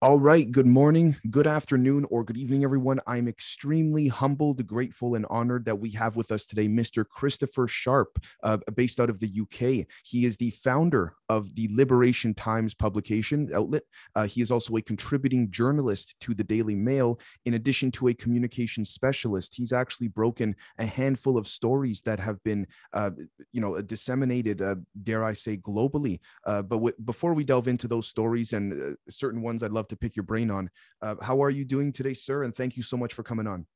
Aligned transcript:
All 0.00 0.20
right. 0.20 0.48
Good 0.48 0.66
morning, 0.66 1.16
good 1.28 1.48
afternoon, 1.48 2.06
or 2.08 2.22
good 2.22 2.36
evening, 2.36 2.62
everyone. 2.62 3.00
I'm 3.08 3.26
extremely 3.26 4.06
humbled, 4.06 4.64
grateful, 4.64 5.16
and 5.16 5.26
honored 5.28 5.64
that 5.64 5.80
we 5.80 5.90
have 5.90 6.14
with 6.14 6.30
us 6.30 6.46
today 6.46 6.68
Mr. 6.68 7.04
Christopher 7.04 7.66
Sharp, 7.66 8.20
uh, 8.44 8.58
based 8.76 9.00
out 9.00 9.10
of 9.10 9.18
the 9.18 9.26
UK. 9.42 9.88
He 10.04 10.24
is 10.24 10.36
the 10.36 10.50
founder 10.50 11.14
of 11.28 11.54
the 11.54 11.68
Liberation 11.70 12.34
Times 12.34 12.74
publication 12.74 13.50
outlet. 13.54 13.82
Uh, 14.14 14.26
he 14.26 14.40
is 14.40 14.50
also 14.50 14.76
a 14.76 14.82
contributing 14.82 15.50
journalist 15.50 16.16
to 16.20 16.34
the 16.34 16.44
Daily 16.44 16.74
Mail, 16.74 17.18
in 17.44 17.54
addition 17.54 17.90
to 17.92 18.08
a 18.08 18.14
communication 18.14 18.84
specialist. 18.84 19.54
He's 19.54 19.72
actually 19.72 20.08
broken 20.08 20.56
a 20.78 20.86
handful 20.86 21.36
of 21.36 21.46
stories 21.46 22.02
that 22.02 22.20
have 22.20 22.42
been, 22.44 22.66
uh, 22.92 23.10
you 23.52 23.60
know, 23.60 23.80
disseminated, 23.82 24.62
uh, 24.62 24.76
dare 25.02 25.24
I 25.24 25.34
say, 25.34 25.56
globally. 25.56 26.20
Uh, 26.46 26.62
but 26.62 26.76
w- 26.76 26.94
before 27.04 27.34
we 27.34 27.44
delve 27.44 27.68
into 27.68 27.88
those 27.88 28.08
stories 28.08 28.52
and 28.52 28.72
uh, 28.72 28.96
certain 29.10 29.42
ones, 29.42 29.62
I'd 29.62 29.72
love 29.72 29.88
to 29.88 29.96
pick 29.96 30.16
your 30.16 30.24
brain 30.24 30.50
on. 30.50 30.70
Uh, 31.02 31.16
how 31.20 31.42
are 31.42 31.50
you 31.50 31.64
doing 31.64 31.92
today, 31.92 32.14
sir? 32.14 32.44
And 32.44 32.54
thank 32.54 32.76
you 32.76 32.82
so 32.82 32.96
much 32.96 33.14
for 33.14 33.22
coming 33.22 33.46
on. 33.46 33.66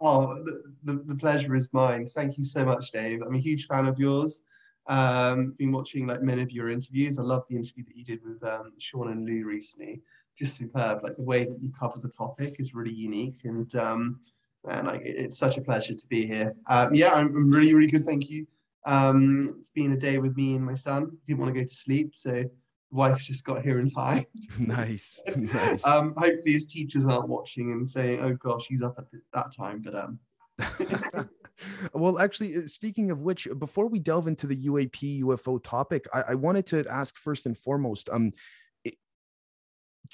Oh, 0.00 0.42
the, 0.42 0.62
the, 0.82 0.94
the, 1.06 1.14
pleasure 1.14 1.54
is 1.54 1.72
mine. 1.72 2.08
Thank 2.08 2.36
you 2.36 2.42
so 2.42 2.64
much, 2.64 2.90
Dave. 2.90 3.20
I'm 3.24 3.36
a 3.36 3.38
huge 3.38 3.66
fan 3.66 3.86
of 3.86 4.00
yours. 4.00 4.42
Um, 4.88 5.54
been 5.58 5.72
watching 5.72 6.06
like 6.06 6.22
many 6.22 6.42
of 6.42 6.50
your 6.50 6.68
interviews. 6.68 7.18
I 7.18 7.22
love 7.22 7.44
the 7.48 7.56
interview 7.56 7.84
that 7.84 7.96
you 7.96 8.04
did 8.04 8.20
with 8.24 8.42
um, 8.44 8.72
Sean 8.78 9.12
and 9.12 9.24
Lou 9.24 9.44
recently. 9.44 10.02
Just 10.36 10.56
superb. 10.56 11.02
Like 11.02 11.16
the 11.16 11.22
way 11.22 11.44
that 11.44 11.60
you 11.60 11.70
cover 11.70 11.98
the 12.00 12.08
topic 12.08 12.56
is 12.58 12.74
really 12.74 12.92
unique, 12.92 13.44
and 13.44 13.72
um, 13.76 14.20
and 14.68 14.86
like 14.86 15.02
it's 15.04 15.38
such 15.38 15.56
a 15.56 15.60
pleasure 15.60 15.94
to 15.94 16.06
be 16.08 16.26
here. 16.26 16.54
Um, 16.68 16.94
yeah, 16.94 17.12
I'm, 17.12 17.26
I'm 17.28 17.50
really 17.50 17.74
really 17.74 17.90
good. 17.90 18.04
Thank 18.04 18.30
you. 18.30 18.46
Um, 18.86 19.54
it's 19.58 19.70
been 19.70 19.92
a 19.92 19.96
day 19.96 20.18
with 20.18 20.36
me 20.36 20.56
and 20.56 20.64
my 20.64 20.74
son. 20.74 21.16
Didn't 21.26 21.38
want 21.38 21.54
to 21.54 21.60
go 21.60 21.64
to 21.64 21.74
sleep, 21.74 22.16
so 22.16 22.30
the 22.32 22.50
wife's 22.90 23.26
just 23.26 23.44
got 23.44 23.62
here 23.62 23.78
in 23.78 23.88
time. 23.88 24.24
nice, 24.58 25.22
nice. 25.36 25.86
Um, 25.86 26.14
hopefully 26.16 26.54
his 26.54 26.66
teachers 26.66 27.06
aren't 27.06 27.28
watching 27.28 27.72
and 27.72 27.88
saying, 27.88 28.20
"Oh 28.20 28.34
gosh, 28.34 28.66
he's 28.66 28.82
up 28.82 28.96
at 28.98 29.04
that 29.32 29.54
time." 29.54 29.82
But 29.82 29.94
um. 29.94 30.18
well, 31.92 32.18
actually, 32.18 32.56
uh, 32.56 32.66
speaking 32.66 33.10
of 33.10 33.20
which, 33.20 33.48
before 33.58 33.86
we 33.86 33.98
delve 33.98 34.28
into 34.28 34.46
the 34.46 34.66
UAP 34.66 35.22
UFO 35.22 35.62
topic, 35.62 36.06
I, 36.12 36.22
I 36.28 36.34
wanted 36.34 36.66
to 36.68 36.84
ask 36.88 37.16
first 37.16 37.46
and 37.46 37.56
foremost, 37.56 38.10
um, 38.10 38.32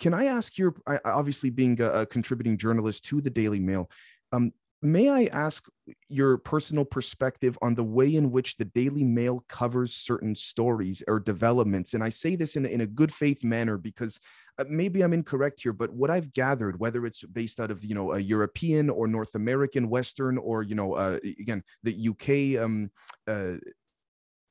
can 0.00 0.14
I 0.14 0.26
ask 0.26 0.56
your 0.58 0.76
obviously 1.04 1.50
being 1.50 1.80
a, 1.80 2.06
contributing 2.06 2.56
journalist 2.56 3.04
to 3.06 3.20
the 3.20 3.30
Daily 3.30 3.58
Mail, 3.58 3.90
um, 4.32 4.52
May 4.80 5.08
I 5.08 5.24
ask 5.32 5.66
your 6.08 6.38
personal 6.38 6.84
perspective 6.84 7.58
on 7.60 7.74
the 7.74 7.82
way 7.82 8.14
in 8.14 8.30
which 8.30 8.56
the 8.56 8.64
Daily 8.64 9.02
Mail 9.02 9.44
covers 9.48 9.92
certain 9.92 10.36
stories 10.36 11.02
or 11.08 11.18
developments? 11.18 11.94
And 11.94 12.04
I 12.04 12.10
say 12.10 12.36
this 12.36 12.54
in, 12.54 12.64
in 12.64 12.80
a 12.82 12.86
good 12.86 13.12
faith 13.12 13.42
manner 13.42 13.76
because 13.76 14.20
maybe 14.66 15.02
I'm 15.02 15.12
incorrect 15.12 15.60
here, 15.62 15.72
but 15.72 15.92
what 15.92 16.10
I've 16.10 16.32
gathered, 16.32 16.80
whether 16.80 17.06
it's 17.06 17.22
based 17.24 17.60
out 17.60 17.70
of 17.70 17.84
you 17.84 17.94
know 17.94 18.12
a 18.12 18.18
European 18.18 18.90
or 18.90 19.06
North 19.06 19.34
American, 19.34 19.88
Western, 19.88 20.38
or 20.38 20.62
you 20.62 20.74
know 20.74 20.94
uh, 20.94 21.18
again 21.40 21.62
the 21.82 22.08
UK 22.08 22.62
um, 22.62 22.90
uh, 23.26 23.58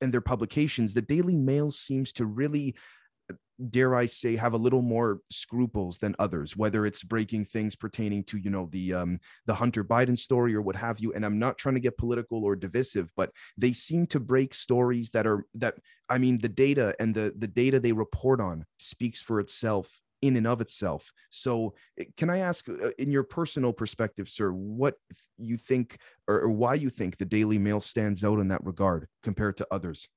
and 0.01 0.13
their 0.13 0.21
publications, 0.21 0.93
the 0.93 1.01
Daily 1.01 1.35
Mail 1.35 1.71
seems 1.71 2.13
to 2.13 2.25
really 2.25 2.75
dare 3.69 3.95
I 3.95 4.05
say, 4.05 4.35
have 4.35 4.53
a 4.53 4.57
little 4.57 4.81
more 4.81 5.19
scruples 5.31 5.97
than 5.97 6.15
others, 6.19 6.55
whether 6.55 6.85
it's 6.85 7.03
breaking 7.03 7.45
things 7.45 7.75
pertaining 7.75 8.23
to, 8.25 8.37
you 8.37 8.49
know, 8.49 8.67
the 8.71 8.93
um, 8.93 9.19
the 9.45 9.55
Hunter 9.55 9.83
Biden 9.83 10.17
story 10.17 10.55
or 10.55 10.61
what 10.61 10.75
have 10.75 10.99
you. 10.99 11.13
And 11.13 11.25
I'm 11.25 11.39
not 11.39 11.57
trying 11.57 11.75
to 11.75 11.81
get 11.81 11.97
political 11.97 12.43
or 12.43 12.55
divisive, 12.55 13.11
but 13.15 13.31
they 13.57 13.73
seem 13.73 14.07
to 14.07 14.19
break 14.19 14.53
stories 14.53 15.09
that 15.11 15.25
are 15.25 15.45
that 15.55 15.75
I 16.09 16.17
mean, 16.17 16.39
the 16.39 16.49
data 16.49 16.95
and 16.99 17.13
the 17.13 17.33
the 17.37 17.47
data 17.47 17.79
they 17.79 17.91
report 17.91 18.41
on 18.41 18.65
speaks 18.77 19.21
for 19.21 19.39
itself 19.39 20.01
in 20.21 20.35
and 20.35 20.47
of 20.47 20.61
itself. 20.61 21.11
So, 21.29 21.75
eh, 21.99 22.05
can 22.15 22.29
I 22.29 22.39
ask, 22.39 22.67
uh, 22.67 22.89
in 22.97 23.11
your 23.11 23.23
personal 23.23 23.73
perspective, 23.73 24.29
sir, 24.29 24.51
what 24.51 24.95
you 25.37 25.57
think 25.57 25.99
or, 26.27 26.41
or 26.41 26.49
why 26.49 26.75
you 26.75 26.89
think 26.89 27.17
the 27.17 27.25
Daily 27.25 27.57
Mail 27.57 27.81
stands 27.81 28.23
out 28.23 28.39
in 28.39 28.47
that 28.47 28.63
regard 28.63 29.07
compared 29.23 29.57
to 29.57 29.67
others? 29.71 30.07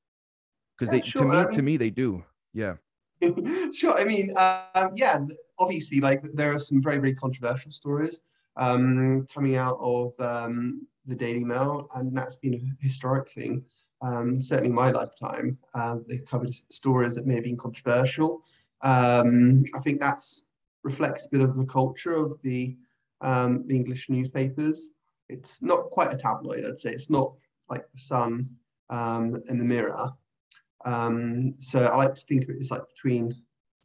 Because 0.78 0.94
yeah, 0.94 1.00
they, 1.00 1.06
sure. 1.06 1.22
to 1.22 1.28
me, 1.28 1.36
I 1.36 1.44
mean, 1.44 1.52
to 1.52 1.62
me, 1.62 1.76
they 1.76 1.90
do. 1.90 2.24
Yeah. 2.54 2.76
sure. 3.74 3.98
I 3.98 4.04
mean, 4.04 4.34
um, 4.36 4.90
yeah, 4.94 5.24
obviously, 5.58 6.00
like 6.00 6.22
there 6.34 6.52
are 6.54 6.58
some 6.58 6.82
very, 6.82 6.98
very 6.98 7.14
controversial 7.14 7.70
stories 7.70 8.20
um, 8.56 9.26
coming 9.32 9.56
out 9.56 9.78
of 9.80 10.18
um, 10.20 10.86
the 11.06 11.14
Daily 11.14 11.44
Mail, 11.44 11.88
and 11.94 12.16
that's 12.16 12.36
been 12.36 12.54
a 12.54 12.82
historic 12.82 13.30
thing. 13.30 13.64
Um, 14.02 14.40
certainly, 14.40 14.70
in 14.70 14.74
my 14.74 14.90
lifetime, 14.90 15.58
uh, 15.74 15.96
they 16.08 16.18
covered 16.18 16.54
stories 16.54 17.14
that 17.14 17.26
may 17.26 17.34
have 17.34 17.44
been 17.44 17.56
controversial. 17.56 18.42
Um, 18.82 19.64
I 19.74 19.80
think 19.80 20.00
that's 20.00 20.44
reflects 20.82 21.26
a 21.26 21.30
bit 21.30 21.42
of 21.42 21.56
the 21.56 21.66
culture 21.66 22.14
of 22.14 22.40
the 22.40 22.76
um, 23.20 23.66
the 23.66 23.76
English 23.76 24.08
newspapers. 24.08 24.90
It's 25.28 25.62
not 25.62 25.90
quite 25.90 26.12
a 26.12 26.16
tabloid, 26.16 26.64
I'd 26.64 26.78
say. 26.78 26.92
It's 26.92 27.10
not 27.10 27.34
like 27.68 27.84
the 27.92 27.98
Sun 27.98 28.48
and 28.88 29.34
the 29.46 29.54
Mirror. 29.54 30.10
Um, 30.84 31.54
so 31.58 31.84
I 31.84 31.96
like 31.96 32.14
to 32.14 32.24
think 32.26 32.44
of 32.44 32.50
it 32.50 32.56
as 32.58 32.70
like 32.70 32.82
between 32.94 33.34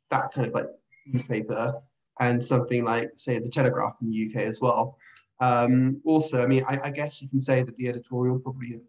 that 0.09 0.31
kind 0.31 0.47
of 0.47 0.53
like 0.53 0.67
newspaper 1.05 1.81
and 2.19 2.43
something 2.43 2.85
like, 2.85 3.11
say, 3.17 3.39
the 3.39 3.49
Telegraph 3.49 3.95
in 4.01 4.09
the 4.09 4.29
UK 4.29 4.47
as 4.47 4.61
well. 4.61 4.97
Um, 5.41 6.01
also, 6.05 6.41
I 6.41 6.47
mean, 6.47 6.63
I, 6.67 6.79
I, 6.85 6.89
guess 6.89 7.21
you 7.21 7.27
can 7.27 7.41
say 7.41 7.61
that 7.61 7.75
the 7.75 7.89
editorial 7.89 8.39
probably 8.39 8.79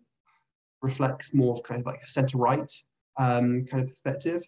reflects 0.81 1.35
more 1.35 1.53
of 1.53 1.63
kind 1.65 1.81
of 1.81 1.87
like 1.87 2.01
a 2.05 2.09
centre 2.09 2.39
right 2.39 2.71
um, 3.19 3.65
kind 3.65 3.83
of 3.83 3.91
perspective. 3.91 4.45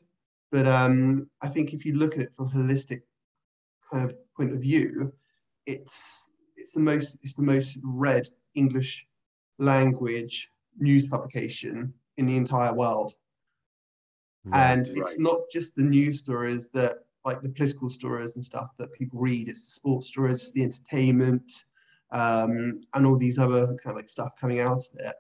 But 0.53 0.69
um, 0.69 1.29
I 1.43 1.49
think 1.49 1.75
if 1.75 1.85
you 1.85 1.95
look 1.95 2.15
at 2.15 2.21
it 2.21 2.35
from 2.37 2.47
a 2.47 2.51
holistic 2.51 3.01
kind 3.93 4.05
of 4.09 4.17
point 4.37 4.53
of 4.53 4.61
view, 4.61 5.13
it's 5.67 6.31
it's 6.57 6.73
the 6.73 6.81
most 6.81 7.19
it's 7.23 7.35
the 7.35 7.43
most 7.43 7.79
read 7.83 8.29
English 8.55 9.07
language 9.59 10.51
news 10.79 11.07
publication 11.07 11.93
in 12.17 12.27
the 12.27 12.37
entire 12.37 12.73
world. 12.73 13.15
Right, 14.45 14.73
and 14.73 14.89
it's 14.89 14.99
right. 14.99 15.19
not 15.19 15.41
just 15.51 15.77
the 15.77 15.83
news 15.83 16.21
stories 16.21 16.71
that 16.71 16.99
like 17.25 17.43
the 17.43 17.49
political 17.49 17.89
stories 17.91 18.37
and 18.37 18.45
stuff 18.45 18.71
that 18.79 18.93
people 18.93 19.21
read. 19.21 19.49
It's 19.49 19.67
the 19.67 19.73
sports 19.73 20.09
stories, 20.09 20.53
the 20.53 20.63
entertainment, 20.63 21.53
um, 22.11 22.81
and 22.95 23.07
all 23.07 23.17
these 23.17 23.39
other 23.39 23.67
kind 23.67 23.91
of 23.91 23.97
like 23.97 24.09
stuff 24.09 24.33
coming 24.41 24.61
out 24.61 24.79
of 24.79 25.01
it. 25.01 25.15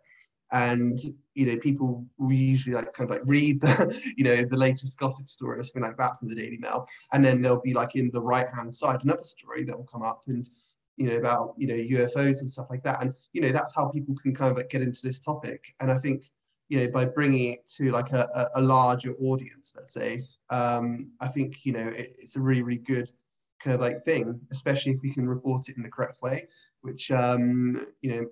And 0.50 0.98
you 1.34 1.46
know, 1.46 1.58
people 1.58 2.06
will 2.16 2.32
usually 2.32 2.74
like 2.74 2.92
kind 2.94 3.10
of 3.10 3.16
like 3.16 3.26
read 3.26 3.60
the 3.60 4.00
you 4.16 4.24
know 4.24 4.44
the 4.44 4.56
latest 4.56 4.98
gossip 4.98 5.28
story 5.28 5.58
or 5.58 5.62
something 5.62 5.82
like 5.82 5.98
that 5.98 6.18
from 6.18 6.28
the 6.28 6.34
Daily 6.34 6.56
Mail, 6.56 6.86
and 7.12 7.22
then 7.24 7.42
there'll 7.42 7.60
be 7.60 7.74
like 7.74 7.96
in 7.96 8.10
the 8.12 8.20
right 8.20 8.48
hand 8.54 8.74
side 8.74 9.04
another 9.04 9.24
story 9.24 9.64
that 9.64 9.76
will 9.76 9.84
come 9.84 10.02
up 10.02 10.22
and 10.26 10.48
you 10.96 11.06
know 11.06 11.16
about 11.16 11.54
you 11.58 11.68
know 11.68 11.74
UFOs 11.74 12.40
and 12.40 12.50
stuff 12.50 12.68
like 12.70 12.82
that. 12.84 13.02
And 13.02 13.14
you 13.34 13.42
know 13.42 13.52
that's 13.52 13.74
how 13.74 13.88
people 13.88 14.14
can 14.14 14.34
kind 14.34 14.50
of 14.50 14.56
like 14.56 14.70
get 14.70 14.80
into 14.80 15.02
this 15.02 15.20
topic. 15.20 15.74
And 15.80 15.92
I 15.92 15.98
think 15.98 16.24
you 16.68 16.80
know, 16.80 16.88
by 16.88 17.04
bringing 17.04 17.52
it 17.52 17.66
to 17.66 17.90
like 17.90 18.12
a, 18.12 18.50
a, 18.54 18.60
larger 18.60 19.14
audience, 19.14 19.72
let's 19.74 19.92
say, 19.92 20.22
um, 20.50 21.12
I 21.20 21.28
think, 21.28 21.64
you 21.64 21.72
know, 21.72 21.88
it, 21.88 22.12
it's 22.18 22.36
a 22.36 22.40
really, 22.40 22.62
really 22.62 22.80
good 22.80 23.10
kind 23.58 23.74
of 23.74 23.80
like 23.80 24.02
thing, 24.02 24.38
especially 24.52 24.92
if 24.92 25.00
we 25.02 25.12
can 25.12 25.26
report 25.26 25.68
it 25.68 25.76
in 25.76 25.82
the 25.82 25.88
correct 25.88 26.20
way, 26.22 26.46
which, 26.82 27.10
um, 27.10 27.86
you 28.02 28.10
know, 28.10 28.26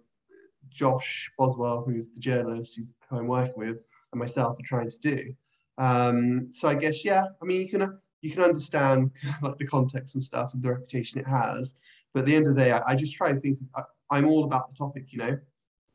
Josh 0.68 1.30
Boswell, 1.38 1.82
who's 1.86 2.10
the 2.10 2.20
journalist 2.20 2.78
who 3.08 3.16
I'm 3.16 3.26
working 3.26 3.54
with, 3.56 3.78
and 4.12 4.18
myself 4.18 4.58
are 4.58 4.66
trying 4.66 4.90
to 4.90 4.98
do. 5.00 5.34
Um, 5.78 6.48
so 6.52 6.68
I 6.68 6.74
guess, 6.74 7.04
yeah, 7.04 7.24
I 7.40 7.44
mean, 7.44 7.62
you 7.62 7.68
can, 7.68 7.98
you 8.20 8.30
can 8.30 8.42
understand 8.42 9.10
like 9.42 9.56
the 9.56 9.66
context 9.66 10.14
and 10.14 10.24
stuff 10.24 10.52
and 10.52 10.62
the 10.62 10.68
reputation 10.68 11.20
it 11.20 11.26
has. 11.26 11.76
But 12.12 12.20
at 12.20 12.26
the 12.26 12.36
end 12.36 12.46
of 12.46 12.54
the 12.54 12.60
day, 12.62 12.72
I, 12.72 12.92
I 12.92 12.94
just 12.94 13.14
try 13.14 13.30
and 13.30 13.40
think, 13.40 13.58
I, 13.74 13.82
I'm 14.10 14.26
all 14.26 14.44
about 14.44 14.68
the 14.68 14.74
topic, 14.74 15.06
you 15.12 15.18
know, 15.18 15.38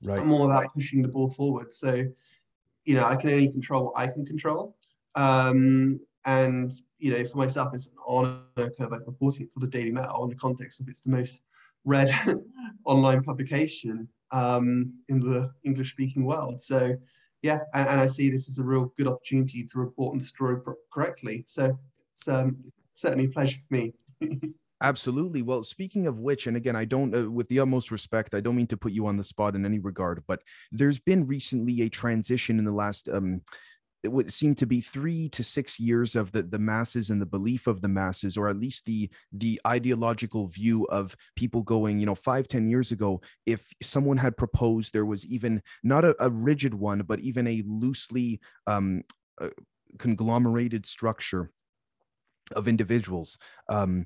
Right. 0.04 0.20
I'm 0.20 0.32
about 0.32 0.74
pushing 0.74 1.02
the 1.02 1.08
ball 1.08 1.30
forward. 1.30 1.72
So, 1.74 2.06
you 2.86 2.96
know, 2.96 3.06
I 3.06 3.16
can 3.16 3.30
only 3.30 3.52
control 3.52 3.86
what 3.86 3.94
I 3.98 4.08
can 4.08 4.26
control. 4.26 4.76
Um, 5.16 6.00
and 6.26 6.72
you 7.00 7.12
know, 7.12 7.24
for 7.26 7.38
myself, 7.38 7.74
it's 7.74 7.88
an 7.88 7.94
honor 8.08 8.42
kind 8.56 8.74
of 8.80 8.92
like 8.92 9.02
reporting 9.06 9.48
it 9.48 9.54
for 9.54 9.60
the 9.60 9.68
Daily 9.68 9.92
Mail 9.92 10.22
in 10.24 10.30
the 10.30 10.36
context 10.36 10.80
of 10.80 10.88
it's 10.88 11.02
the 11.02 11.10
most 11.10 11.42
read 11.84 12.12
online 12.86 13.24
publication 13.24 14.08
um, 14.32 14.94
in 15.10 15.20
the 15.20 15.52
English-speaking 15.64 16.24
world. 16.24 16.62
So, 16.62 16.96
yeah, 17.42 17.60
and, 17.74 17.90
and, 17.90 18.00
I 18.00 18.06
see 18.06 18.30
this 18.30 18.48
as 18.48 18.60
a 18.60 18.64
real 18.64 18.94
good 18.98 19.08
opportunity 19.08 19.64
to 19.64 19.80
report 19.80 20.12
on 20.12 20.20
the 20.20 20.24
story 20.24 20.62
correctly. 20.94 21.44
So, 21.48 21.78
it's 22.14 22.28
um, 22.28 22.64
certainly 22.94 23.26
a 23.26 23.30
pleasure 23.30 23.60
for 23.68 23.76
me. 23.76 23.94
Absolutely. 24.82 25.44
Well, 25.44 25.64
speaking 25.64 26.08
of 26.08 26.20
which, 26.20 26.48
and 26.48 26.58
again, 26.58 26.76
I 26.76 26.86
don't, 26.86 27.16
uh, 27.16 27.30
with 27.30 27.48
the 27.50 27.60
utmost 27.60 27.92
respect, 27.92 28.34
I 28.34 28.42
don't 28.42 28.56
mean 28.56 28.68
to 28.68 28.78
put 28.78 28.92
you 28.92 29.06
on 29.06 29.16
the 29.16 29.24
spot 29.24 29.56
in 29.56 29.64
any 29.64 29.78
regard, 29.78 30.24
but 30.28 30.42
there's 30.72 31.00
been 31.00 31.28
recently 31.28 31.82
a 31.84 31.90
transition 31.90 32.58
in 32.58 32.66
the 32.66 32.72
last, 32.72 33.08
um, 33.08 33.42
it 34.04 34.12
would 34.12 34.34
seem 34.34 34.56
to 34.56 34.66
be 34.66 34.82
three 34.82 35.30
to 35.30 35.44
six 35.44 35.80
years 35.80 36.16
of 36.16 36.32
the, 36.32 36.42
the 36.42 36.58
masses 36.58 37.12
and 37.12 37.22
the 37.22 37.28
belief 37.28 37.68
of 37.68 37.82
the 37.82 37.88
masses, 37.88 38.36
or 38.36 38.50
at 38.50 38.58
least 38.58 38.86
the 38.86 39.08
the 39.32 39.62
ideological 39.68 40.48
view 40.48 40.86
of 40.86 41.16
people 41.36 41.62
going, 41.62 42.00
you 42.00 42.08
know, 42.08 42.16
five 42.16 42.48
ten 42.48 42.68
years 42.68 42.92
ago, 42.92 43.22
if 43.46 43.64
someone 43.84 44.18
had 44.18 44.36
proposed 44.36 44.92
there 44.92 45.06
was 45.06 45.24
even 45.28 45.62
not 45.84 46.04
a, 46.04 46.16
a 46.20 46.32
rigid 46.32 46.74
one, 46.74 47.04
but 47.04 47.20
even 47.20 47.46
a 47.46 47.64
loosely 47.68 48.40
um, 48.66 49.04
uh, 49.40 49.50
conglomerated 50.00 50.88
structure 50.88 51.52
of 52.56 52.68
individuals 52.68 53.38
um, 53.70 54.06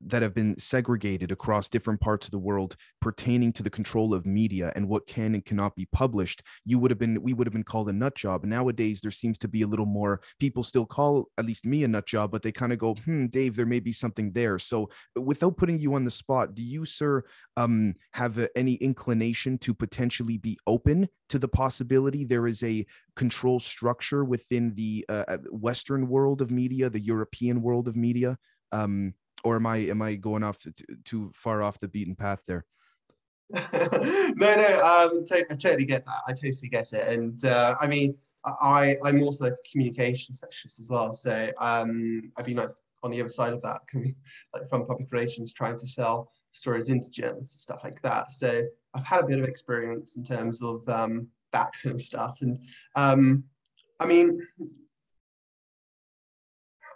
that 0.00 0.22
have 0.22 0.34
been 0.34 0.58
segregated 0.58 1.32
across 1.32 1.68
different 1.68 2.00
parts 2.00 2.26
of 2.26 2.30
the 2.30 2.38
world 2.38 2.76
pertaining 3.00 3.52
to 3.52 3.62
the 3.62 3.70
control 3.70 4.12
of 4.12 4.26
media 4.26 4.70
and 4.76 4.86
what 4.86 5.06
can 5.06 5.34
and 5.34 5.44
cannot 5.44 5.74
be 5.74 5.86
published 5.86 6.42
you 6.64 6.78
would 6.78 6.90
have 6.90 6.98
been 6.98 7.22
we 7.22 7.32
would 7.32 7.46
have 7.46 7.52
been 7.52 7.64
called 7.64 7.88
a 7.88 7.92
nut 7.92 8.14
job. 8.14 8.44
Nowadays 8.44 9.00
there 9.00 9.10
seems 9.10 9.38
to 9.38 9.48
be 9.48 9.62
a 9.62 9.66
little 9.66 9.86
more 9.86 10.20
people 10.38 10.62
still 10.62 10.84
call 10.84 11.28
at 11.38 11.46
least 11.46 11.64
me 11.64 11.84
a 11.84 11.88
nut 11.88 12.06
job 12.06 12.30
but 12.30 12.42
they 12.42 12.52
kind 12.52 12.72
of 12.72 12.78
go 12.78 12.94
hmm 12.94 13.26
dave 13.26 13.56
there 13.56 13.66
may 13.66 13.80
be 13.80 13.92
something 13.92 14.32
there. 14.32 14.58
So 14.58 14.90
without 15.16 15.56
putting 15.56 15.78
you 15.78 15.94
on 15.94 16.04
the 16.04 16.10
spot 16.10 16.54
do 16.54 16.62
you 16.62 16.84
sir 16.84 17.24
um, 17.56 17.94
have 18.12 18.38
a, 18.38 18.48
any 18.56 18.74
inclination 18.74 19.58
to 19.58 19.72
potentially 19.74 20.36
be 20.36 20.58
open 20.66 21.08
to 21.28 21.38
the 21.38 21.48
possibility 21.48 22.24
there 22.24 22.46
is 22.46 22.62
a 22.62 22.84
control 23.16 23.58
structure 23.58 24.24
within 24.24 24.74
the 24.74 25.04
uh, 25.08 25.24
uh 25.28 25.38
western 25.50 26.08
world 26.08 26.42
of 26.42 26.50
media 26.50 26.90
the 26.90 27.00
european 27.00 27.62
world 27.62 27.88
of 27.88 27.96
media 27.96 28.36
um, 28.74 29.14
or 29.44 29.56
am 29.56 29.66
I 29.66 29.76
am 29.76 30.02
I 30.02 30.16
going 30.16 30.42
off 30.42 30.66
too, 31.04 31.30
far 31.34 31.62
off 31.62 31.78
the 31.78 31.88
beaten 31.88 32.16
path 32.16 32.42
there? 32.46 32.64
no, 33.72 34.32
no, 34.36 34.80
um, 34.82 35.24
t- 35.24 35.44
I 35.50 35.54
totally 35.54 35.84
get 35.84 36.04
that. 36.06 36.22
I 36.26 36.32
totally 36.32 36.68
get 36.68 36.92
it, 36.92 37.06
and 37.06 37.44
uh, 37.44 37.76
I 37.80 37.86
mean, 37.86 38.16
I 38.44 38.96
I'm 39.04 39.22
also 39.22 39.46
a 39.46 39.56
communication 39.70 40.34
specialist 40.34 40.80
as 40.80 40.88
well. 40.88 41.14
So 41.14 41.50
um, 41.58 42.32
I've 42.36 42.46
been 42.46 42.56
like 42.56 42.70
on 43.02 43.10
the 43.10 43.20
other 43.20 43.28
side 43.28 43.52
of 43.52 43.62
that, 43.62 43.82
like 44.54 44.68
from 44.68 44.86
public 44.86 45.12
relations, 45.12 45.52
trying 45.52 45.78
to 45.78 45.86
sell 45.86 46.32
stories 46.52 46.88
into 46.88 47.10
journalists 47.10 47.54
and 47.54 47.60
stuff 47.60 47.80
like 47.84 48.00
that. 48.02 48.32
So 48.32 48.64
I've 48.94 49.04
had 49.04 49.20
a 49.24 49.26
bit 49.26 49.38
of 49.38 49.44
experience 49.44 50.16
in 50.16 50.24
terms 50.24 50.62
of 50.62 50.88
um, 50.88 51.28
that 51.52 51.70
kind 51.82 51.94
of 51.94 52.02
stuff, 52.02 52.38
and 52.40 52.58
um, 52.96 53.44
I 54.00 54.06
mean, 54.06 54.40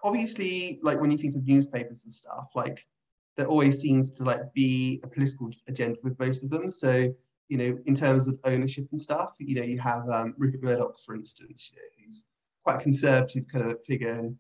obviously, 0.03 0.79
like 0.83 1.01
when 1.01 1.11
you 1.11 1.19
think 1.19 1.37
of 1.37 1.47
newspapers 1.47 2.05
and 2.05 2.13
stuff, 2.13 2.49
like 2.55 2.87
there 3.37 3.47
always 3.47 3.81
seems 3.81 4.11
to 4.11 4.25
like 4.25 4.53
be 4.53 5.01
a 5.05 5.09
political 5.09 5.51
agenda 5.69 5.99
with 6.03 6.19
most 6.19 6.43
of 6.43 6.51
them. 6.51 6.71
So, 6.71 7.13
you 7.49 7.57
know, 7.57 7.79
in 7.87 7.95
terms 7.95 8.29
of 8.29 8.39
ownership 8.45 8.89
and 8.91 9.01
stuff, 9.01 9.33
you 9.39 9.55
know, 9.55 9.63
you 9.63 9.79
have 9.79 10.09
um, 10.09 10.35
Rupert 10.37 10.63
Murdoch, 10.63 10.99
for 11.05 11.15
instance, 11.15 11.73
you 11.73 11.81
know, 11.81 11.89
who's 12.05 12.27
quite 12.65 12.81
a 12.81 12.83
conservative 12.83 13.45
kind 13.51 13.71
of 13.71 13.83
figure, 13.85 14.11
and 14.13 14.37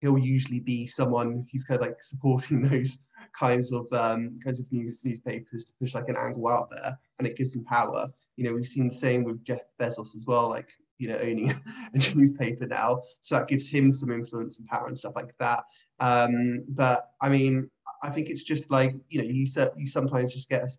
he'll 0.00 0.18
usually 0.18 0.60
be 0.60 0.86
someone 0.86 1.46
who's 1.52 1.64
kind 1.64 1.80
of 1.80 1.86
like 1.86 2.02
supporting 2.02 2.62
those 2.68 3.00
kinds 3.38 3.72
of 3.72 3.92
um, 3.92 4.38
kinds 4.42 4.60
of 4.60 4.70
news, 4.72 4.94
newspapers 5.02 5.64
to 5.64 5.72
push 5.80 5.94
like 5.94 6.08
an 6.08 6.16
angle 6.16 6.48
out 6.48 6.70
there, 6.70 6.98
and 7.18 7.26
it 7.26 7.36
gives 7.36 7.54
him 7.54 7.64
power. 7.64 8.08
You 8.36 8.44
know, 8.44 8.54
we've 8.54 8.66
seen 8.66 8.88
the 8.88 8.94
same 8.94 9.24
with 9.24 9.44
Jeff 9.44 9.62
Bezos 9.80 10.14
as 10.14 10.24
well. 10.26 10.48
Like 10.48 10.68
you 10.98 11.08
know 11.08 11.18
owning 11.18 11.50
a 11.94 12.14
newspaper 12.14 12.66
now. 12.66 13.02
So 13.20 13.36
that 13.36 13.48
gives 13.48 13.68
him 13.68 13.90
some 13.90 14.10
influence 14.10 14.58
and 14.58 14.66
power 14.66 14.86
and 14.86 14.98
stuff 14.98 15.16
like 15.16 15.34
that. 15.38 15.64
Um, 16.00 16.64
but 16.68 17.06
i 17.20 17.28
mean 17.28 17.68
i 18.04 18.08
think 18.08 18.28
it's 18.28 18.44
just 18.44 18.70
like 18.70 18.94
you 19.08 19.20
know 19.20 19.28
you 19.28 19.46
you 19.76 19.86
sometimes 19.88 20.32
just 20.32 20.48
get 20.48 20.70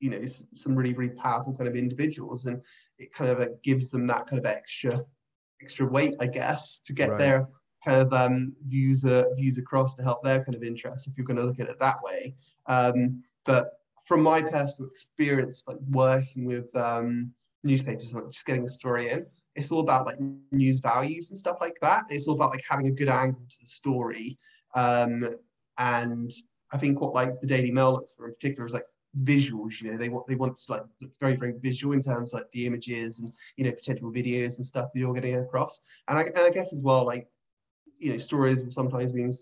you 0.00 0.10
know 0.10 0.20
some 0.54 0.74
really 0.74 0.92
really 0.92 1.14
powerful 1.14 1.54
kind 1.54 1.68
of 1.68 1.74
individuals 1.74 2.44
and 2.44 2.60
it 2.98 3.10
kind 3.12 3.30
of 3.30 3.40
uh, 3.40 3.46
gives 3.64 3.90
them 3.90 4.06
that 4.06 4.26
kind 4.26 4.38
of 4.38 4.44
extra 4.44 5.02
extra 5.62 5.86
weight 5.86 6.14
i 6.20 6.26
guess 6.26 6.80
to 6.80 6.92
get 6.92 7.08
right. 7.08 7.18
their 7.18 7.48
kind 7.84 8.00
of 8.02 8.12
um, 8.12 8.52
views 8.66 9.04
uh, 9.04 9.24
views 9.36 9.58
across 9.58 9.94
to 9.94 10.02
help 10.02 10.22
their 10.22 10.44
kind 10.44 10.54
of 10.54 10.62
interests 10.62 11.06
if 11.06 11.16
you're 11.16 11.26
going 11.26 11.36
to 11.36 11.44
look 11.44 11.60
at 11.60 11.68
it 11.68 11.78
that 11.78 12.02
way. 12.02 12.34
Um, 12.66 13.22
but 13.44 13.72
from 14.04 14.22
my 14.22 14.42
personal 14.42 14.90
experience 14.90 15.62
like 15.66 15.76
working 15.90 16.44
with 16.46 16.74
um, 16.74 17.32
newspapers 17.62 18.14
and 18.14 18.22
like, 18.22 18.32
just 18.32 18.46
getting 18.46 18.64
a 18.64 18.68
story 18.68 19.10
in 19.10 19.26
it's 19.54 19.72
all 19.72 19.80
about 19.80 20.06
like 20.06 20.18
news 20.52 20.80
values 20.80 21.30
and 21.30 21.38
stuff 21.38 21.58
like 21.60 21.76
that. 21.82 22.04
It's 22.10 22.28
all 22.28 22.34
about 22.34 22.50
like 22.50 22.64
having 22.68 22.86
a 22.86 22.92
good 22.92 23.08
angle 23.08 23.42
to 23.48 23.56
the 23.60 23.66
story. 23.66 24.38
Um, 24.74 25.28
and 25.78 26.30
I 26.72 26.78
think 26.78 27.00
what 27.00 27.14
like 27.14 27.40
the 27.40 27.46
Daily 27.46 27.70
Mail 27.70 27.92
looks 27.92 28.14
for 28.14 28.28
in 28.28 28.34
particular 28.34 28.66
is 28.66 28.74
like 28.74 28.86
visuals. 29.22 29.80
You 29.80 29.92
know, 29.92 29.98
they 29.98 30.08
want 30.08 30.26
they 30.26 30.34
want 30.34 30.56
to 30.56 30.72
like 30.72 30.82
look 31.00 31.12
very 31.20 31.36
very 31.36 31.54
visual 31.60 31.94
in 31.94 32.02
terms 32.02 32.32
of, 32.32 32.40
like 32.40 32.50
the 32.52 32.66
images 32.66 33.20
and 33.20 33.32
you 33.56 33.64
know 33.64 33.72
potential 33.72 34.12
videos 34.12 34.58
and 34.58 34.66
stuff 34.66 34.90
that 34.92 35.00
you're 35.00 35.14
getting 35.14 35.36
across. 35.36 35.80
And 36.08 36.18
I, 36.18 36.22
and 36.22 36.38
I 36.38 36.50
guess 36.50 36.72
as 36.72 36.82
well 36.82 37.04
like 37.04 37.28
you 37.98 38.12
know 38.12 38.18
stories 38.18 38.64
sometimes 38.70 39.12
being 39.12 39.32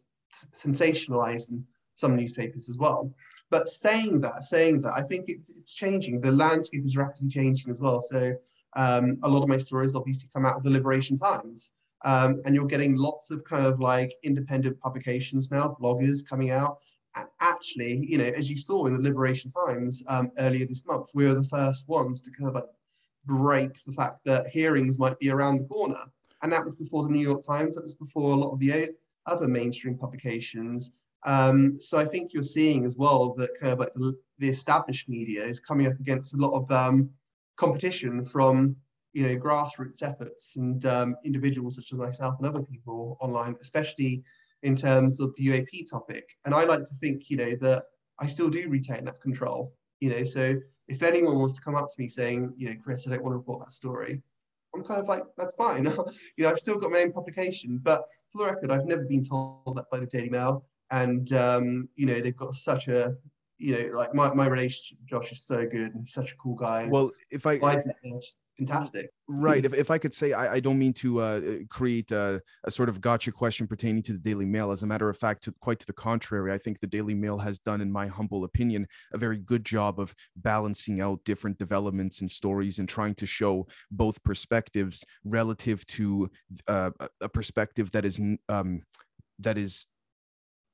sensationalized 0.55 1.51
in 1.51 1.65
some 1.95 2.15
newspapers 2.15 2.69
as 2.69 2.77
well. 2.77 3.13
But 3.51 3.69
saying 3.69 4.21
that, 4.21 4.45
saying 4.45 4.83
that, 4.83 4.93
I 4.95 5.03
think 5.03 5.25
it's, 5.29 5.49
it's 5.57 5.75
changing. 5.75 6.21
The 6.21 6.31
landscape 6.31 6.85
is 6.85 6.97
rapidly 6.97 7.29
changing 7.29 7.71
as 7.71 7.81
well. 7.81 8.01
So 8.01 8.35
um, 8.77 9.19
a 9.23 9.29
lot 9.29 9.43
of 9.43 9.49
my 9.49 9.57
stories 9.57 9.95
obviously 9.95 10.29
come 10.33 10.47
out 10.47 10.57
of 10.57 10.63
the 10.63 10.71
Liberation 10.71 11.19
Times. 11.19 11.71
Um, 12.05 12.41
and 12.45 12.55
you're 12.55 12.67
getting 12.67 12.97
lots 12.97 13.31
of 13.31 13.43
kind 13.45 13.67
of 13.67 13.81
like 13.81 14.15
independent 14.23 14.79
publications 14.81 15.51
now, 15.51 15.77
bloggers 15.81 16.27
coming 16.29 16.51
out. 16.51 16.79
And 17.17 17.27
actually, 17.41 18.05
you 18.07 18.19
know, 18.19 18.31
as 18.37 18.51
you 18.51 18.59
saw 18.59 18.87
in 18.87 18.95
the 18.95 19.03
Liberation 19.03 19.51
Times 19.51 20.05
um, 20.09 20.31
earlier 20.39 20.67
this 20.67 20.87
month, 20.87 21.09
we 21.15 21.27
were 21.27 21.35
the 21.35 21.45
first 21.45 21.89
ones 21.89 22.21
to 22.23 22.31
kind 22.31 22.49
of 22.49 22.55
like 22.55 22.69
break 23.25 23.83
the 23.85 23.93
fact 23.93 24.21
that 24.27 24.49
hearings 24.49 24.99
might 24.99 25.19
be 25.19 25.31
around 25.31 25.59
the 25.59 25.65
corner. 25.65 26.01
And 26.43 26.53
that 26.53 26.63
was 26.63 26.75
before 26.75 27.03
the 27.03 27.09
New 27.09 27.27
York 27.27 27.45
Times, 27.45 27.75
that 27.75 27.83
was 27.83 27.95
before 27.95 28.33
a 28.33 28.37
lot 28.37 28.53
of 28.53 28.61
the 28.61 28.91
other 29.25 29.49
mainstream 29.49 29.97
publications. 29.97 30.93
Um, 31.25 31.81
so 31.81 31.99
I 31.99 32.05
think 32.05 32.33
you're 32.33 32.45
seeing 32.45 32.85
as 32.85 32.97
well 32.97 33.35
that 33.35 33.59
kind 33.59 33.73
of 33.73 33.81
like 33.81 33.95
the, 33.95 34.15
the 34.39 34.49
established 34.49 35.09
media 35.09 35.45
is 35.45 35.59
coming 35.59 35.87
up 35.87 35.99
against 35.99 36.35
a 36.35 36.37
lot 36.37 36.53
of 36.53 36.71
um, 36.71 37.11
competition 37.57 38.25
from 38.25 38.77
you 39.13 39.27
know 39.27 39.37
grassroots 39.37 40.03
efforts 40.03 40.57
and 40.57 40.85
um, 40.85 41.17
individuals 41.25 41.77
such 41.77 41.93
as 41.93 41.99
myself 41.99 42.37
and 42.39 42.47
other 42.47 42.63
people 42.63 43.17
online, 43.21 43.57
especially 43.61 44.23
in 44.63 44.77
terms 44.77 45.21
of 45.21 45.35
the 45.37 45.47
UAP 45.49 45.89
topic. 45.91 46.29
And 46.45 46.55
I 46.55 46.65
like 46.65 46.85
to 46.85 46.95
think, 47.01 47.31
you 47.31 47.37
know, 47.37 47.55
that 47.61 47.85
I 48.19 48.27
still 48.27 48.49
do 48.49 48.69
retain 48.69 49.05
that 49.05 49.21
control. 49.21 49.73
You 50.01 50.11
know, 50.11 50.25
so 50.25 50.57
if 50.89 51.03
anyone 51.03 51.39
wants 51.39 51.55
to 51.55 51.63
come 51.63 51.77
up 51.77 51.89
to 51.89 51.95
me 51.99 52.09
saying, 52.09 52.53
you 52.57 52.69
know, 52.69 52.77
Chris, 52.83 53.07
I 53.07 53.11
don't 53.11 53.23
want 53.23 53.33
to 53.33 53.39
report 53.39 53.61
that 53.65 53.73
story, 53.73 54.23
I'm 54.75 54.85
kind 54.85 55.01
of 55.01 55.09
like, 55.09 55.23
that's 55.37 55.55
fine. 55.55 55.85
you 56.37 56.45
know, 56.45 56.51
I've 56.51 56.59
still 56.59 56.77
got 56.77 56.91
my 56.91 57.01
own 57.01 57.13
publication, 57.13 57.81
but 57.83 58.05
for 58.31 58.39
the 58.39 58.53
record, 58.53 58.71
I've 58.71 58.87
never 58.87 59.05
been 59.05 59.25
told 59.25 59.77
that 59.77 59.87
by 59.91 59.99
the 59.99 60.07
Daily 60.07 60.29
Mail. 60.29 60.65
And 60.91 61.33
um, 61.33 61.89
you 61.97 62.07
know, 62.07 62.21
they've 62.21 62.37
got 62.37 62.55
such 62.55 62.89
a 62.89 63.15
you 63.59 63.79
know, 63.79 63.97
like 63.97 64.15
my, 64.15 64.33
my 64.35 64.47
relationship 64.47 64.99
with 65.01 65.09
Josh 65.09 65.33
is 65.33 65.45
so 65.45 65.67
good 65.67 65.95
and 65.95 66.03
he's 66.03 66.13
such 66.13 66.33
a 66.33 66.37
cool 66.37 66.55
guy. 66.55 66.87
Well, 66.91 67.11
if 67.31 67.47
I 67.47 67.59
fantastic. 68.59 69.11
Right. 69.29 69.65
if, 69.65 69.75
if 69.75 69.91
I 69.91 69.99
could 69.99 70.13
say, 70.13 70.33
I, 70.33 70.55
I 70.55 70.61
don't 70.61 70.79
mean 70.79 70.93
to 70.95 71.21
uh, 71.21 71.41
create 71.69 72.11
a, 72.13 72.41
a, 72.65 72.71
sort 72.71 72.89
of 72.89 73.01
gotcha 73.01 73.33
question 73.33 73.67
pertaining 73.67 74.03
to 74.05 74.13
the 74.13 74.19
Daily 74.19 74.45
Mail. 74.45 74.71
As 74.71 74.83
a 74.83 74.87
matter 74.87 75.09
of 75.09 75.17
fact, 75.17 75.45
to, 75.45 75.55
quite 75.61 75.79
to 75.81 75.87
the 75.87 75.93
contrary, 75.93 76.53
I 76.53 76.59
think 76.59 76.81
the 76.81 76.87
Daily 76.87 77.15
Mail 77.15 77.39
has 77.39 77.59
done, 77.59 77.81
in 77.81 77.91
my 77.91 78.07
humble 78.07 78.45
opinion, 78.45 78.87
a 79.13 79.19
very 79.19 79.39
good 79.39 79.65
job 79.65 80.01
of 80.01 80.15
balancing 80.37 81.01
out 81.01 81.25
different 81.25 81.59
developments 81.59 82.21
and 82.21 82.31
stories 82.31 82.79
and 82.79 82.89
trying 82.89 83.15
to 83.17 83.27
show 83.27 83.67
both 83.91 84.23
perspectives 84.23 85.05
relative 85.25 85.87
to 85.87 86.31
uh, 86.67 86.91
a 87.21 87.29
perspective 87.29 87.91
that 87.93 88.05
is 88.05 88.21
um, 88.49 88.83
that 89.39 89.59
is 89.59 89.87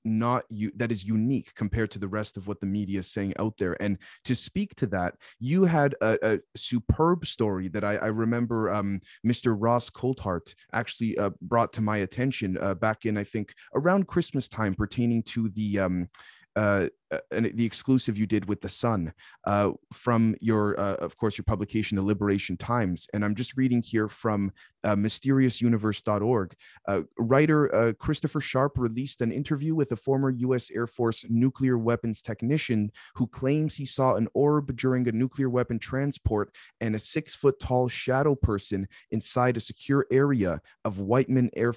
not 0.04 0.44
you 0.48 0.72
that 0.76 0.92
is 0.92 1.04
unique 1.04 1.54
compared 1.54 1.90
to 1.92 1.98
the 1.98 2.08
rest 2.08 2.36
of 2.36 2.48
what 2.48 2.60
the 2.60 2.66
media 2.66 3.00
is 3.00 3.10
saying 3.10 3.34
out 3.38 3.56
there. 3.58 3.80
And 3.80 3.98
to 4.24 4.34
speak 4.34 4.74
to 4.76 4.86
that 4.88 5.14
you 5.38 5.64
had 5.64 5.94
a, 6.00 6.34
a 6.34 6.38
superb 6.56 7.26
story 7.26 7.68
that 7.68 7.84
i, 7.84 7.96
I 7.96 8.06
remember 8.06 8.70
um, 8.70 9.00
mr 9.26 9.56
ross 9.58 9.90
coulthart 9.90 10.54
actually 10.72 11.16
uh, 11.18 11.30
brought 11.40 11.72
to 11.74 11.80
my 11.80 11.98
attention 11.98 12.58
uh, 12.58 12.74
back 12.74 13.04
in 13.04 13.16
i 13.18 13.24
think 13.24 13.54
around 13.74 14.06
christmas 14.08 14.48
time 14.48 14.74
pertaining 14.74 15.22
to 15.24 15.48
the 15.50 15.78
um, 15.80 16.08
uh, 16.56 16.86
uh 17.10 17.18
the 17.30 17.64
exclusive 17.64 18.18
you 18.18 18.26
did 18.26 18.48
with 18.48 18.60
the 18.60 18.68
Sun 18.68 19.12
uh, 19.46 19.70
from 19.92 20.34
your, 20.40 20.78
uh, 20.78 20.94
of 20.94 21.16
course, 21.16 21.36
your 21.36 21.44
publication, 21.44 21.96
The 21.96 22.02
Liberation 22.02 22.56
Times. 22.56 23.06
And 23.12 23.24
I'm 23.24 23.34
just 23.34 23.56
reading 23.56 23.82
here 23.82 24.08
from 24.08 24.52
uh, 24.84 24.94
mysteriousuniverse.org. 24.94 26.54
Uh, 26.86 27.00
writer 27.18 27.94
Christopher 27.98 28.40
Sharp 28.40 28.72
released 28.76 29.20
an 29.20 29.32
interview 29.32 29.74
with 29.74 29.92
a 29.92 29.96
former 29.96 30.30
U.S. 30.30 30.70
Air 30.70 30.86
Force 30.86 31.24
nuclear 31.28 31.78
weapons 31.78 32.22
technician 32.22 32.90
who 33.14 33.26
claims 33.26 33.76
he 33.76 33.84
saw 33.84 34.14
an 34.14 34.28
orb 34.34 34.76
during 34.76 35.06
a 35.08 35.12
nuclear 35.12 35.50
weapon 35.50 35.78
transport 35.78 36.54
and 36.80 36.94
a 36.94 36.98
six 36.98 37.34
foot 37.34 37.60
tall 37.60 37.88
shadow 37.88 38.34
person 38.34 38.88
inside 39.10 39.56
a 39.56 39.60
secure 39.60 40.06
area 40.10 40.60
of 40.84 40.98
Whiteman 40.98 41.50
Air, 41.54 41.74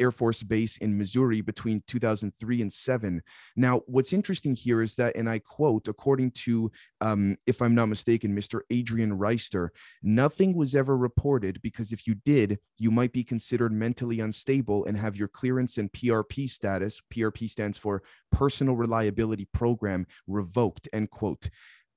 Air 0.00 0.10
Force 0.10 0.42
Base 0.42 0.78
in 0.78 0.96
Missouri 0.96 1.40
between 1.40 1.82
2003 1.86 2.62
and 2.62 2.72
7. 2.72 3.22
Now, 3.56 3.82
what's 3.86 4.12
interesting 4.12 4.54
here 4.54 4.82
is 4.82 4.94
that, 4.94 5.16
and 5.16 5.28
I 5.28 5.38
quote, 5.38 5.86
according 5.88 6.32
to, 6.32 6.72
um, 7.00 7.36
if 7.46 7.60
I'm 7.62 7.74
not 7.74 7.86
mistaken, 7.86 8.34
Mr. 8.34 8.60
Adrian 8.70 9.18
Reister, 9.18 9.68
nothing 10.02 10.54
was 10.54 10.74
ever 10.74 10.96
reported 10.96 11.60
because 11.62 11.92
if 11.92 12.06
you 12.06 12.14
did, 12.24 12.58
you 12.78 12.90
might 12.90 13.12
be 13.12 13.22
considered 13.22 13.72
mentally 13.72 14.20
unstable 14.20 14.84
and 14.86 14.96
have 14.96 15.16
your 15.16 15.28
clearance 15.28 15.78
and 15.78 15.92
PRP 15.92 16.48
status, 16.48 17.00
PRP 17.12 17.48
stands 17.48 17.76
for 17.76 18.02
Personal 18.32 18.76
Reliability 18.76 19.46
Program, 19.52 20.06
revoked, 20.26 20.88
end 20.92 21.10
quote 21.10 21.50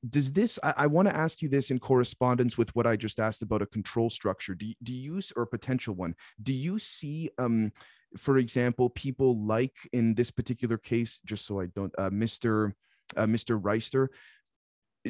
does 0.10 0.32
this 0.32 0.60
i, 0.64 0.74
I 0.78 0.88
want 0.88 1.08
to 1.08 1.16
ask 1.16 1.42
you 1.42 1.50
this 1.50 1.72
in 1.72 1.80
correspondence 1.80 2.58
with 2.58 2.76
what 2.76 2.86
i 2.86 2.96
just 2.96 3.20
asked 3.20 3.42
about 3.42 3.62
a 3.62 3.66
control 3.66 4.10
structure 4.10 4.56
do, 4.56 4.74
do 4.82 4.94
you 4.94 5.22
or 5.36 5.44
a 5.44 5.48
potential 5.48 5.96
one 5.96 6.16
do 6.42 6.54
you 6.54 6.80
see 6.80 7.30
um 7.38 7.72
for 8.18 8.38
example, 8.38 8.90
people 8.90 9.44
like 9.46 9.76
in 9.92 10.16
this 10.16 10.32
particular 10.32 10.78
case, 10.78 11.20
just 11.26 11.46
so 11.46 11.60
I 11.60 11.68
don't, 11.68 11.94
uh, 11.98 12.10
Mr. 12.10 12.74
Uh, 13.16 13.26
Mr. 13.26 13.62
Reister, 13.62 14.08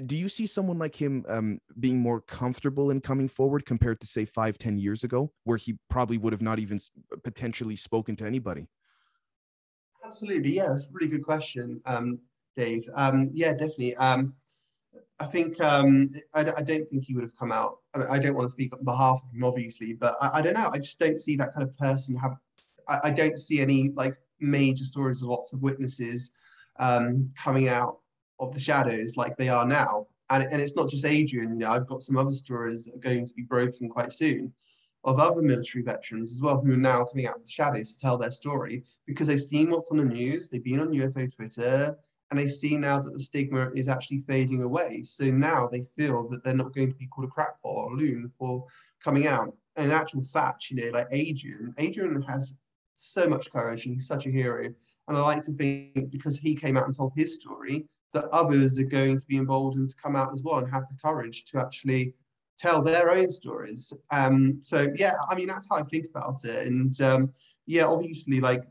do 0.05 0.15
you 0.15 0.27
see 0.27 0.47
someone 0.47 0.79
like 0.79 0.95
him 0.95 1.23
um, 1.29 1.59
being 1.79 1.99
more 1.99 2.19
comfortable 2.21 2.89
in 2.89 2.99
coming 2.99 3.27
forward 3.27 3.65
compared 3.65 4.01
to 4.01 4.07
say 4.07 4.25
five, 4.25 4.57
ten 4.57 4.77
years 4.77 5.03
ago, 5.03 5.31
where 5.43 5.57
he 5.57 5.77
probably 5.89 6.17
would 6.17 6.33
have 6.33 6.41
not 6.41 6.59
even 6.59 6.79
potentially 7.23 7.75
spoken 7.75 8.15
to 8.15 8.25
anybody? 8.25 8.67
Absolutely, 10.03 10.55
yeah, 10.55 10.69
that's 10.69 10.85
a 10.85 10.89
really 10.91 11.07
good 11.07 11.23
question, 11.23 11.79
um, 11.85 12.19
Dave. 12.55 12.89
Um, 12.95 13.29
yeah, 13.33 13.51
definitely. 13.51 13.95
I 15.23 15.25
think 15.25 15.59
um, 15.61 16.09
I, 16.33 16.41
I, 16.41 16.61
don't 16.61 16.87
think 16.89 17.05
he 17.05 17.13
would 17.15 17.23
have 17.23 17.37
come 17.37 17.53
out. 17.53 17.77
I, 17.93 17.97
mean, 17.99 18.07
I, 18.11 18.19
don't 18.19 18.35
want 18.35 18.45
to 18.47 18.51
speak 18.51 18.75
on 18.75 18.83
behalf 18.83 19.21
of 19.23 19.33
him, 19.33 19.45
obviously, 19.45 19.93
but 19.93 20.17
I, 20.19 20.39
I 20.39 20.41
don't 20.41 20.53
know. 20.53 20.69
I 20.69 20.79
just 20.79 20.99
don't 20.99 21.17
see 21.17 21.37
that 21.37 21.53
kind 21.53 21.63
of 21.63 21.77
person 21.77 22.17
have. 22.17 22.35
I, 22.89 23.09
don't 23.09 23.37
see 23.37 23.61
any 23.61 23.91
like 23.95 24.17
major 24.41 24.83
stories 24.83 25.21
of 25.21 25.29
lots 25.29 25.53
of 25.53 25.61
witnesses 25.61 26.31
um, 26.77 27.31
coming 27.37 27.69
out 27.69 27.99
of 28.41 28.53
the 28.53 28.59
shadows 28.59 29.15
like 29.15 29.37
they 29.37 29.47
are 29.47 29.65
now. 29.65 30.07
And, 30.29 30.43
and 30.43 30.61
it's 30.61 30.75
not 30.75 30.89
just 30.89 31.05
Adrian. 31.05 31.51
You 31.51 31.59
know, 31.59 31.71
I've 31.71 31.87
got 31.87 32.01
some 32.01 32.17
other 32.17 32.31
stories 32.31 32.83
that 32.85 32.95
are 32.95 32.99
going 32.99 33.25
to 33.25 33.33
be 33.33 33.43
broken 33.43 33.87
quite 33.87 34.11
soon 34.11 34.51
of 35.05 35.19
other 35.19 35.41
military 35.41 35.85
veterans 35.85 36.33
as 36.33 36.41
well 36.41 36.59
who 36.59 36.73
are 36.73 36.77
now 36.77 37.05
coming 37.05 37.27
out 37.27 37.37
of 37.37 37.43
the 37.43 37.49
shadows 37.49 37.93
to 37.93 38.01
tell 38.01 38.17
their 38.17 38.31
story 38.31 38.83
because 39.05 39.27
they've 39.27 39.41
seen 39.41 39.69
what's 39.69 39.91
on 39.91 39.97
the 39.97 40.03
news, 40.03 40.49
they've 40.49 40.63
been 40.63 40.81
on 40.81 40.93
UFO 40.93 41.33
Twitter, 41.33 41.97
and 42.33 42.39
they 42.39 42.47
see 42.47 42.77
now 42.79 42.97
that 42.97 43.13
the 43.13 43.19
stigma 43.19 43.69
is 43.75 43.87
actually 43.87 44.23
fading 44.27 44.63
away. 44.63 45.03
So 45.03 45.25
now 45.25 45.69
they 45.71 45.83
feel 45.83 46.27
that 46.29 46.43
they're 46.43 46.55
not 46.55 46.73
going 46.73 46.89
to 46.89 46.97
be 46.97 47.05
called 47.05 47.27
a 47.27 47.31
crackpot 47.31 47.71
or 47.71 47.91
a 47.91 47.95
loon 47.95 48.31
for 48.39 48.65
coming 49.03 49.27
out. 49.27 49.55
And 49.75 49.85
in 49.85 49.91
actual 49.91 50.23
fact, 50.23 50.71
you 50.71 50.77
know, 50.77 50.89
like 50.97 51.05
Adrian, 51.11 51.75
Adrian 51.77 52.19
has 52.23 52.55
so 52.95 53.27
much 53.27 53.51
courage 53.51 53.85
and 53.85 53.93
he's 53.93 54.07
such 54.07 54.25
a 54.25 54.31
hero. 54.31 54.65
And 55.07 55.15
I 55.15 55.19
like 55.19 55.43
to 55.43 55.51
think 55.51 56.09
because 56.09 56.39
he 56.39 56.55
came 56.55 56.75
out 56.75 56.87
and 56.87 56.97
told 56.97 57.13
his 57.15 57.35
story, 57.35 57.85
that 58.13 58.25
others 58.29 58.79
are 58.79 58.83
going 58.83 59.19
to 59.19 59.25
be 59.27 59.37
emboldened 59.37 59.91
to 59.91 59.95
come 59.95 60.15
out 60.15 60.31
as 60.31 60.41
well 60.41 60.57
and 60.57 60.71
have 60.71 60.87
the 60.89 60.97
courage 61.03 61.45
to 61.45 61.59
actually 61.59 62.15
tell 62.57 62.81
their 62.81 63.11
own 63.11 63.29
stories. 63.29 63.93
Um, 64.09 64.57
so 64.61 64.87
yeah, 64.95 65.13
I 65.29 65.35
mean 65.35 65.49
that's 65.49 65.67
how 65.69 65.77
I 65.77 65.83
think 65.83 66.07
about 66.09 66.43
it. 66.45 66.65
And 66.65 66.99
um, 66.99 67.31
yeah, 67.67 67.85
obviously, 67.85 68.39
like 68.39 68.63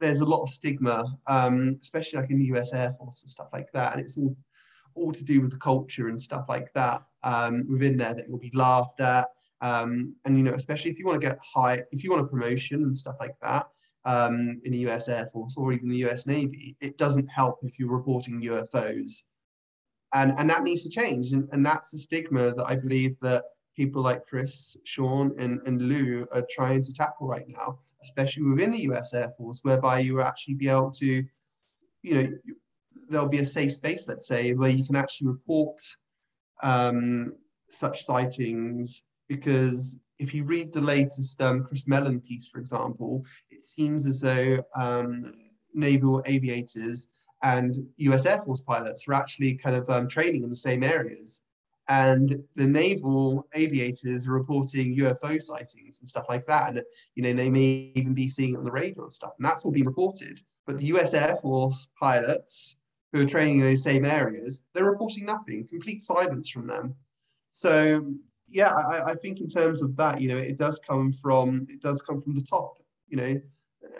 there's 0.00 0.20
a 0.20 0.24
lot 0.24 0.42
of 0.42 0.48
stigma, 0.48 1.04
um, 1.26 1.78
especially 1.82 2.20
like 2.20 2.30
in 2.30 2.38
the 2.38 2.46
US 2.56 2.72
Air 2.72 2.92
Force 2.92 3.22
and 3.22 3.30
stuff 3.30 3.48
like 3.52 3.70
that, 3.72 3.92
and 3.92 4.02
it's 4.02 4.18
all 4.18 4.36
all 4.94 5.12
to 5.12 5.24
do 5.24 5.40
with 5.40 5.50
the 5.50 5.58
culture 5.58 6.08
and 6.08 6.20
stuff 6.20 6.44
like 6.48 6.72
that 6.72 7.02
um, 7.24 7.66
within 7.68 7.96
there 7.96 8.14
that 8.14 8.28
you'll 8.28 8.38
be 8.38 8.52
laughed 8.54 9.00
at. 9.00 9.28
Um, 9.60 10.14
and 10.24 10.36
you 10.36 10.44
know, 10.44 10.54
especially 10.54 10.90
if 10.90 10.98
you 10.98 11.06
want 11.06 11.20
to 11.20 11.26
get 11.26 11.38
high, 11.42 11.82
if 11.90 12.04
you 12.04 12.10
want 12.10 12.22
a 12.22 12.28
promotion 12.28 12.84
and 12.84 12.96
stuff 12.96 13.16
like 13.18 13.34
that, 13.42 13.66
um, 14.04 14.60
in 14.64 14.72
the 14.72 14.78
US 14.88 15.08
Air 15.08 15.28
Force 15.32 15.54
or 15.56 15.72
even 15.72 15.88
the 15.88 16.04
US 16.08 16.26
Navy, 16.26 16.76
it 16.80 16.98
doesn't 16.98 17.26
help 17.28 17.58
if 17.62 17.78
you're 17.78 17.90
reporting 17.90 18.42
UFOs. 18.42 19.24
And, 20.12 20.32
and 20.38 20.48
that 20.50 20.62
needs 20.62 20.84
to 20.84 20.90
change. 20.90 21.32
And, 21.32 21.48
and 21.52 21.64
that's 21.64 21.90
the 21.90 21.98
stigma 21.98 22.54
that 22.54 22.66
I 22.66 22.76
believe 22.76 23.16
that 23.20 23.44
people 23.74 24.02
like 24.02 24.26
Chris, 24.26 24.76
Sean, 24.84 25.34
and, 25.38 25.60
and 25.66 25.82
Lou 25.82 26.26
are 26.32 26.46
trying 26.50 26.82
to 26.82 26.92
tackle 26.92 27.26
right 27.26 27.48
now, 27.48 27.78
especially 28.02 28.44
within 28.44 28.70
the 28.70 28.82
US 28.90 29.14
Air 29.14 29.32
Force, 29.36 29.60
whereby 29.62 30.00
you 30.00 30.16
will 30.16 30.24
actually 30.24 30.54
be 30.54 30.68
able 30.68 30.90
to, 30.92 31.24
you 32.02 32.14
know, 32.14 32.28
there'll 33.08 33.28
be 33.28 33.38
a 33.38 33.46
safe 33.46 33.72
space, 33.72 34.08
let's 34.08 34.26
say, 34.26 34.52
where 34.52 34.70
you 34.70 34.84
can 34.84 34.96
actually 34.96 35.28
report 35.28 35.80
um, 36.62 37.34
such 37.68 38.02
sightings 38.02 39.04
because 39.28 39.98
if 40.18 40.32
you 40.32 40.44
read 40.44 40.72
the 40.72 40.80
latest 40.80 41.40
um, 41.42 41.64
Chris 41.64 41.88
Mellon 41.88 42.20
piece, 42.20 42.46
for 42.46 42.58
example, 42.58 43.24
it 43.50 43.64
seems 43.64 44.06
as 44.06 44.20
though 44.20 44.62
um, 44.76 45.34
naval 45.74 46.22
aviators 46.26 47.08
and 47.42 47.76
US 47.96 48.26
Air 48.26 48.40
Force 48.40 48.60
pilots 48.60 49.06
are 49.08 49.14
actually 49.14 49.54
kind 49.54 49.76
of 49.76 49.88
um, 49.90 50.08
training 50.08 50.42
in 50.44 50.50
the 50.50 50.56
same 50.56 50.82
areas. 50.82 51.42
And 51.88 52.42
the 52.56 52.66
naval 52.66 53.46
aviators 53.54 54.26
are 54.26 54.32
reporting 54.32 54.96
UFO 54.96 55.40
sightings 55.40 56.00
and 56.00 56.08
stuff 56.08 56.24
like 56.28 56.46
that. 56.46 56.70
And, 56.70 56.82
you 57.14 57.22
know, 57.22 57.34
they 57.34 57.50
may 57.50 57.92
even 57.94 58.14
be 58.14 58.28
seeing 58.28 58.54
it 58.54 58.58
on 58.58 58.64
the 58.64 58.70
radar 58.70 59.04
and 59.04 59.12
stuff. 59.12 59.32
And 59.38 59.44
that's 59.44 59.64
all 59.64 59.72
being 59.72 59.86
reported. 59.86 60.40
But 60.66 60.78
the 60.78 60.86
US 60.86 61.12
Air 61.12 61.36
Force 61.42 61.90
pilots 62.00 62.76
who 63.12 63.22
are 63.22 63.26
training 63.26 63.60
in 63.60 63.66
those 63.66 63.82
same 63.82 64.04
areas, 64.04 64.64
they're 64.72 64.90
reporting 64.90 65.26
nothing, 65.26 65.66
complete 65.68 66.00
silence 66.02 66.48
from 66.48 66.66
them. 66.66 66.94
So 67.50 68.14
yeah, 68.48 68.72
I, 68.72 69.10
I 69.10 69.14
think 69.14 69.40
in 69.40 69.48
terms 69.48 69.82
of 69.82 69.96
that, 69.96 70.20
you 70.20 70.28
know, 70.28 70.38
it 70.38 70.56
does 70.56 70.80
come 70.86 71.12
from 71.12 71.66
it 71.68 71.80
does 71.80 72.02
come 72.02 72.20
from 72.20 72.34
the 72.34 72.42
top, 72.42 72.78
you 73.08 73.16
know, 73.16 73.40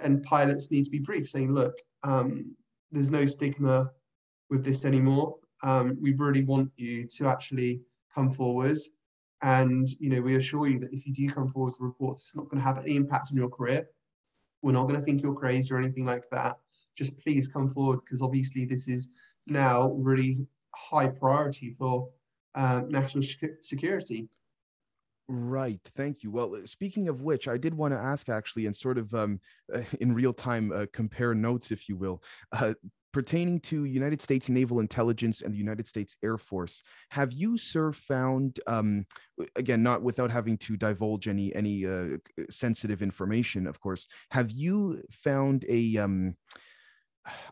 and 0.03 0.23
pilots 0.23 0.71
need 0.71 0.85
to 0.85 0.91
be 0.91 0.99
briefed, 0.99 1.31
saying, 1.31 1.53
look, 1.53 1.75
um, 2.03 2.55
there's 2.91 3.11
no 3.11 3.27
stigma 3.27 3.91
with 4.51 4.65
this 4.65 4.85
anymore. 4.85 5.37
Um, 5.65 5.97
we 6.01 6.13
really 6.13 6.45
want 6.45 6.71
you 6.77 7.09
to 7.17 7.27
actually 7.27 7.81
come 8.15 8.31
forward, 8.31 8.77
and 9.43 9.89
you 9.99 10.11
know, 10.11 10.21
we 10.21 10.37
assure 10.37 10.69
you 10.69 10.79
that 10.79 10.93
if 10.93 11.07
you 11.07 11.13
do 11.13 11.29
come 11.29 11.49
forward 11.49 11.71
with 11.71 11.81
reports, 11.81 12.21
it's 12.21 12.37
not 12.37 12.51
going 12.51 12.59
to 12.59 12.65
have 12.65 12.79
any 12.79 12.97
impact 12.97 13.29
on 13.31 13.37
your 13.37 13.49
career. 13.49 13.87
We're 14.63 14.73
not 14.73 14.85
going 14.85 15.01
to 15.01 15.05
think 15.05 15.23
you're 15.23 15.35
crazy 15.35 15.73
or 15.75 15.79
anything 15.79 16.05
like 16.05 16.29
that. 16.31 16.57
Just 16.97 17.19
please 17.19 17.49
come 17.49 17.69
forward 17.69 18.01
because 18.05 18.23
obviously 18.23 18.67
this 18.67 18.89
is 18.89 19.09
now 19.47 19.93
really 19.93 20.47
high 20.75 21.09
priority 21.09 21.75
for 21.79 22.11
uh, 22.55 22.83
national 22.89 23.25
security. 23.61 24.29
Right. 25.27 25.81
Thank 25.97 26.23
you. 26.23 26.31
Well, 26.31 26.55
speaking 26.67 27.09
of 27.09 27.23
which, 27.23 27.49
I 27.49 27.57
did 27.57 27.73
want 27.73 27.95
to 27.95 27.99
ask 27.99 28.29
actually, 28.29 28.67
and 28.67 28.77
sort 28.77 28.99
of 28.99 29.15
um, 29.15 29.41
in 30.01 30.15
real 30.15 30.35
time 30.35 30.71
uh, 30.73 30.87
compare 30.93 31.35
notes, 31.35 31.71
if 31.71 31.89
you 31.89 31.97
will, 31.97 32.23
uh, 32.53 32.75
pertaining 33.15 33.61
to 33.61 33.85
United 33.85 34.21
States 34.21 34.49
Naval 34.49 34.81
Intelligence 34.81 35.41
and 35.41 35.55
the 35.55 35.59
United 35.59 35.87
States 35.87 36.17
Air 36.23 36.37
Force. 36.37 36.83
Have 37.11 37.33
you, 37.33 37.57
sir, 37.57 37.93
found 37.93 38.59
um, 38.67 39.07
again, 39.55 39.83
not 39.83 40.03
without 40.03 40.33
having 40.33 40.59
to 40.59 40.77
divulge 40.77 41.29
any 41.29 41.55
any 41.55 41.87
uh, 41.87 42.19
sensitive 42.51 43.03
information, 43.03 43.67
of 43.67 43.81
course, 43.81 44.09
have 44.31 44.51
you 44.51 45.03
found 45.11 45.65
a 45.69 45.97
um, 45.97 46.35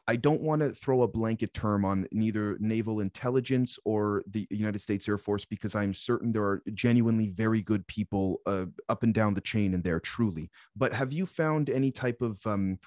I 0.07 0.17
don't 0.17 0.43
want 0.43 0.61
to 0.61 0.71
throw 0.71 1.03
a 1.03 1.09
blanket 1.09 1.55
term 1.55 1.85
on 1.85 2.07
neither 2.13 2.59
naval 2.61 3.01
intelligence 3.01 3.79
or 3.85 4.23
the 4.27 4.47
United 4.51 4.81
States 4.81 5.09
Air 5.09 5.17
Force 5.17 5.45
because 5.45 5.75
I'm 5.75 5.95
certain 5.95 6.33
there 6.33 6.43
are 6.43 6.63
genuinely 6.75 7.29
very 7.29 7.63
good 7.63 7.87
people 7.87 8.41
uh, 8.47 8.67
up 8.89 9.03
and 9.03 9.15
down 9.15 9.35
the 9.35 9.41
chain 9.41 9.73
in 9.73 9.83
there, 9.83 10.01
truly. 10.01 10.51
But 10.77 10.93
have 10.93 11.13
you 11.13 11.25
found 11.25 11.71
any 11.71 11.91
type 11.91 12.21
of 12.21 12.45
um, 12.47 12.79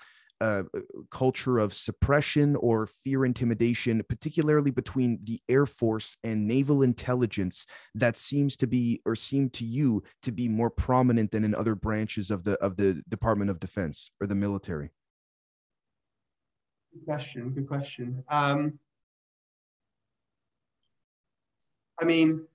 uh, 0.42 0.64
culture 1.12 1.58
of 1.58 1.74
suppression 1.74 2.56
or 2.58 2.88
fear 2.88 3.26
intimidation, 3.26 4.04
particularly 4.08 4.72
between 4.72 5.20
the 5.24 5.42
Air 5.48 5.66
Force 5.66 6.18
and 6.24 6.48
naval 6.48 6.84
intelligence, 6.84 7.66
that 7.94 8.18
seems 8.18 8.58
to 8.58 8.68
be 8.68 9.02
or 9.06 9.16
seem 9.16 9.50
to 9.52 9.66
you 9.66 10.04
to 10.24 10.32
be 10.32 10.48
more 10.48 10.70
prominent 10.70 11.32
than 11.32 11.44
in 11.44 11.56
other 11.56 11.76
branches 11.76 12.32
of 12.32 12.44
the 12.44 12.54
of 12.62 12.78
the 12.78 13.02
Department 13.08 13.50
of 13.50 13.60
Defense 13.60 14.12
or 14.20 14.28
the 14.28 14.36
military? 14.36 14.92
Good 16.94 17.06
question. 17.06 17.50
Good 17.52 17.68
question. 17.68 18.24
Um, 18.30 18.80
I 22.00 22.06
mean, 22.06 22.46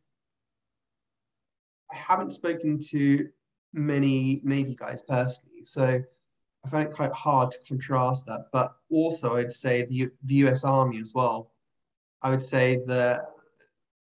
I 1.91 1.97
haven't 1.97 2.33
spoken 2.33 2.79
to 2.91 3.29
many 3.73 4.41
Navy 4.45 4.75
guys 4.75 5.03
personally, 5.03 5.65
so 5.65 6.03
I 6.65 6.69
find 6.69 6.89
it 6.89 6.95
quite 6.95 7.13
hard 7.13 7.51
to 7.53 7.59
contrast 7.67 8.27
that. 8.27 8.47
But 8.53 8.75
also, 8.91 9.37
I'd 9.37 9.53
say 9.53 9.85
the, 9.85 10.11
the 10.25 10.35
US 10.47 10.65
Army 10.65 11.01
as 11.01 11.13
well. 11.15 11.53
I 12.23 12.31
would 12.31 12.43
say 12.43 12.81
that 12.87 13.21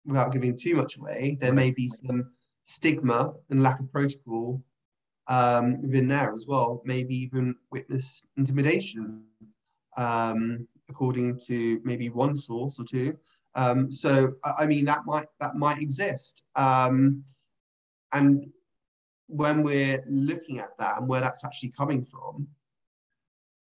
without 0.06 0.32
giving 0.32 0.56
too 0.56 0.76
much 0.76 0.98
away, 0.98 1.38
there 1.42 1.54
may 1.54 1.72
be 1.72 1.90
some 1.90 2.32
stigma 2.64 3.34
and 3.50 3.64
lack 3.64 3.80
of 3.80 3.92
protocol 3.92 4.62
um, 5.28 5.82
within 5.82 6.08
there 6.08 6.34
as 6.34 6.46
well, 6.48 6.82
maybe 6.86 7.16
even 7.16 7.56
witness 7.72 8.24
intimidation 8.38 9.24
um, 9.98 10.68
according 10.90 11.40
to 11.48 11.80
maybe 11.84 12.10
one 12.10 12.36
source 12.36 12.80
or 12.80 12.84
two. 12.84 13.18
Um, 13.56 13.92
so 13.92 14.34
I 14.44 14.66
mean 14.66 14.86
that 14.86 15.06
might 15.06 15.28
that 15.40 15.56
might 15.56 15.80
exist. 15.80 16.44
Um, 16.56 17.24
and 18.12 18.48
when 19.28 19.64
we're 19.64 20.04
looking 20.08 20.60
at 20.60 20.78
that 20.80 21.00
and 21.00 21.08
where 21.08 21.22
that's 21.22 21.46
actually 21.46 21.70
coming 21.70 22.04
from, 22.04 22.48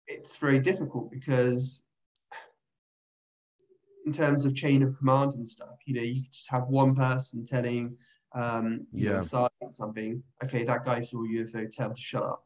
it's 0.07 0.37
very 0.37 0.59
difficult 0.59 1.11
because 1.11 1.83
in 4.07 4.13
terms 4.13 4.45
of 4.45 4.55
chain 4.55 4.83
of 4.83 4.97
command 4.99 5.35
and 5.35 5.49
stuff, 5.49 5.77
you 5.85 5.95
know, 5.95 6.03
you 6.03 6.23
just 6.33 6.51
have 6.51 6.69
one 6.69 6.95
person 6.95 7.45
telling 7.45 7.97
um, 8.35 8.87
yeah. 8.93 9.13
know, 9.13 9.21
sergeant 9.21 9.75
something. 9.75 10.23
Okay, 10.43 10.65
that 10.65 10.85
guy 10.85 11.01
saw 11.01 11.23
a 11.23 11.29
UFO. 11.29 11.71
Tell 11.71 11.89
him 11.89 11.95
to 11.95 12.01
shut 12.01 12.23
up 12.23 12.45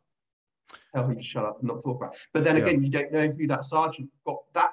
tell 0.95 1.09
him 1.09 1.17
to 1.17 1.23
shut 1.23 1.45
up 1.45 1.59
and 1.61 1.69
not 1.69 1.83
talk 1.83 1.97
about. 1.97 2.15
It. 2.15 2.21
But 2.33 2.45
then 2.45 2.57
again, 2.57 2.77
yeah. 2.77 2.87
you 2.87 2.91
don't 2.91 3.13
know 3.13 3.29
who 3.29 3.47
that 3.47 3.65
sergeant 3.65 4.09
got 4.27 4.39
that 4.55 4.73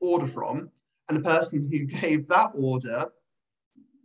order 0.00 0.26
from, 0.26 0.70
and 1.08 1.18
the 1.18 1.22
person 1.22 1.68
who 1.70 1.84
gave 2.00 2.28
that 2.28 2.52
order, 2.54 3.06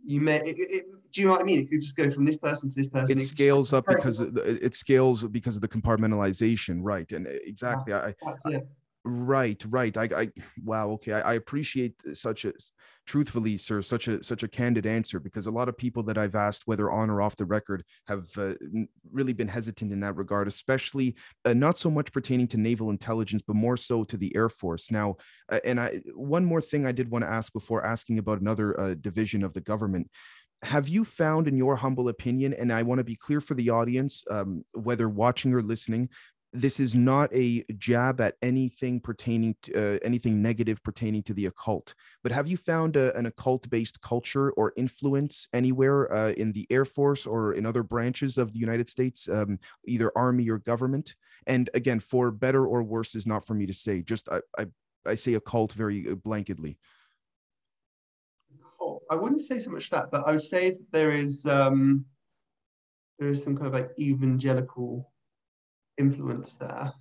you 0.04 0.20
may 0.20 0.36
it, 0.38 0.56
it, 0.58 0.86
do 1.12 1.20
you 1.20 1.26
know 1.26 1.32
what 1.34 1.40
I 1.40 1.44
mean? 1.44 1.60
It 1.60 1.70
could 1.70 1.80
just 1.80 1.96
go 1.96 2.10
from 2.10 2.24
this 2.24 2.38
person 2.38 2.68
to 2.70 2.74
this 2.74 2.88
person. 2.88 3.18
It, 3.18 3.22
scales 3.22 3.72
up 3.72 3.86
because 3.86 4.20
it 4.20 4.74
scales 4.74 5.24
because 5.24 5.56
of 5.56 5.62
the 5.62 5.68
compartmentalization, 5.68 6.78
right? 6.82 7.10
And 7.12 7.26
exactly, 7.28 7.92
yeah, 7.92 7.98
I, 8.00 8.14
that's 8.24 8.46
it. 8.46 8.66
Right, 9.04 9.60
right. 9.68 9.96
I, 9.96 10.08
I 10.14 10.28
wow. 10.64 10.90
Okay, 10.90 11.12
I, 11.12 11.32
I, 11.32 11.34
appreciate 11.34 11.94
such 12.14 12.44
a, 12.44 12.52
truthfully, 13.04 13.56
sir, 13.56 13.82
such 13.82 14.06
a 14.06 14.22
such 14.22 14.44
a 14.44 14.48
candid 14.48 14.86
answer 14.86 15.18
because 15.18 15.48
a 15.48 15.50
lot 15.50 15.68
of 15.68 15.76
people 15.76 16.04
that 16.04 16.16
I've 16.16 16.36
asked, 16.36 16.68
whether 16.68 16.88
on 16.88 17.10
or 17.10 17.20
off 17.20 17.34
the 17.34 17.44
record, 17.44 17.82
have 18.06 18.28
uh, 18.38 18.54
really 19.10 19.32
been 19.32 19.48
hesitant 19.48 19.90
in 19.90 19.98
that 20.00 20.14
regard, 20.14 20.46
especially 20.46 21.16
uh, 21.44 21.52
not 21.52 21.78
so 21.78 21.90
much 21.90 22.12
pertaining 22.12 22.46
to 22.48 22.58
naval 22.58 22.90
intelligence, 22.90 23.42
but 23.44 23.56
more 23.56 23.76
so 23.76 24.04
to 24.04 24.16
the 24.16 24.34
Air 24.36 24.48
Force. 24.48 24.88
Now, 24.92 25.16
uh, 25.50 25.58
and 25.64 25.80
I 25.80 26.00
one 26.14 26.44
more 26.44 26.60
thing 26.60 26.86
I 26.86 26.92
did 26.92 27.10
want 27.10 27.24
to 27.24 27.30
ask 27.30 27.52
before 27.52 27.84
asking 27.84 28.18
about 28.18 28.40
another 28.40 28.78
uh, 28.78 28.94
division 28.94 29.42
of 29.42 29.52
the 29.52 29.62
government 29.62 30.08
have 30.62 30.88
you 30.88 31.04
found 31.04 31.48
in 31.48 31.56
your 31.56 31.76
humble 31.76 32.08
opinion 32.08 32.52
and 32.54 32.72
i 32.72 32.82
want 32.82 32.98
to 32.98 33.04
be 33.04 33.16
clear 33.16 33.40
for 33.40 33.54
the 33.54 33.70
audience 33.70 34.24
um, 34.30 34.64
whether 34.72 35.08
watching 35.08 35.52
or 35.52 35.62
listening 35.62 36.08
this 36.54 36.78
is 36.78 36.94
not 36.94 37.34
a 37.34 37.64
jab 37.78 38.20
at 38.20 38.34
anything 38.42 39.00
pertaining 39.00 39.56
to 39.62 39.72
uh, 39.94 39.98
anything 40.04 40.42
negative 40.42 40.82
pertaining 40.82 41.22
to 41.22 41.32
the 41.34 41.46
occult 41.46 41.94
but 42.22 42.30
have 42.30 42.46
you 42.46 42.56
found 42.56 42.96
a, 42.96 43.16
an 43.16 43.26
occult 43.26 43.68
based 43.70 44.00
culture 44.02 44.50
or 44.52 44.72
influence 44.76 45.48
anywhere 45.52 46.12
uh, 46.14 46.32
in 46.32 46.52
the 46.52 46.66
air 46.70 46.84
force 46.84 47.26
or 47.26 47.54
in 47.54 47.66
other 47.66 47.82
branches 47.82 48.38
of 48.38 48.52
the 48.52 48.58
united 48.58 48.88
states 48.88 49.28
um, 49.28 49.58
either 49.86 50.12
army 50.16 50.48
or 50.48 50.58
government? 50.58 51.14
And 51.46 51.68
again 51.74 51.98
for 51.98 52.30
better 52.30 52.64
or 52.64 52.84
worse 52.84 53.16
is 53.16 53.26
not 53.26 53.44
for 53.44 53.54
me 53.54 53.66
to 53.66 53.74
say 53.74 54.02
just 54.02 54.28
i 54.28 54.40
i, 54.58 54.66
I 55.04 55.14
say 55.16 55.34
occult 55.34 55.72
very 55.72 56.08
uh, 56.08 56.14
blanketly 56.14 56.76
i 59.10 59.14
wouldn't 59.14 59.40
say 59.40 59.58
so 59.58 59.70
much 59.70 59.90
that 59.90 60.10
but 60.10 60.26
i 60.26 60.32
would 60.32 60.42
say 60.42 60.70
that 60.70 60.86
there 60.92 61.10
is 61.10 61.46
um 61.46 62.04
there 63.18 63.30
is 63.30 63.42
some 63.42 63.56
kind 63.56 63.68
of 63.68 63.72
like 63.72 63.90
evangelical 63.98 65.12
influence 65.98 66.56
there. 66.56 66.92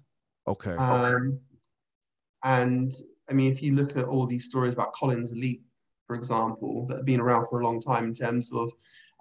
Okay. 0.48 0.72
Um, 0.72 1.40
and 2.44 2.92
I 3.30 3.34
mean, 3.34 3.52
if 3.52 3.62
you 3.62 3.74
look 3.76 3.98
at 3.98 4.06
all 4.06 4.26
these 4.26 4.46
stories 4.46 4.74
about 4.74 4.94
Collins 4.94 5.32
Elite, 5.32 5.64
for 6.06 6.16
example, 6.16 6.86
that 6.88 6.98
have 6.98 7.06
been 7.06 7.22
around 7.22 7.48
for 7.48 7.62
a 7.62 7.64
long 7.64 7.82
time 7.82 8.06
in 8.06 8.14
terms 8.14 8.52
of 8.54 8.72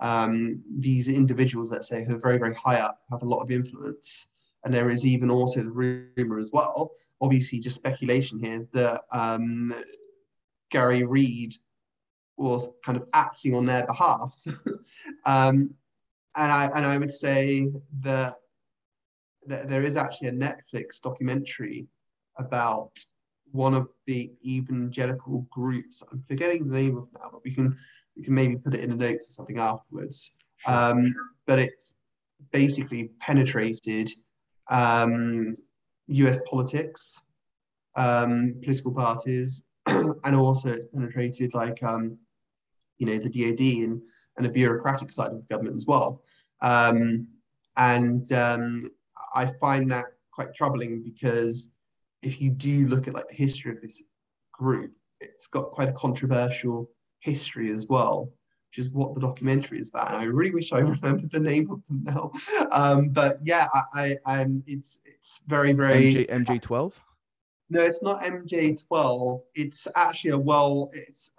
um, 0.01 0.63
these 0.79 1.09
individuals, 1.09 1.71
let's 1.71 1.89
say, 1.89 2.05
who 2.05 2.17
are 2.17 2.21
very, 2.21 2.39
very 2.39 2.55
high 2.55 2.81
up, 2.81 2.99
have 3.11 3.23
a 3.23 3.29
lot 3.29 3.41
of 3.41 3.51
influence. 3.51 4.29
And 4.65 4.75
there 4.75 4.91
is 4.91 5.07
even 5.07 5.31
also 5.31 5.63
the 5.63 5.71
rumor 5.71 6.39
as 6.39 6.51
well, 6.53 6.91
obviously 7.21 7.61
just 7.61 7.77
speculation 7.77 8.39
here, 8.39 8.67
that 8.73 9.03
um, 9.13 9.73
Garry 10.71 11.05
Reid 11.05 11.55
was 12.41 12.75
kind 12.85 12.97
of 12.97 13.07
acting 13.13 13.55
on 13.55 13.67
their 13.67 13.87
behalf. 13.87 14.43
um, 15.27 15.71
and 16.37 16.53
I 16.53 16.71
and 16.75 16.87
I 16.87 16.97
would 16.97 17.13
say 17.13 17.69
that 18.01 18.35
there 19.47 19.83
is 19.83 19.97
actually 19.97 20.29
a 20.29 20.33
Netflix 20.33 21.01
documentary 21.03 21.87
about 22.39 22.93
one 23.53 23.75
of 23.75 23.89
the 24.07 24.33
evangelical 24.45 25.47
groups. 25.51 26.03
I'm 26.11 26.23
forgetting 26.29 26.69
the 26.69 26.75
name 26.75 26.97
of 26.97 27.09
now, 27.13 27.31
but 27.33 27.45
we 27.45 27.53
can 27.53 27.77
we 28.17 28.23
can 28.23 28.35
maybe 28.35 28.57
put 28.57 28.75
it 28.75 28.81
in 28.81 28.91
the 28.91 28.97
notes 28.97 29.29
or 29.29 29.33
something 29.33 29.59
afterwards. 29.59 30.35
Um, 30.67 31.15
but 31.47 31.59
it's 31.59 31.97
basically 32.53 33.11
penetrated 33.19 34.11
um, 34.69 35.55
U.S. 36.07 36.41
politics, 36.49 37.23
um, 37.97 38.55
political 38.63 38.93
parties, 38.93 39.65
and 39.87 40.37
also 40.37 40.73
it's 40.73 40.85
penetrated 40.87 41.55
like 41.55 41.83
um, 41.83 42.19
you 43.01 43.07
know 43.07 43.19
the 43.19 43.29
DoD 43.29 43.61
and 43.85 44.01
and 44.37 44.47
the 44.47 44.51
bureaucratic 44.51 45.11
side 45.11 45.33
of 45.33 45.41
the 45.41 45.47
government 45.49 45.75
as 45.75 45.87
well. 45.87 46.23
Um, 46.63 47.27
and 47.77 48.31
um, 48.33 48.91
I 49.35 49.47
find 49.61 49.91
that 49.91 50.07
quite 50.33 50.55
troubling 50.55 51.03
because 51.03 51.71
if 52.23 52.41
you 52.41 52.51
do 52.51 52.87
look 52.87 53.09
at 53.09 53.15
like 53.15 53.29
the 53.29 53.35
history 53.35 53.73
of 53.73 53.81
this 53.81 54.03
group, 54.53 54.93
it's 55.21 55.47
got 55.47 55.71
quite 55.71 55.89
a 55.89 55.93
controversial 55.93 56.91
history 57.21 57.71
as 57.71 57.87
well, 57.87 58.33
which 58.69 58.79
is 58.79 58.91
what 58.91 59.15
the 59.15 59.21
documentary 59.21 59.79
is 59.79 59.89
about. 59.89 60.09
And 60.09 60.17
I 60.17 60.25
really 60.25 60.53
wish 60.53 60.73
I 60.73 60.79
remembered 60.81 61.31
the 61.31 61.41
name 61.41 61.71
of 61.71 61.85
them 61.87 62.05
now. 62.05 62.33
Um, 62.73 63.09
but 63.11 63.39
yeah, 63.43 63.69
I, 63.95 64.17
I, 64.27 64.47
it's 64.67 65.01
it's 65.05 65.43
very 65.47 65.73
very 65.73 66.15
MJ 66.15 66.31
MJ 66.31 66.63
twelve. 66.63 67.01
No, 67.69 67.81
it's 67.81 68.03
not 68.03 68.23
MJ 68.23 68.83
twelve. 68.87 69.43
It's 69.55 69.87
actually 69.95 70.31
a 70.31 70.39
well. 70.39 70.91
It's 70.93 71.33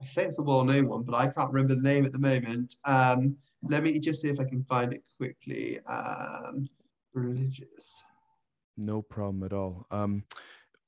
I 0.00 0.04
say 0.06 0.24
it's 0.24 0.38
a 0.38 0.42
well-known 0.42 0.88
one, 0.88 1.02
but 1.02 1.14
I 1.14 1.28
can't 1.28 1.52
remember 1.52 1.74
the 1.74 1.82
name 1.82 2.06
at 2.06 2.12
the 2.12 2.18
moment. 2.18 2.74
Um, 2.84 3.36
let 3.62 3.82
me 3.82 3.98
just 4.00 4.22
see 4.22 4.28
if 4.28 4.40
I 4.40 4.44
can 4.44 4.64
find 4.64 4.92
it 4.92 5.02
quickly. 5.18 5.78
Um, 5.80 6.68
religious. 7.12 8.02
No 8.78 9.02
problem 9.02 9.42
at 9.42 9.52
all. 9.52 9.86
Um, 9.90 10.24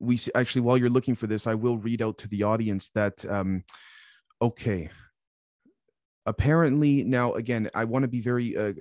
we 0.00 0.18
actually, 0.34 0.62
while 0.62 0.78
you're 0.78 0.88
looking 0.88 1.14
for 1.14 1.26
this, 1.26 1.46
I 1.46 1.54
will 1.54 1.76
read 1.76 2.00
out 2.00 2.18
to 2.18 2.28
the 2.28 2.44
audience 2.44 2.90
that, 2.94 3.24
um, 3.26 3.64
okay, 4.40 4.88
apparently, 6.24 7.04
now 7.04 7.34
again, 7.34 7.68
I 7.74 7.84
want 7.84 8.04
to 8.04 8.08
be 8.08 8.20
very 8.20 8.56
uh, 8.56 8.72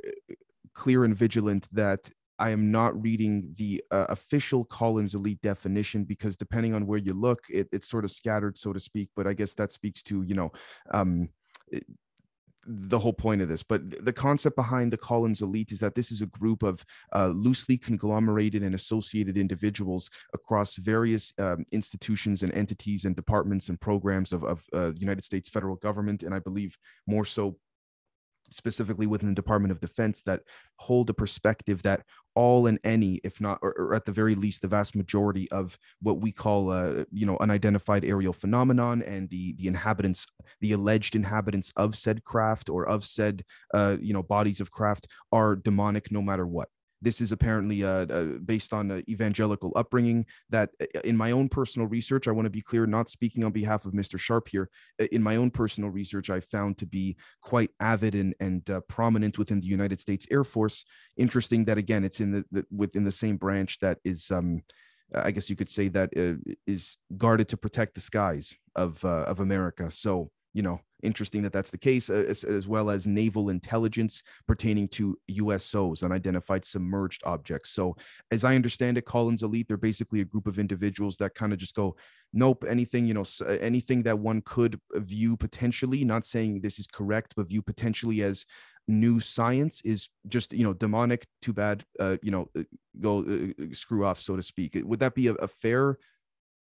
clear 0.74 1.04
and 1.04 1.16
vigilant 1.16 1.68
that 1.74 2.10
I 2.42 2.50
am 2.50 2.72
not 2.72 3.00
reading 3.00 3.54
the 3.56 3.84
uh, 3.92 4.08
official 4.10 4.66
Collins 4.66 5.14
Elite 5.14 5.42
definition 5.44 6.04
because 6.06 6.36
depending 6.36 6.74
on 6.74 6.88
where 6.88 6.98
you 6.98 7.14
look, 7.14 7.42
it, 7.50 7.70
it's 7.72 7.88
sort 7.88 8.04
of 8.04 8.10
scattered, 8.10 8.58
so 8.58 8.74
to 8.74 8.80
speak. 8.80 9.10
But 9.16 9.28
I 9.28 9.34
guess 9.34 9.54
that 9.54 9.72
speaks 9.72 10.02
to, 10.04 10.24
you 10.24 10.34
know, 10.34 10.52
um, 10.92 11.30
the 12.66 12.98
whole 12.98 13.14
point 13.14 13.44
of 13.44 13.48
this. 13.48 13.62
But 13.62 14.04
the 14.04 14.12
concept 14.14 14.56
behind 14.56 14.92
the 14.92 14.98
Collins 14.98 15.44
Elite 15.44 15.72
is 15.72 15.80
that 15.82 15.94
this 15.94 16.12
is 16.12 16.24
a 16.24 16.28
group 16.28 16.64
of 16.64 16.84
uh, 17.14 17.28
loosely 17.28 17.78
conglomerated 17.78 18.64
and 18.64 18.74
associated 18.74 19.38
individuals 19.38 20.10
across 20.34 20.78
various 20.78 21.32
um, 21.38 21.64
institutions 21.72 22.42
and 22.42 22.52
entities 22.56 23.06
and 23.06 23.16
departments 23.16 23.70
and 23.70 23.80
programs 23.80 24.34
of, 24.34 24.44
of 24.44 24.66
uh, 24.74 24.90
the 24.90 25.00
United 25.00 25.24
States 25.24 25.48
federal 25.48 25.76
government, 25.76 26.24
and 26.24 26.34
I 26.34 26.40
believe 26.40 26.76
more 27.06 27.26
so 27.26 27.58
specifically 28.52 29.08
within 29.08 29.30
the 29.30 29.36
Department 29.36 29.72
of 29.72 29.80
Defense 29.80 30.22
that 30.24 30.42
hold 30.78 31.10
a 31.10 31.14
perspective 31.14 31.82
that 31.84 32.04
all 32.36 32.68
and 32.68 32.80
any, 32.84 33.20
if 33.24 33.42
not, 33.42 33.60
or, 33.62 33.74
or, 33.78 33.94
at 33.94 34.06
the 34.06 34.12
very 34.12 34.36
least, 34.36 34.62
the 34.62 34.68
vast 34.68 34.96
majority 34.96 35.50
of 35.52 35.78
what 36.02 36.22
we 36.22 36.32
call, 36.32 36.70
uh, 36.70 37.04
you 37.12 37.26
know, 37.26 37.38
unidentified 37.40 38.06
aerial 38.06 38.34
phenomenon 38.34 39.02
and 39.02 39.30
the 39.30 39.54
the 39.54 39.68
inhabitants, 39.68 40.28
the 40.62 40.72
alleged 40.72 41.16
inhabitants 41.16 41.74
of 41.76 41.96
said 41.96 42.24
craft 42.24 42.70
or 42.70 42.88
of 42.88 43.06
said, 43.06 43.44
uh, 43.74 43.98
you 44.02 44.14
know, 44.14 44.24
bodies 44.24 44.62
of 44.62 44.72
craft 44.72 45.08
are 45.32 45.56
demonic 45.56 46.12
no 46.12 46.22
matter 46.22 46.48
what 46.48 46.70
this 47.02 47.20
is 47.20 47.32
apparently 47.32 47.84
uh, 47.84 48.06
uh, 48.06 48.24
based 48.46 48.74
on 48.74 48.92
an 48.92 49.04
evangelical 49.10 49.72
upbringing 49.76 50.26
that 50.50 50.70
uh, 50.82 51.00
in 51.04 51.18
my 51.18 51.32
own 51.32 51.50
personal 51.50 51.88
research 51.88 52.28
i 52.28 52.32
want 52.32 52.46
to 52.46 52.50
be 52.50 52.62
clear 52.62 52.86
not 52.86 53.10
speaking 53.10 53.44
on 53.44 53.52
behalf 53.52 53.86
of 53.86 53.94
mr 53.94 54.20
sharp 54.20 54.48
here 54.48 54.70
uh, 55.02 55.06
in 55.12 55.22
my 55.22 55.36
own 55.36 55.50
personal 55.50 55.90
research 55.90 56.30
i 56.30 56.40
found 56.40 56.78
to 56.78 56.86
be 56.86 57.16
quite 57.42 57.72
avid 57.80 58.16
and, 58.16 58.36
and 58.40 58.70
uh, 58.70 58.80
prominent 58.88 59.38
within 59.38 59.60
the 59.60 59.68
united 59.68 60.00
states 60.00 60.28
air 60.32 60.44
force. 60.44 60.86
Interesting 61.18 61.66
that 61.66 61.78
again 61.78 62.04
it's 62.04 62.20
in 62.20 62.32
the, 62.32 62.46
the 62.52 62.66
within 62.72 63.04
the 63.04 63.12
same 63.12 63.38
branch 63.38 63.80
that 63.80 63.98
is 64.04 64.32
um, 64.32 64.62
i 65.14 65.32
guess 65.32 65.50
you 65.50 65.56
could 65.56 65.70
say 65.70 65.88
that 65.90 66.10
uh, 66.18 66.38
is 66.66 66.98
guarded 67.18 67.48
to 67.50 67.58
protect 67.58 67.96
the 67.96 68.02
skies 68.02 68.54
of 68.76 69.04
of 69.04 69.40
america. 69.40 69.90
So 69.92 70.32
you 70.54 70.62
know 70.62 70.80
interesting 71.04 71.42
that 71.44 71.54
that's 71.54 71.72
the 71.72 71.78
case, 71.78 72.10
uh, 72.10 72.26
as, 72.28 72.44
as, 72.44 72.68
well 72.68 72.90
as 72.90 73.08
naval 73.08 73.50
intelligence 73.50 74.24
pertaining 74.48 74.88
to 74.90 75.18
USOs, 75.32 76.04
unidentified 76.04 76.66
submerged 76.66 77.22
objects. 77.26 77.72
So, 77.72 77.96
as 78.32 78.44
I 78.44 78.56
understand 78.56 78.98
it, 78.98 79.06
Collins 79.06 79.44
Elite, 79.44 79.68
they're 79.68 79.78
basically 79.78 80.22
a 80.22 80.26
group 80.26 80.48
of 80.48 80.60
individuals 80.60 81.18
that 81.18 81.36
kind 81.36 81.54
of 81.54 81.60
just 81.60 81.76
go, 81.76 81.96
nope, 82.34 82.66
anything, 82.68 83.06
you 83.06 83.14
know, 83.14 83.26
uh, 83.42 83.58
anything 83.60 84.04
that 84.04 84.20
one 84.20 84.42
could 84.46 84.80
view 84.96 85.38
potentially, 85.38 86.04
not 86.04 86.26
saying 86.26 86.62
this 86.62 86.80
is 86.80 86.88
correct, 86.88 87.34
but 87.36 87.48
view 87.48 87.62
potentially 87.62 88.24
as 88.24 88.46
new 88.88 89.20
science 89.20 89.82
is 89.82 90.10
just, 90.28 90.54
you 90.54 90.64
know, 90.64 90.74
demonic, 90.74 91.26
too 91.42 91.54
bad, 91.54 91.84
uh, 92.00 92.18
you 92.22 92.32
know, 92.32 92.50
uh, 92.58 92.64
go 93.00 93.24
uh, 93.24 93.66
screw 93.74 94.06
off, 94.06 94.20
so 94.20 94.36
to 94.36 94.44
speak. 94.44 94.80
Would 94.84 95.00
that 95.00 95.16
be 95.16 95.28
a, 95.28 95.34
a 95.34 95.48
fair 95.48 95.98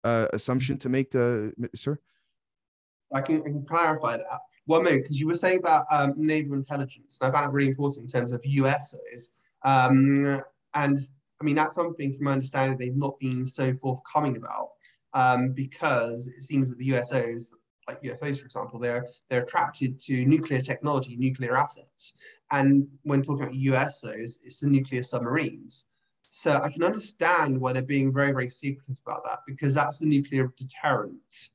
uh, 0.04 0.26
assumption 0.32 0.78
to 0.78 0.88
make, 0.88 1.14
uh, 1.14 1.48
sir? 1.74 1.98
I 3.12 3.20
can, 3.20 3.40
I 3.40 3.44
can 3.44 3.64
clarify 3.64 4.16
that. 4.16 4.40
One 4.66 4.84
minute, 4.84 5.02
because 5.02 5.18
you 5.18 5.26
were 5.26 5.34
saying 5.34 5.58
about 5.58 5.86
um, 5.90 6.14
naval 6.16 6.54
intelligence, 6.54 7.18
and 7.20 7.28
I 7.28 7.32
found 7.32 7.50
it 7.50 7.52
really 7.52 7.68
important 7.68 8.04
in 8.04 8.20
terms 8.20 8.32
of 8.32 8.40
USOs. 8.42 9.30
Um, 9.64 10.40
and 10.74 10.98
I 11.40 11.44
mean, 11.44 11.56
that's 11.56 11.74
something 11.74 12.12
from 12.12 12.24
my 12.24 12.32
understanding 12.32 12.78
they've 12.78 12.96
not 12.96 13.18
been 13.18 13.46
so 13.46 13.74
forthcoming 13.74 14.36
about 14.36 14.68
um, 15.14 15.52
because 15.52 16.28
it 16.28 16.42
seems 16.42 16.68
that 16.68 16.78
the 16.78 16.90
USOs, 16.90 17.52
like 17.88 18.02
UFOs, 18.02 18.38
for 18.38 18.46
example, 18.46 18.78
they're, 18.78 19.06
they're 19.28 19.42
attracted 19.42 19.98
to 20.00 20.24
nuclear 20.24 20.60
technology, 20.60 21.16
nuclear 21.16 21.56
assets. 21.56 22.14
And 22.50 22.86
when 23.02 23.22
talking 23.22 23.44
about 23.44 23.54
USOs, 23.54 24.38
it's 24.44 24.60
the 24.60 24.68
nuclear 24.68 25.02
submarines. 25.02 25.86
So 26.28 26.60
I 26.62 26.70
can 26.70 26.84
understand 26.84 27.60
why 27.60 27.72
they're 27.72 27.82
being 27.82 28.12
very, 28.12 28.30
very 28.32 28.48
secretive 28.48 29.00
about 29.04 29.24
that 29.24 29.40
because 29.46 29.74
that's 29.74 29.98
the 29.98 30.06
nuclear 30.06 30.52
deterrent 30.56 31.50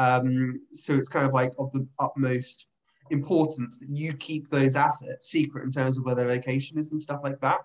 um, 0.00 0.60
so 0.72 0.94
it's 0.94 1.08
kind 1.08 1.26
of 1.26 1.34
like 1.34 1.52
of 1.58 1.70
the 1.72 1.86
utmost 1.98 2.68
importance 3.10 3.78
that 3.80 3.90
you 3.90 4.14
keep 4.14 4.48
those 4.48 4.74
assets 4.74 5.30
secret 5.30 5.64
in 5.64 5.70
terms 5.70 5.98
of 5.98 6.04
where 6.04 6.14
their 6.14 6.28
location 6.28 6.78
is 6.78 6.92
and 6.92 7.00
stuff 7.00 7.20
like 7.22 7.38
that. 7.40 7.60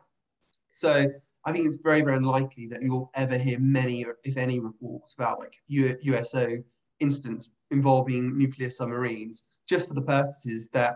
So 0.70 1.08
I 1.46 1.52
think 1.54 1.66
it's 1.66 1.78
very, 1.78 2.02
very 2.02 2.18
unlikely 2.18 2.68
that 2.68 2.82
you'll 2.82 3.10
ever 3.14 3.38
hear 3.38 3.58
many, 3.60 4.06
if 4.26 4.36
any, 4.36 4.60
reports 4.60 5.14
about 5.14 5.40
like 5.40 5.56
USO 5.68 6.58
incidents 7.00 7.50
involving 7.72 8.38
nuclear 8.38 8.70
submarines, 8.70 9.44
just 9.66 9.88
for 9.88 9.94
the 9.94 10.02
purposes 10.02 10.68
that 10.74 10.96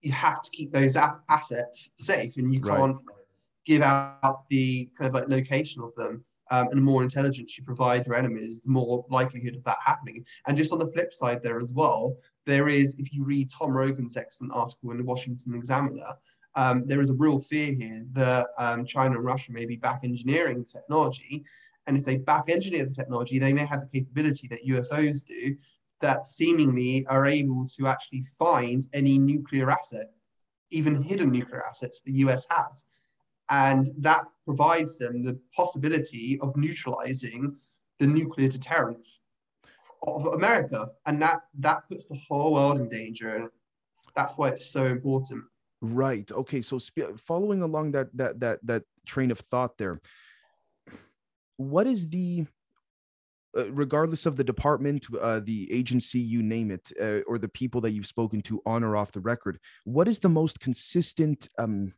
you 0.00 0.12
have 0.12 0.40
to 0.40 0.50
keep 0.50 0.72
those 0.72 0.96
a- 0.96 1.20
assets 1.28 1.90
safe 1.98 2.38
and 2.38 2.54
you 2.54 2.60
can't 2.60 2.96
give 3.66 3.82
out 3.82 4.48
the 4.48 4.88
kind 4.96 5.08
of 5.08 5.14
like 5.14 5.28
location 5.28 5.82
of 5.82 5.94
them. 5.96 6.24
Um, 6.50 6.68
and 6.68 6.78
the 6.78 6.82
more 6.82 7.02
intelligence 7.02 7.58
you 7.58 7.64
provide 7.64 8.06
your 8.06 8.16
enemies, 8.16 8.62
the 8.62 8.70
more 8.70 9.04
likelihood 9.10 9.54
of 9.54 9.64
that 9.64 9.78
happening. 9.84 10.24
And 10.46 10.56
just 10.56 10.72
on 10.72 10.78
the 10.78 10.90
flip 10.92 11.12
side, 11.12 11.42
there 11.42 11.58
as 11.58 11.72
well, 11.72 12.16
there 12.46 12.68
is, 12.68 12.94
if 12.98 13.12
you 13.12 13.24
read 13.24 13.50
Tom 13.50 13.72
Rogan's 13.72 14.16
excellent 14.16 14.54
article 14.54 14.90
in 14.90 14.96
the 14.96 15.04
Washington 15.04 15.54
Examiner, 15.54 16.14
um, 16.54 16.84
there 16.86 17.00
is 17.00 17.10
a 17.10 17.14
real 17.14 17.38
fear 17.38 17.72
here 17.72 18.04
that 18.12 18.48
um, 18.58 18.84
China 18.84 19.16
and 19.16 19.24
Russia 19.24 19.52
may 19.52 19.66
be 19.66 19.76
back 19.76 20.00
engineering 20.02 20.64
technology. 20.64 21.44
And 21.86 21.96
if 21.96 22.04
they 22.04 22.16
back 22.16 22.48
engineer 22.48 22.84
the 22.84 22.94
technology, 22.94 23.38
they 23.38 23.52
may 23.52 23.64
have 23.64 23.80
the 23.80 24.00
capability 24.00 24.48
that 24.48 24.66
UFOs 24.66 25.24
do 25.26 25.56
that 26.00 26.26
seemingly 26.26 27.06
are 27.06 27.26
able 27.26 27.66
to 27.76 27.86
actually 27.86 28.24
find 28.38 28.86
any 28.92 29.18
nuclear 29.18 29.70
asset, 29.70 30.12
even 30.70 31.02
hidden 31.02 31.30
nuclear 31.30 31.64
assets 31.64 32.02
the 32.02 32.12
US 32.12 32.46
has. 32.50 32.86
And 33.50 33.90
that 33.98 34.24
provides 34.44 34.98
them 34.98 35.24
the 35.24 35.38
possibility 35.54 36.38
of 36.40 36.56
neutralizing 36.56 37.56
the 37.98 38.06
nuclear 38.06 38.48
deterrent 38.48 39.06
of 40.06 40.26
America. 40.26 40.88
And 41.06 41.20
that, 41.22 41.40
that 41.58 41.88
puts 41.88 42.06
the 42.06 42.18
whole 42.28 42.54
world 42.54 42.80
in 42.80 42.88
danger. 42.88 43.50
That's 44.14 44.36
why 44.36 44.48
it's 44.48 44.70
so 44.70 44.86
important. 44.86 45.44
Right. 45.80 46.30
Okay. 46.30 46.60
So 46.60 46.78
sp- 46.82 47.16
following 47.18 47.62
along 47.62 47.92
that 47.92 48.08
that 48.16 48.40
that 48.40 48.58
that 48.64 48.82
train 49.06 49.30
of 49.30 49.38
thought 49.38 49.78
there, 49.78 50.00
what 51.56 51.86
is 51.86 52.08
the 52.08 52.46
uh, 53.56 53.70
regardless 53.72 54.26
of 54.26 54.36
the 54.36 54.44
department, 54.44 55.06
uh, 55.20 55.40
the 55.42 55.72
agency, 55.72 56.18
you 56.18 56.42
name 56.42 56.70
it, 56.70 56.92
uh, 57.00 57.20
or 57.26 57.38
the 57.38 57.48
people 57.48 57.80
that 57.80 57.92
you've 57.92 58.06
spoken 58.06 58.42
to 58.42 58.60
on 58.66 58.84
or 58.84 58.96
off 58.96 59.12
the 59.12 59.20
record, 59.20 59.58
what 59.84 60.06
is 60.06 60.18
the 60.18 60.28
most 60.28 60.60
consistent 60.60 61.48
um, 61.58 61.92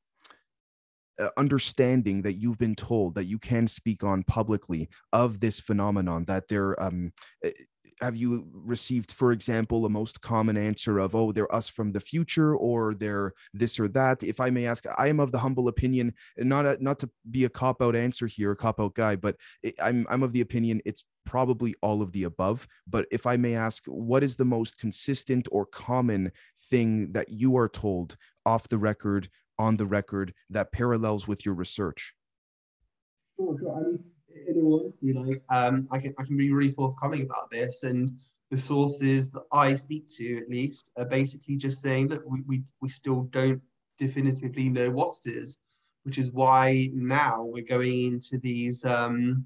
understanding 1.36 2.22
that 2.22 2.34
you've 2.34 2.58
been 2.58 2.74
told 2.74 3.14
that 3.14 3.24
you 3.24 3.38
can 3.38 3.66
speak 3.68 4.04
on 4.04 4.22
publicly 4.22 4.88
of 5.12 5.40
this 5.40 5.60
phenomenon? 5.60 6.24
That 6.26 6.48
there 6.48 6.80
um, 6.82 7.12
uh, 7.44 7.50
have 8.00 8.16
you 8.16 8.46
received, 8.52 9.12
for 9.12 9.32
example, 9.32 9.84
a 9.84 9.90
most 9.90 10.20
common 10.20 10.56
answer 10.56 10.98
of, 10.98 11.14
oh, 11.14 11.32
they're 11.32 11.54
us 11.54 11.68
from 11.68 11.92
the 11.92 12.00
future 12.00 12.54
or 12.56 12.94
they're 12.94 13.34
this 13.52 13.78
or 13.78 13.88
that? 13.88 14.22
If 14.22 14.40
I 14.40 14.50
may 14.50 14.66
ask, 14.66 14.84
I 14.96 15.08
am 15.08 15.20
of 15.20 15.32
the 15.32 15.38
humble 15.38 15.68
opinion, 15.68 16.14
not 16.38 16.66
a, 16.66 16.82
not 16.82 16.98
to 17.00 17.10
be 17.30 17.44
a 17.44 17.50
cop 17.50 17.82
out 17.82 17.94
answer 17.94 18.26
here, 18.26 18.52
a 18.52 18.56
cop 18.56 18.80
out 18.80 18.94
guy, 18.94 19.16
but 19.16 19.36
I'm 19.82 20.06
I'm 20.08 20.22
of 20.22 20.32
the 20.32 20.40
opinion 20.40 20.80
it's 20.84 21.04
probably 21.26 21.74
all 21.82 22.02
of 22.02 22.12
the 22.12 22.24
above. 22.24 22.66
But 22.86 23.06
if 23.10 23.26
I 23.26 23.36
may 23.36 23.54
ask, 23.54 23.84
what 23.86 24.24
is 24.24 24.36
the 24.36 24.44
most 24.44 24.78
consistent 24.78 25.46
or 25.52 25.66
common 25.66 26.32
thing 26.70 27.12
that 27.12 27.28
you 27.28 27.56
are 27.56 27.68
told 27.68 28.16
off 28.46 28.68
the 28.68 28.78
record, 28.78 29.28
on 29.60 29.76
the 29.76 29.86
record, 29.86 30.34
that 30.48 30.72
parallels 30.72 31.28
with 31.28 31.44
your 31.44 31.54
research? 31.54 32.14
Sure, 33.36 33.56
sure. 33.58 33.76
I 33.76 33.80
mean, 33.80 34.04
in 34.48 34.62
all 34.62 34.80
honesty, 34.80 35.12
like 35.12 35.42
um, 35.50 35.86
I 35.90 35.98
can 35.98 36.14
I 36.18 36.24
can 36.24 36.36
be 36.36 36.50
really 36.50 36.70
forthcoming 36.70 37.22
about 37.22 37.50
this, 37.50 37.84
and 37.84 38.10
the 38.50 38.58
sources 38.58 39.30
that 39.32 39.44
I 39.52 39.74
speak 39.74 40.08
to, 40.16 40.38
at 40.38 40.48
least, 40.48 40.90
are 40.96 41.04
basically 41.04 41.56
just 41.56 41.80
saying 41.82 42.08
that 42.08 42.26
we 42.28 42.42
we, 42.46 42.62
we 42.80 42.88
still 42.88 43.22
don't 43.24 43.62
definitively 43.98 44.68
know 44.68 44.90
what 44.90 45.14
it 45.26 45.30
is, 45.30 45.58
which 46.04 46.18
is 46.18 46.32
why 46.32 46.88
now 46.92 47.44
we're 47.44 47.64
going 47.76 48.12
into 48.12 48.38
these 48.38 48.84
um, 48.84 49.44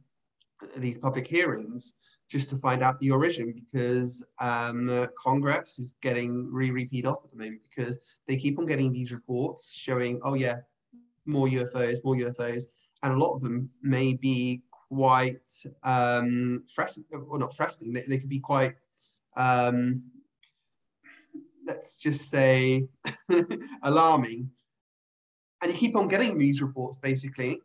these 0.77 0.99
public 0.99 1.27
hearings 1.27 1.95
just 2.29 2.51
to 2.51 2.57
find 2.57 2.83
out 2.83 2.99
the 3.01 3.11
origin 3.11 3.53
because 3.53 4.25
um, 4.41 5.09
Congress 5.19 5.79
is 5.79 5.95
getting 6.01 6.51
re-repeat 6.51 7.07
off 7.07 7.19
at 7.25 7.31
the 7.31 7.37
moment 7.37 7.61
because 7.69 7.99
they 8.27 8.37
keep 8.37 8.59
on 8.59 8.67
getting 8.67 8.91
these 8.91 9.13
reports 9.13 9.77
showing, 9.77 10.21
oh 10.25 10.35
yeah, 10.35 10.57
more 11.27 11.47
UFOs, 11.47 12.05
more 12.05 12.17
UFOs, 12.17 12.65
and 13.03 13.13
a 13.13 13.17
lot 13.17 13.35
of 13.35 13.43
them 13.43 13.71
may 13.83 14.15
be 14.15 14.63
quite 14.89 15.51
um, 15.83 16.65
fresh, 16.75 16.99
well, 17.11 17.39
not 17.39 17.55
frustrating. 17.55 17.93
They, 17.93 18.05
they 18.09 18.19
could 18.19 18.29
be 18.29 18.41
quite, 18.41 18.75
um, 19.37 20.03
let's 21.67 21.99
just 21.99 22.31
say, 22.31 22.89
alarming. 23.83 24.51
And 25.63 25.73
you 25.73 25.79
keep 25.79 25.97
on 25.97 26.09
getting 26.09 26.39
these 26.39 26.63
reports, 26.63 26.99
basically, 26.99 27.61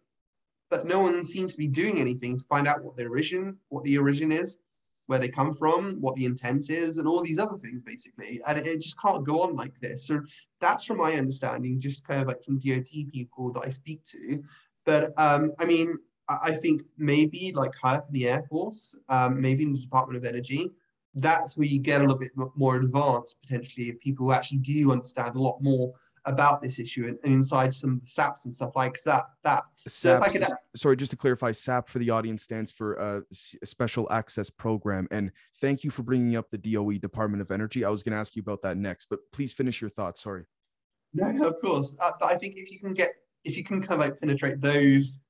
but 0.69 0.85
no 0.85 0.99
one 0.99 1.23
seems 1.23 1.53
to 1.53 1.57
be 1.57 1.67
doing 1.67 1.99
anything 1.99 2.37
to 2.37 2.45
find 2.45 2.67
out 2.67 2.83
what 2.83 2.95
the 2.95 3.05
origin, 3.05 3.57
what 3.69 3.83
the 3.83 3.97
origin 3.97 4.31
is, 4.31 4.59
where 5.07 5.19
they 5.19 5.29
come 5.29 5.53
from, 5.53 5.97
what 5.99 6.15
the 6.15 6.25
intent 6.25 6.69
is, 6.69 6.99
and 6.99 7.07
all 7.07 7.21
these 7.21 7.39
other 7.39 7.57
things, 7.57 7.81
basically. 7.83 8.41
And 8.47 8.59
it, 8.59 8.67
it 8.67 8.81
just 8.81 9.01
can't 9.01 9.25
go 9.25 9.41
on 9.41 9.55
like 9.55 9.79
this. 9.79 10.05
So 10.05 10.21
that's 10.61 10.85
from 10.85 10.97
my 10.97 11.13
understanding, 11.13 11.79
just 11.79 12.07
kind 12.07 12.21
of 12.21 12.27
like 12.27 12.43
from 12.43 12.59
DoD 12.59 13.11
people 13.11 13.51
that 13.53 13.63
I 13.65 13.69
speak 13.69 14.03
to. 14.05 14.43
But 14.85 15.11
um, 15.17 15.49
I 15.59 15.65
mean, 15.65 15.97
I 16.29 16.51
think 16.51 16.83
maybe 16.97 17.51
like 17.55 17.75
higher 17.75 18.03
in 18.07 18.13
the 18.13 18.27
Air 18.27 18.43
Force, 18.43 18.95
um, 19.09 19.41
maybe 19.41 19.63
in 19.63 19.73
the 19.73 19.79
Department 19.79 20.17
of 20.17 20.25
Energy, 20.25 20.69
that's 21.15 21.57
where 21.57 21.65
you 21.65 21.79
get 21.79 22.01
a 22.01 22.03
little 22.03 22.17
bit 22.17 22.31
more 22.55 22.75
advanced 22.75 23.41
potentially 23.41 23.89
if 23.89 23.99
people 23.99 24.27
who 24.27 24.31
actually 24.31 24.59
do 24.59 24.91
understand 24.91 25.35
a 25.35 25.41
lot 25.41 25.57
more 25.59 25.91
about 26.29 26.61
this 26.61 26.79
issue 26.79 27.07
and, 27.07 27.17
and 27.23 27.33
inside 27.33 27.73
some 27.73 27.93
of 27.93 28.01
the 28.01 28.07
SAPs 28.07 28.45
and 28.45 28.53
stuff 28.53 28.75
like 28.75 28.95
that. 29.05 29.25
That 29.43 29.63
SAP, 29.73 30.23
so 30.23 30.31
could, 30.31 30.45
sorry, 30.75 30.95
just 30.95 31.11
to 31.11 31.17
clarify, 31.17 31.51
SAP 31.51 31.89
for 31.89 31.99
the 31.99 32.09
audience 32.11 32.43
stands 32.43 32.71
for 32.71 32.99
uh, 32.99 33.21
Special 33.33 34.07
Access 34.11 34.49
Program. 34.49 35.07
And 35.11 35.31
thank 35.59 35.83
you 35.83 35.89
for 35.89 36.03
bringing 36.03 36.35
up 36.35 36.49
the 36.49 36.57
DOE 36.57 36.97
Department 36.99 37.41
of 37.41 37.51
Energy. 37.51 37.83
I 37.83 37.89
was 37.89 38.03
going 38.03 38.13
to 38.13 38.19
ask 38.19 38.35
you 38.35 38.41
about 38.41 38.61
that 38.61 38.77
next, 38.77 39.07
but 39.09 39.19
please 39.31 39.51
finish 39.53 39.81
your 39.81 39.89
thoughts. 39.89 40.21
Sorry. 40.21 40.45
No, 41.13 41.31
no, 41.31 41.47
of 41.47 41.59
course. 41.59 41.97
Uh, 41.99 42.11
but 42.19 42.27
I 42.27 42.35
think 42.35 42.55
if 42.55 42.71
you 42.71 42.79
can 42.79 42.93
get 42.93 43.09
if 43.45 43.57
you 43.57 43.63
can 43.63 43.81
kind 43.81 43.93
of 43.93 44.07
like 44.07 44.19
penetrate 44.19 44.61
those 44.61 45.21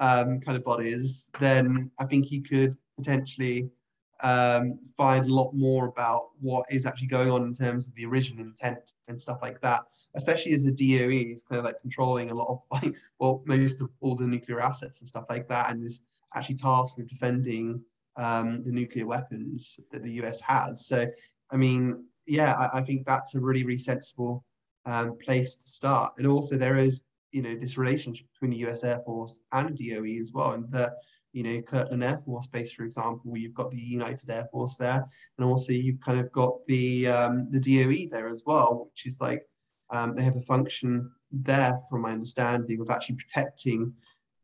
um, 0.00 0.40
kind 0.40 0.56
of 0.56 0.64
bodies, 0.64 1.28
then 1.38 1.90
I 1.98 2.06
think 2.06 2.30
you 2.30 2.42
could 2.42 2.76
potentially 2.96 3.70
um, 4.20 4.74
find 4.96 5.26
a 5.26 5.32
lot 5.34 5.52
more 5.54 5.86
about 5.86 6.30
what 6.40 6.66
is 6.70 6.86
actually 6.86 7.06
going 7.06 7.30
on 7.30 7.42
in 7.42 7.52
terms 7.52 7.88
of 7.88 7.94
the 7.94 8.04
original 8.04 8.44
intent 8.44 8.92
and 9.06 9.20
stuff 9.20 9.38
like 9.42 9.60
that. 9.60 9.82
Especially 10.16 10.52
as 10.52 10.64
the 10.64 10.72
DOE 10.72 11.32
is 11.32 11.44
kind 11.44 11.58
of 11.58 11.64
like 11.64 11.80
controlling 11.80 12.30
a 12.30 12.34
lot 12.34 12.48
of 12.48 12.60
like 12.82 12.94
well 13.18 13.42
most 13.46 13.80
of 13.80 13.88
all 14.00 14.16
the 14.16 14.26
nuclear 14.26 14.60
assets 14.60 15.00
and 15.00 15.08
stuff 15.08 15.24
like 15.28 15.48
that, 15.48 15.70
and 15.70 15.84
is 15.84 16.02
actually 16.34 16.56
tasked 16.56 16.98
with 16.98 17.08
defending 17.08 17.80
um, 18.16 18.62
the 18.64 18.72
nuclear 18.72 19.06
weapons 19.06 19.78
that 19.92 20.02
the 20.02 20.12
US 20.22 20.40
has. 20.40 20.86
So 20.86 21.06
I 21.50 21.56
mean, 21.56 22.04
yeah, 22.26 22.54
I, 22.54 22.78
I 22.78 22.82
think 22.82 23.06
that's 23.06 23.34
a 23.34 23.40
really 23.40 23.64
really 23.64 23.78
sensible 23.78 24.44
um, 24.84 25.16
place 25.18 25.56
to 25.56 25.68
start. 25.68 26.14
And 26.18 26.26
also 26.26 26.56
there 26.56 26.76
is 26.76 27.04
you 27.32 27.42
know 27.42 27.54
this 27.54 27.78
relationship 27.78 28.26
between 28.32 28.50
the 28.50 28.58
U.S. 28.68 28.84
Air 28.84 29.00
Force 29.04 29.40
and 29.52 29.76
DOE 29.76 30.18
as 30.20 30.32
well, 30.32 30.52
and 30.52 30.70
that 30.72 30.92
you 31.32 31.42
know 31.42 31.60
Kirtland 31.62 32.02
Air 32.02 32.20
Force 32.24 32.46
Base, 32.46 32.72
for 32.72 32.84
example, 32.84 33.36
you've 33.36 33.54
got 33.54 33.70
the 33.70 33.78
United 33.78 34.30
Air 34.30 34.48
Force 34.50 34.76
there, 34.76 35.06
and 35.36 35.46
also 35.46 35.72
you've 35.72 36.00
kind 36.00 36.18
of 36.18 36.30
got 36.32 36.64
the 36.66 37.06
um, 37.08 37.48
the 37.50 37.60
DOE 37.60 38.08
there 38.10 38.28
as 38.28 38.42
well, 38.46 38.88
which 38.90 39.06
is 39.06 39.20
like 39.20 39.46
um, 39.90 40.14
they 40.14 40.22
have 40.22 40.36
a 40.36 40.40
function 40.40 41.10
there, 41.30 41.78
from 41.88 42.02
my 42.02 42.12
understanding, 42.12 42.80
of 42.80 42.90
actually 42.90 43.16
protecting 43.16 43.92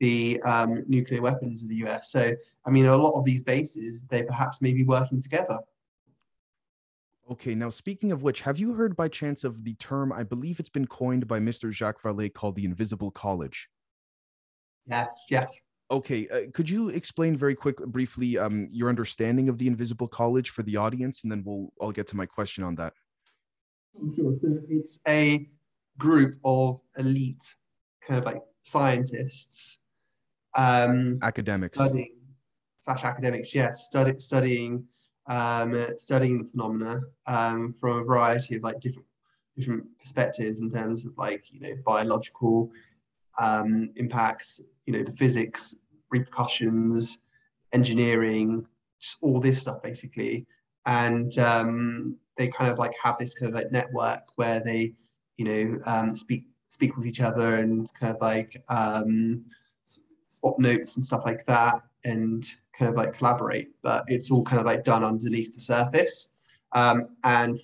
the 0.00 0.40
um, 0.42 0.84
nuclear 0.86 1.22
weapons 1.22 1.62
of 1.62 1.68
the 1.68 1.76
US. 1.86 2.10
So, 2.10 2.34
I 2.66 2.70
mean, 2.70 2.86
a 2.86 2.96
lot 2.96 3.18
of 3.18 3.24
these 3.24 3.42
bases, 3.42 4.02
they 4.10 4.22
perhaps 4.22 4.60
may 4.60 4.72
be 4.72 4.84
working 4.84 5.20
together. 5.20 5.58
Okay, 7.30 7.54
now 7.54 7.70
speaking 7.70 8.12
of 8.12 8.22
which, 8.22 8.42
have 8.42 8.58
you 8.58 8.74
heard 8.74 8.96
by 8.96 9.08
chance 9.08 9.44
of 9.44 9.64
the 9.64 9.74
term? 9.74 10.12
I 10.12 10.24
believe 10.24 10.60
it's 10.60 10.68
been 10.68 10.86
coined 10.86 11.26
by 11.26 11.38
Mr. 11.38 11.72
Jacques 11.72 12.02
Vallée 12.02 12.32
called 12.32 12.54
the 12.54 12.66
Invisible 12.66 13.10
College. 13.10 13.70
Yes, 14.86 15.26
yes. 15.30 15.62
Okay, 15.90 16.28
uh, 16.28 16.50
could 16.52 16.68
you 16.68 16.88
explain 16.88 17.36
very 17.36 17.54
quick, 17.54 17.76
briefly, 17.76 18.38
um, 18.38 18.68
your 18.72 18.88
understanding 18.88 19.48
of 19.48 19.58
the 19.58 19.66
Invisible 19.66 20.08
College 20.08 20.50
for 20.50 20.62
the 20.62 20.76
audience, 20.76 21.22
and 21.22 21.30
then 21.30 21.42
we'll 21.44 21.72
I'll 21.80 21.92
get 21.92 22.06
to 22.08 22.16
my 22.16 22.26
question 22.26 22.64
on 22.64 22.74
that. 22.76 22.94
Sure. 24.16 24.34
So 24.40 24.60
it's 24.70 25.00
a 25.06 25.48
group 25.98 26.36
of 26.44 26.80
elite, 26.96 27.44
kind 28.06 28.18
of 28.18 28.24
like 28.24 28.42
scientists, 28.62 29.78
um, 30.56 31.18
academics, 31.22 31.78
studying 31.78 32.16
slash 32.78 33.04
academics. 33.04 33.54
Yes, 33.54 33.86
study, 33.86 34.18
studying 34.18 34.86
um, 35.26 35.86
studying 35.96 36.42
the 36.42 36.48
phenomena 36.48 37.00
um, 37.26 37.72
from 37.72 37.98
a 37.98 38.04
variety 38.04 38.56
of 38.56 38.62
like 38.62 38.80
different 38.80 39.06
different 39.56 39.84
perspectives 39.98 40.60
in 40.60 40.70
terms 40.70 41.06
of 41.06 41.16
like 41.16 41.44
you 41.50 41.60
know 41.60 41.74
biological 41.84 42.70
um, 43.38 43.90
impacts, 43.96 44.60
you 44.86 44.92
know 44.92 45.02
the 45.02 45.12
physics 45.12 45.74
repercussions, 46.10 47.18
engineering, 47.72 48.66
all 49.20 49.40
this 49.40 49.60
stuff 49.60 49.82
basically. 49.82 50.46
and 50.86 51.38
um, 51.38 52.16
they 52.36 52.48
kind 52.48 52.70
of 52.70 52.78
like 52.78 52.92
have 53.02 53.18
this 53.18 53.34
kind 53.34 53.48
of 53.48 53.54
like 53.54 53.70
network 53.72 54.22
where 54.36 54.60
they, 54.60 54.94
you 55.36 55.44
know, 55.44 55.78
um, 55.86 56.16
speak 56.16 56.46
speak 56.68 56.96
with 56.96 57.06
each 57.06 57.20
other 57.20 57.56
and 57.56 57.88
kind 57.94 58.14
of 58.14 58.20
like 58.20 58.62
um, 58.68 59.44
swap 60.26 60.58
notes 60.58 60.96
and 60.96 61.04
stuff 61.04 61.22
like 61.24 61.44
that, 61.46 61.82
and 62.04 62.44
kind 62.76 62.90
of 62.90 62.96
like 62.96 63.12
collaborate. 63.12 63.68
But 63.82 64.04
it's 64.08 64.30
all 64.30 64.42
kind 64.42 64.60
of 64.60 64.66
like 64.66 64.84
done 64.84 65.04
underneath 65.04 65.54
the 65.54 65.60
surface, 65.60 66.28
um, 66.72 67.08
and 67.22 67.58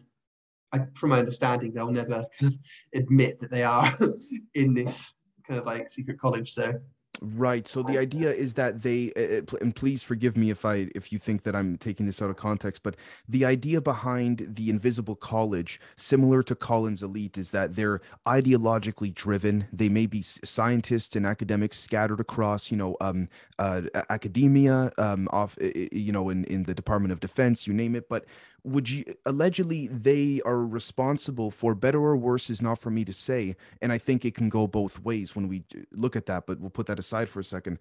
I, 0.73 0.81
from 0.95 1.11
my 1.11 1.19
understanding, 1.19 1.73
they'll 1.73 1.91
never 1.91 2.27
kind 2.39 2.53
of 2.53 2.59
admit 2.95 3.41
that 3.41 3.51
they 3.51 3.65
are 3.65 3.93
in 4.55 4.75
this 4.75 5.15
kind 5.51 5.61
of 5.61 5.67
like 5.67 5.89
secret 5.89 6.19
college. 6.19 6.53
So 6.53 6.81
Right. 7.21 7.69
So 7.69 7.83
the 7.83 7.99
idea 7.99 8.31
is 8.31 8.55
that 8.55 8.83
they, 8.83 9.13
uh, 9.15 9.57
and 9.61 9.77
please 9.77 10.03
forgive 10.03 10.39
me 10.39 10.49
if 10.51 10.65
I, 10.65 10.89
if 10.95 11.13
you 11.13 11.19
think 11.19 11.43
that 11.43 11.55
I'm 11.55 11.77
taking 11.77 12.07
this 12.07 12.23
out 12.23 12.31
of 12.31 12.37
context, 12.37 12.83
but 12.83 12.97
the 13.29 13.45
idea 13.45 13.81
behind 13.83 14.47
the 14.49 14.71
Invisible 14.71 15.17
College, 15.17 15.81
similar 15.97 16.43
to 16.45 16.55
Collins 16.55 17.03
Elite, 17.03 17.37
is 17.37 17.51
that 17.51 17.75
they're 17.75 18.01
ideologically 18.27 19.13
driven. 19.13 19.67
They 19.71 19.91
may 19.91 20.07
be 20.07 20.23
scientists 20.23 21.15
and 21.15 21.27
academics 21.27 21.79
scattered 21.79 22.21
across, 22.21 22.71
you 22.71 22.79
know, 22.79 22.97
um, 23.03 23.29
uh, 23.59 23.83
academia, 24.09 24.91
um, 24.97 25.29
off, 25.31 25.59
you 25.61 26.13
know, 26.13 26.31
in 26.31 26.45
in 26.45 26.63
the 26.63 26.75
Department 26.75 27.13
of 27.13 27.21
Defense, 27.21 27.67
you 27.67 27.75
name 27.75 27.97
it, 27.97 28.09
but 28.09 28.25
would 28.65 28.91
you 28.91 29.05
allegedly 29.25 29.87
they 29.87 30.41
are 30.45 30.59
responsible 30.59 31.51
for 31.51 31.75
better 31.75 31.99
or 31.99 32.17
worse 32.17 32.51
is 32.51 32.61
not 32.61 32.79
for 32.79 32.91
me 32.91 33.05
to 33.05 33.13
say 33.13 33.57
and 33.81 33.93
i 33.93 33.99
think 33.99 34.25
it 34.25 34.35
can 34.35 34.49
go 34.49 34.67
both 34.67 34.99
ways 35.01 35.35
when 35.35 35.49
we 35.49 35.65
look 35.93 36.15
at 36.15 36.27
that 36.27 36.47
but 36.47 36.61
we'll 36.61 36.71
put 36.71 36.87
that 36.87 36.99
aside 36.99 37.29
for 37.29 37.41
a 37.41 37.45
second. 37.45 37.79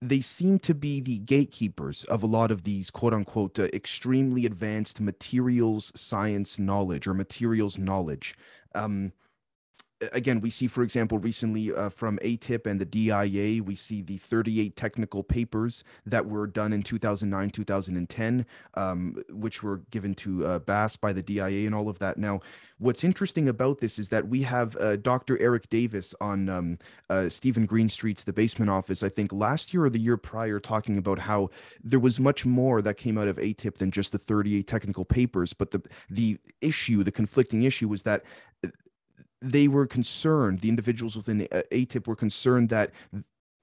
They 0.00 0.20
seem 0.20 0.58
to 0.60 0.74
be 0.74 1.00
the 1.00 1.18
gatekeepers 1.18 2.04
of 2.04 2.22
a 2.22 2.26
lot 2.26 2.50
of 2.50 2.64
these 2.64 2.90
quote 2.90 3.14
unquote 3.14 3.58
uh, 3.58 3.64
extremely 3.72 4.46
advanced 4.46 5.00
materials 5.00 5.92
science 5.94 6.58
knowledge 6.58 7.06
or 7.06 7.14
materials 7.14 7.78
knowledge. 7.78 8.34
Um, 8.74 9.12
again, 10.12 10.40
we 10.40 10.50
see, 10.50 10.66
for 10.66 10.82
example, 10.82 11.18
recently 11.18 11.72
uh, 11.72 11.88
from 11.88 12.18
AATIP 12.18 12.66
and 12.66 12.80
the 12.80 12.84
DIA, 12.84 13.62
we 13.62 13.74
see 13.74 14.02
the 14.02 14.18
38 14.18 14.76
technical 14.76 15.22
papers 15.22 15.84
that 16.06 16.26
were 16.26 16.46
done 16.46 16.72
in 16.72 16.82
2009, 16.82 17.50
2010, 17.50 18.46
um, 18.74 19.22
which 19.30 19.62
were 19.62 19.78
given 19.90 20.14
to 20.14 20.46
uh, 20.46 20.58
BAASS 20.58 21.00
by 21.00 21.12
the 21.12 21.22
DIA 21.22 21.66
and 21.66 21.74
all 21.74 21.88
of 21.88 21.98
that. 21.98 22.18
Now, 22.18 22.40
what's 22.78 23.04
interesting 23.04 23.48
about 23.48 23.80
this 23.80 23.98
is 23.98 24.08
that 24.08 24.28
we 24.28 24.42
have 24.42 24.76
uh, 24.76 24.96
Dr. 24.96 25.40
Eric 25.40 25.68
Davis 25.68 26.14
on 26.20 26.48
um, 26.48 26.78
uh, 27.08 27.28
Steven 27.28 27.66
Greenstreet's 27.66 28.24
The 28.24 28.32
Basement 28.32 28.70
Office, 28.70 29.02
I 29.02 29.08
think 29.08 29.32
last 29.32 29.72
year 29.72 29.84
or 29.84 29.90
the 29.90 30.00
year 30.00 30.16
prior, 30.16 30.58
talking 30.58 30.98
about 30.98 31.20
how 31.20 31.50
there 31.82 32.00
was 32.00 32.18
much 32.18 32.44
more 32.44 32.82
that 32.82 32.96
came 32.96 33.18
out 33.18 33.28
of 33.28 33.36
AATIP 33.36 33.76
than 33.76 33.90
just 33.90 34.12
the 34.12 34.18
38 34.18 34.66
technical 34.66 35.04
papers. 35.04 35.52
But 35.52 35.70
the, 35.70 35.82
the 36.10 36.38
issue, 36.60 37.04
the 37.04 37.12
conflicting 37.12 37.62
issue 37.62 37.88
was 37.88 38.02
that 38.02 38.24
they 39.42 39.68
were 39.68 39.86
concerned, 39.86 40.60
the 40.60 40.68
individuals 40.68 41.16
within 41.16 41.48
AATIP 41.50 42.06
were 42.06 42.16
concerned 42.16 42.68
that 42.70 42.92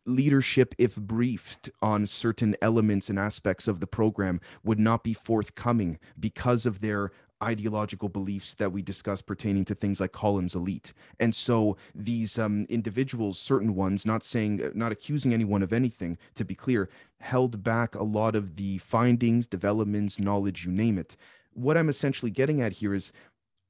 leadership, 0.05 0.75
if 0.77 0.95
briefed 0.95 1.69
on 1.81 2.07
certain 2.07 2.55
elements 2.61 3.09
and 3.09 3.19
aspects 3.19 3.67
of 3.67 3.79
the 3.79 3.87
program, 3.87 4.41
would 4.63 4.79
not 4.79 5.03
be 5.03 5.13
forthcoming 5.13 5.99
because 6.19 6.65
of 6.65 6.81
their 6.81 7.11
ideological 7.41 8.09
beliefs 8.09 8.53
that 8.55 8.71
we 8.71 8.81
discussed 8.81 9.25
pertaining 9.25 9.63
to 9.63 9.73
things 9.73 10.01
like 10.01 10.11
Collins 10.11 10.55
elite. 10.55 10.93
And 11.19 11.33
so 11.33 11.77
these 11.95 12.37
um, 12.37 12.65
individuals, 12.67 13.39
certain 13.39 13.75
ones, 13.75 14.05
not 14.05 14.23
saying, 14.23 14.71
not 14.75 14.91
accusing 14.91 15.33
anyone 15.33 15.63
of 15.63 15.71
anything, 15.71 16.17
to 16.35 16.43
be 16.43 16.55
clear, 16.55 16.89
held 17.21 17.63
back 17.63 17.95
a 17.95 18.03
lot 18.03 18.35
of 18.35 18.57
the 18.57 18.79
findings, 18.79 19.47
developments, 19.47 20.19
knowledge, 20.19 20.65
you 20.65 20.71
name 20.71 20.97
it. 20.97 21.15
What 21.53 21.77
I'm 21.77 21.89
essentially 21.89 22.31
getting 22.31 22.61
at 22.61 22.73
here 22.73 22.93
is 22.93 23.11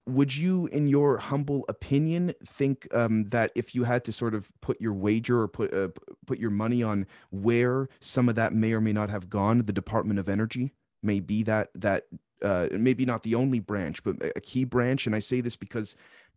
would 0.10 0.36
you 0.36 0.68
in 0.68 0.88
your 0.88 1.18
humble 1.18 1.66
opinion 1.70 2.34
think 2.46 2.88
um, 2.94 3.26
that 3.30 3.52
if 3.56 3.76
you 3.76 3.84
had 3.84 4.04
to 4.06 4.12
sort 4.12 4.34
of 4.34 4.52
put 4.62 4.80
your 4.82 4.94
wager 4.94 5.42
or 5.42 5.48
put 5.48 5.74
uh, 5.74 5.90
put 6.26 6.40
your 6.40 6.52
money 6.52 6.84
on 6.84 7.06
where 7.32 7.90
some 8.00 8.30
of 8.30 8.36
that 8.36 8.54
may 8.54 8.74
or 8.74 8.82
may 8.82 8.94
not 8.94 9.10
have 9.10 9.30
gone 9.30 9.64
the 9.66 9.74
department 9.74 10.20
of 10.20 10.28
energy? 10.28 10.74
May 11.02 11.20
be 11.20 11.44
that 11.44 11.70
that 11.76 12.06
uh, 12.42 12.68
maybe 12.72 13.06
not 13.06 13.24
the 13.24 13.36
only 13.36 13.60
branch 13.60 14.04
but 14.04 14.16
a 14.36 14.40
key 14.40 14.64
branch 14.64 15.06
and 15.06 15.16
i 15.16 15.20
say 15.20 15.42
this 15.42 15.56
because 15.56 15.96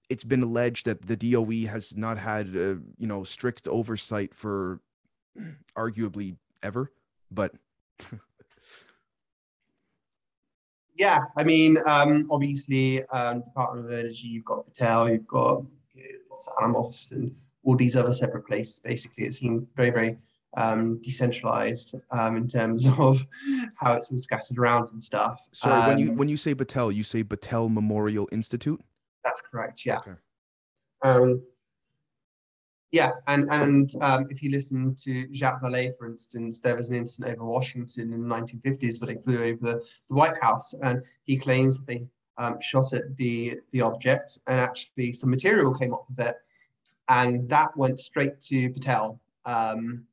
it's 0.09 0.25
been 0.25 0.43
alleged 0.43 0.85
that 0.85 1.07
the 1.07 1.17
doe 1.17 1.69
has 1.69 1.97
not 1.97 2.19
had 2.19 2.49
uh, 2.57 2.75
you 2.99 3.07
know 3.07 3.25
strict 3.25 3.69
oversight 3.69 4.35
for 4.35 4.81
arguably 5.77 6.37
ever 6.63 6.91
but 7.31 7.55
yeah, 11.03 11.23
I 11.37 11.43
mean, 11.43 11.79
um, 11.85 12.29
obviously, 12.31 13.05
um, 13.07 13.43
Department 13.43 13.87
of 13.87 13.93
Energy, 13.93 14.29
you've 14.29 14.45
got 14.45 14.65
Battelle, 14.69 15.11
you've 15.11 15.27
got 15.27 15.65
you 15.95 16.03
know, 16.05 16.19
Los 16.31 16.49
Alamos, 16.61 17.11
and 17.11 17.35
all 17.65 17.75
these 17.75 17.97
other 17.97 18.13
separate 18.13 18.47
places. 18.47 18.79
Basically, 18.79 19.25
it 19.25 19.35
seemed 19.35 19.67
very, 19.75 19.91
very 19.91 20.17
um, 20.57 21.01
decentralized 21.03 21.97
um, 22.13 22.37
in 22.37 22.47
terms 22.47 22.87
of 22.99 23.27
how 23.81 23.95
it's 23.95 24.13
all 24.13 24.19
scattered 24.19 24.59
around 24.59 24.91
and 24.93 25.03
stuff. 25.03 25.45
Sorry, 25.53 25.89
when 25.89 25.99
you 25.99 26.11
um, 26.11 26.17
when 26.17 26.29
you 26.29 26.37
say 26.37 26.55
Battelle, 26.55 26.95
you 26.95 27.03
say 27.03 27.25
Battelle 27.25 27.69
Memorial 27.69 28.29
Institute. 28.31 28.81
That's 29.25 29.41
correct. 29.41 29.85
Yeah. 29.85 29.97
Okay. 29.97 30.13
Um, 31.03 31.43
yeah, 32.93 33.13
and 33.27 33.51
and 33.51 33.95
um, 34.03 34.27
if 34.29 34.43
you 34.43 34.51
listen 34.51 34.95
to 34.97 35.27
Jacques 35.33 35.63
Vallée, 35.63 35.97
for 35.97 36.07
instance, 36.07 36.61
there 36.61 36.77
was 36.77 36.91
an 36.91 36.97
incident 36.97 37.33
over 37.33 37.47
Washington 37.47 38.13
in 38.13 38.29
the 38.29 38.35
1950s 38.35 39.01
where 39.01 39.15
they 39.15 39.23
flew 39.23 39.39
over 39.39 39.61
the, 39.61 39.85
the 40.11 40.15
White 40.15 40.41
House, 40.43 40.75
and 40.75 41.03
he 41.25 41.39
claims 41.39 41.79
that 41.79 41.87
they 41.87 42.07
um, 42.37 42.61
shot 42.61 42.93
at 42.93 43.17
the 43.17 43.59
the 43.71 43.81
object, 43.81 44.39
and 44.47 44.61
actually 44.61 45.15
some 45.15 45.31
material 45.31 45.73
came 45.73 45.95
off 45.95 46.09
of 46.11 46.19
it, 46.19 46.37
and 47.09 47.49
that 47.49 47.75
went 47.79 47.99
straight 47.99 48.39
to 48.43 48.69
Battelle. 48.69 49.19
Um, 49.47 50.05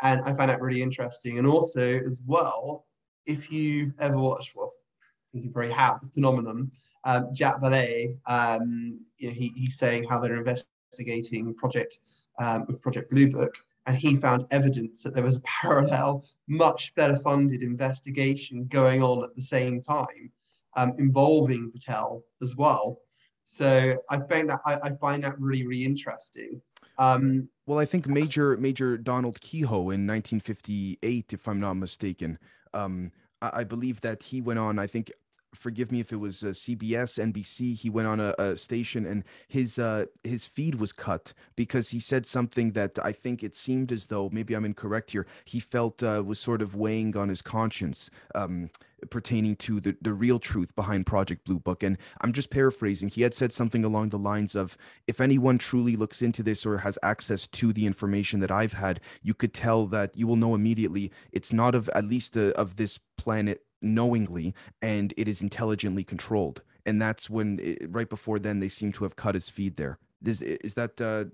and 0.00 0.20
I 0.20 0.32
find 0.34 0.50
that 0.50 0.60
really 0.60 0.82
interesting. 0.82 1.38
And 1.38 1.48
also, 1.48 1.98
as 1.98 2.22
well, 2.24 2.86
if 3.26 3.50
you've 3.50 3.92
ever 3.98 4.16
watched, 4.16 4.54
well, 4.54 4.72
I 5.02 5.26
think 5.32 5.46
you 5.46 5.50
probably 5.50 5.72
have, 5.72 6.00
the 6.00 6.06
phenomenon, 6.06 6.70
um, 7.02 7.34
Jacques 7.34 7.60
Vallée, 7.60 8.16
um, 8.26 9.00
you 9.16 9.28
know, 9.28 9.34
he, 9.34 9.48
he's 9.56 9.76
saying 9.76 10.04
how 10.04 10.20
they're 10.20 10.36
investigating 10.36 10.77
investigating 10.88 11.54
project 11.54 12.00
um, 12.38 12.64
with 12.66 12.80
Project 12.80 13.10
Blue 13.10 13.30
Book, 13.30 13.54
and 13.86 13.96
he 13.96 14.16
found 14.16 14.46
evidence 14.50 15.02
that 15.02 15.14
there 15.14 15.24
was 15.24 15.36
a 15.36 15.40
parallel, 15.44 16.24
much 16.46 16.94
better 16.94 17.16
funded 17.16 17.62
investigation 17.62 18.66
going 18.66 19.02
on 19.02 19.24
at 19.24 19.34
the 19.34 19.42
same 19.42 19.80
time, 19.80 20.30
um, 20.76 20.94
involving 20.98 21.70
Battelle 21.70 22.22
as 22.42 22.56
well. 22.56 23.00
So 23.44 23.96
I 24.10 24.18
find 24.18 24.50
that 24.50 24.60
I, 24.66 24.74
I 24.82 24.90
find 25.00 25.24
that 25.24 25.40
really 25.40 25.66
really 25.66 25.84
interesting. 25.84 26.60
Um, 26.98 27.48
well, 27.66 27.78
I 27.78 27.86
think 27.86 28.06
Major 28.06 28.56
Major 28.56 28.98
Donald 28.98 29.40
Keyhoe 29.40 29.90
in 29.90 30.06
1958, 30.06 31.32
if 31.32 31.48
I'm 31.48 31.60
not 31.60 31.74
mistaken, 31.74 32.38
um, 32.74 33.10
I, 33.40 33.60
I 33.60 33.64
believe 33.64 34.02
that 34.02 34.22
he 34.22 34.42
went 34.42 34.58
on. 34.58 34.78
I 34.78 34.86
think 34.86 35.10
forgive 35.54 35.90
me 35.90 36.00
if 36.00 36.12
it 36.12 36.16
was 36.16 36.42
uh, 36.42 36.48
CBS, 36.48 37.18
NBC. 37.18 37.76
He 37.78 37.90
went 37.90 38.08
on 38.08 38.20
a, 38.20 38.34
a 38.38 38.56
station 38.56 39.06
and 39.06 39.24
his 39.48 39.78
uh, 39.78 40.06
his 40.24 40.46
feed 40.46 40.76
was 40.76 40.92
cut 40.92 41.32
because 41.56 41.90
he 41.90 42.00
said 42.00 42.26
something 42.26 42.72
that 42.72 42.98
I 43.02 43.12
think 43.12 43.42
it 43.42 43.54
seemed 43.54 43.92
as 43.92 44.06
though 44.06 44.28
maybe 44.32 44.54
I'm 44.54 44.64
incorrect 44.64 45.12
here. 45.12 45.26
He 45.44 45.60
felt 45.60 46.02
uh, 46.02 46.22
was 46.24 46.38
sort 46.38 46.62
of 46.62 46.74
weighing 46.74 47.16
on 47.16 47.28
his 47.28 47.42
conscience. 47.42 48.10
Um, 48.34 48.70
pertaining 49.10 49.56
to 49.56 49.80
the, 49.80 49.96
the 50.02 50.12
real 50.12 50.38
truth 50.38 50.74
behind 50.74 51.06
Project 51.06 51.44
Blue 51.44 51.58
Book. 51.58 51.82
And 51.82 51.98
I'm 52.20 52.32
just 52.32 52.50
paraphrasing. 52.50 53.08
He 53.08 53.22
had 53.22 53.34
said 53.34 53.52
something 53.52 53.84
along 53.84 54.08
the 54.08 54.18
lines 54.18 54.56
of 54.56 54.76
if 55.06 55.20
anyone 55.20 55.58
truly 55.58 55.96
looks 55.96 56.20
into 56.20 56.42
this 56.42 56.66
or 56.66 56.78
has 56.78 56.98
access 57.02 57.46
to 57.46 57.72
the 57.72 57.86
information 57.86 58.40
that 58.40 58.50
I've 58.50 58.72
had, 58.72 59.00
you 59.22 59.34
could 59.34 59.54
tell 59.54 59.86
that 59.86 60.16
you 60.16 60.26
will 60.26 60.36
know 60.36 60.54
immediately 60.54 61.12
it's 61.32 61.52
not 61.52 61.74
of 61.74 61.88
at 61.94 62.06
least 62.06 62.36
a, 62.36 62.48
uh, 62.48 62.60
of 62.60 62.76
this 62.76 62.98
planet 63.16 63.62
knowingly 63.80 64.54
and 64.82 65.14
it 65.16 65.28
is 65.28 65.42
intelligently 65.42 66.04
controlled. 66.04 66.62
And 66.86 67.00
that's 67.00 67.28
when 67.28 67.58
it, 67.62 67.86
right 67.90 68.08
before 68.08 68.38
then 68.38 68.60
they 68.60 68.68
seem 68.68 68.92
to 68.92 69.04
have 69.04 69.16
cut 69.16 69.34
his 69.34 69.48
feed 69.48 69.76
there. 69.76 69.98
Is, 70.24 70.42
is 70.42 70.74
that 70.74 71.00
uh 71.00 71.24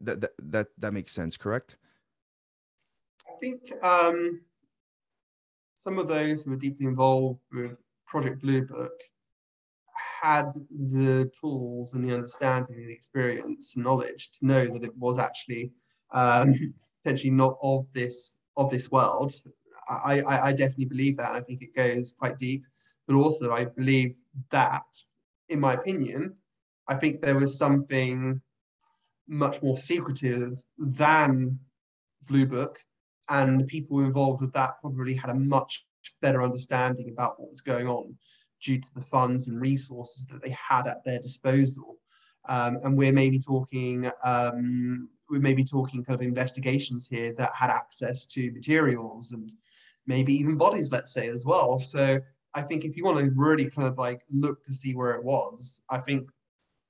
that, 0.00 0.20
that 0.20 0.32
that 0.38 0.68
that 0.78 0.92
makes 0.92 1.12
sense 1.12 1.36
correct? 1.36 1.76
I 3.28 3.38
think 3.40 3.60
um 3.82 4.40
some 5.74 5.98
of 5.98 6.08
those 6.08 6.42
who 6.42 6.50
were 6.50 6.56
deeply 6.56 6.86
involved 6.86 7.40
with 7.52 7.78
project 8.06 8.40
blue 8.40 8.62
book 8.62 8.98
had 10.22 10.52
the 10.70 11.30
tools 11.38 11.94
and 11.94 12.08
the 12.08 12.14
understanding 12.14 12.76
and 12.76 12.90
experience 12.90 13.76
and 13.76 13.84
knowledge 13.84 14.30
to 14.32 14.46
know 14.46 14.66
that 14.66 14.84
it 14.84 14.96
was 14.96 15.18
actually 15.18 15.70
um, 16.12 16.54
potentially 17.02 17.30
not 17.30 17.58
of 17.62 17.92
this 17.92 18.38
of 18.56 18.70
this 18.70 18.90
world 18.90 19.32
I, 19.88 20.20
I, 20.20 20.46
I 20.48 20.52
definitely 20.52 20.86
believe 20.86 21.16
that. 21.18 21.32
I 21.32 21.40
think 21.40 21.62
it 21.62 21.74
goes 21.74 22.12
quite 22.12 22.38
deep. 22.38 22.64
But 23.06 23.16
also, 23.16 23.52
I 23.52 23.66
believe 23.66 24.14
that, 24.50 24.84
in 25.48 25.60
my 25.60 25.74
opinion, 25.74 26.34
I 26.88 26.94
think 26.96 27.20
there 27.20 27.38
was 27.38 27.56
something 27.56 28.40
much 29.28 29.62
more 29.62 29.78
secretive 29.78 30.62
than 30.78 31.58
Blue 32.26 32.46
Book, 32.46 32.78
and 33.28 33.60
the 33.60 33.64
people 33.64 34.00
involved 34.00 34.40
with 34.40 34.52
that 34.52 34.80
probably 34.80 35.14
had 35.14 35.30
a 35.30 35.34
much 35.34 35.86
better 36.22 36.42
understanding 36.42 37.10
about 37.10 37.40
what 37.40 37.50
was 37.50 37.60
going 37.60 37.88
on 37.88 38.16
due 38.62 38.80
to 38.80 38.94
the 38.94 39.00
funds 39.00 39.48
and 39.48 39.60
resources 39.60 40.26
that 40.26 40.42
they 40.42 40.50
had 40.68 40.86
at 40.86 41.04
their 41.04 41.18
disposal. 41.18 41.96
Um, 42.48 42.78
and 42.84 42.96
we're 42.96 43.12
maybe 43.12 43.40
talking 43.40 44.10
um, 44.24 45.08
we 45.28 45.38
may 45.38 45.54
be 45.54 45.64
talking 45.64 46.04
kind 46.04 46.20
of 46.20 46.26
investigations 46.26 47.08
here 47.08 47.32
that 47.36 47.50
had 47.54 47.70
access 47.70 48.26
to 48.26 48.52
materials 48.52 49.32
and 49.32 49.50
maybe 50.06 50.34
even 50.34 50.56
bodies, 50.56 50.92
let's 50.92 51.12
say, 51.12 51.28
as 51.28 51.44
well. 51.44 51.78
So 51.78 52.20
I 52.54 52.62
think 52.62 52.84
if 52.84 52.96
you 52.96 53.04
want 53.04 53.18
to 53.18 53.30
really 53.34 53.68
kind 53.70 53.88
of 53.88 53.98
like 53.98 54.22
look 54.32 54.64
to 54.64 54.72
see 54.72 54.94
where 54.94 55.12
it 55.12 55.22
was, 55.22 55.82
I 55.90 55.98
think, 55.98 56.30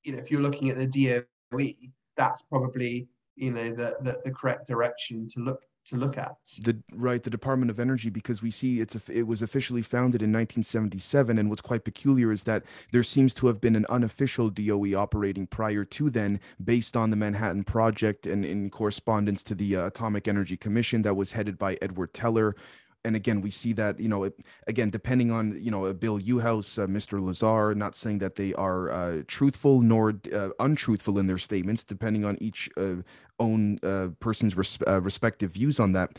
you 0.05 0.13
know, 0.13 0.19
if 0.19 0.31
you're 0.31 0.41
looking 0.41 0.71
at 0.71 0.77
the 0.77 0.87
DOE, 0.87 1.73
that's 2.17 2.43
probably, 2.43 3.09
you 3.35 3.51
know, 3.51 3.71
the, 3.71 3.97
the, 4.01 4.21
the 4.25 4.31
correct 4.31 4.67
direction 4.67 5.27
to 5.29 5.41
look 5.41 5.61
to 5.87 5.97
look 5.97 6.19
at. 6.19 6.37
The 6.63 6.77
right, 6.93 7.23
the 7.23 7.31
Department 7.31 7.71
of 7.71 7.81
Energy, 7.81 8.11
because 8.11 8.43
we 8.43 8.51
see 8.51 8.81
it's 8.81 8.97
it 9.09 9.23
was 9.23 9.43
officially 9.43 9.83
founded 9.83 10.23
in 10.23 10.33
1977, 10.33 11.39
and 11.39 11.49
what's 11.49 11.63
quite 11.63 11.85
peculiar 11.85 12.33
is 12.33 12.45
that 12.45 12.65
there 12.93 13.03
seems 13.03 13.33
to 13.35 13.47
have 13.47 13.61
been 13.61 13.77
an 13.77 13.87
unofficial 13.89 14.51
DOE 14.51 14.95
operating 14.95 15.47
prior 15.47 15.85
to 15.85 16.11
then, 16.11 16.41
based 16.63 16.97
on 16.97 17.11
the 17.11 17.17
Manhattan 17.17 17.65
Project 17.65 18.27
and 18.27 18.45
in 18.45 18.71
correspondence 18.71 19.43
to 19.45 19.55
the 19.55 19.77
uh, 19.77 19.87
Atomic 19.87 20.29
Energy 20.29 20.57
Commission 20.57 21.03
that 21.03 21.15
was 21.15 21.33
headed 21.33 21.59
by 21.59 21.79
Edward 21.81 22.13
Teller, 22.13 22.57
and 23.07 23.17
again, 23.17 23.41
we 23.41 23.51
see 23.51 23.73
that 23.75 24.01
you 24.01 24.09
know, 24.09 24.25
it, 24.25 24.35
again, 24.67 24.91
depending 24.91 25.31
on 25.31 25.59
you 25.63 25.71
know, 25.71 25.93
Bill 25.93 26.19
Uhouse, 26.19 26.83
uh, 26.83 26.87
Mr. 26.87 27.25
Lazar, 27.25 27.75
not 27.75 27.95
saying 27.95 28.19
that 28.19 28.35
they 28.37 28.53
are 28.55 28.91
uh, 28.91 29.23
truthful 29.27 29.81
nor 29.81 30.15
uh, 30.35 30.49
untruthful 30.59 31.19
in 31.19 31.27
their 31.27 31.39
statements, 31.39 31.85
depending 31.85 32.25
on 32.25 32.37
each 32.41 32.69
uh, 32.77 32.97
own 33.39 33.79
uh, 33.83 34.09
person's 34.19 34.57
res- 34.57 34.79
uh, 34.87 35.01
respective 35.01 35.53
views 35.53 35.79
on 35.79 35.93
that. 35.93 36.19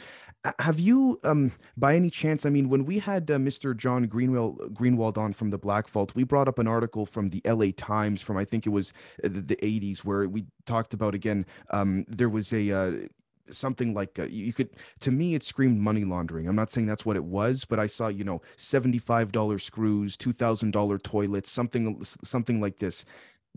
Have 0.59 0.79
you, 0.79 1.19
um, 1.23 1.51
by 1.75 1.95
any 1.95 2.09
chance, 2.09 2.45
I 2.45 2.49
mean, 2.49 2.69
when 2.69 2.85
we 2.85 2.99
had 2.99 3.25
Mr. 3.25 3.75
John 3.75 4.07
Greenwell 4.07 4.53
Greenwald 4.71 5.17
on 5.17 5.33
from 5.33 5.49
the 5.49 5.57
Black 5.57 5.89
Vault, 5.89 6.15
we 6.15 6.23
brought 6.23 6.47
up 6.47 6.57
an 6.57 6.67
article 6.67 7.05
from 7.05 7.31
the 7.31 7.41
LA 7.43 7.67
Times 7.75 8.21
from 8.21 8.37
I 8.37 8.45
think 8.45 8.65
it 8.65 8.69
was 8.69 8.93
the, 9.21 9.41
the 9.41 9.57
80s 9.57 9.99
where 10.05 10.27
we 10.29 10.45
talked 10.65 10.93
about 10.93 11.15
again. 11.15 11.45
Um, 11.71 12.05
there 12.07 12.29
was 12.29 12.53
a 12.53 13.09
something 13.51 13.93
like 13.93 14.19
uh, 14.19 14.23
you 14.23 14.53
could 14.53 14.69
to 14.99 15.11
me 15.11 15.35
it 15.35 15.43
screamed 15.43 15.79
money 15.79 16.03
laundering. 16.03 16.47
I'm 16.47 16.55
not 16.55 16.69
saying 16.69 16.87
that's 16.87 17.05
what 17.05 17.15
it 17.15 17.23
was 17.23 17.65
but 17.65 17.79
i 17.79 17.87
saw 17.87 18.07
you 18.07 18.23
know 18.23 18.41
$75 18.57 19.61
screws 19.61 20.17
$2000 20.17 21.03
toilets 21.03 21.51
something 21.51 22.03
something 22.03 22.61
like 22.61 22.79
this. 22.79 23.05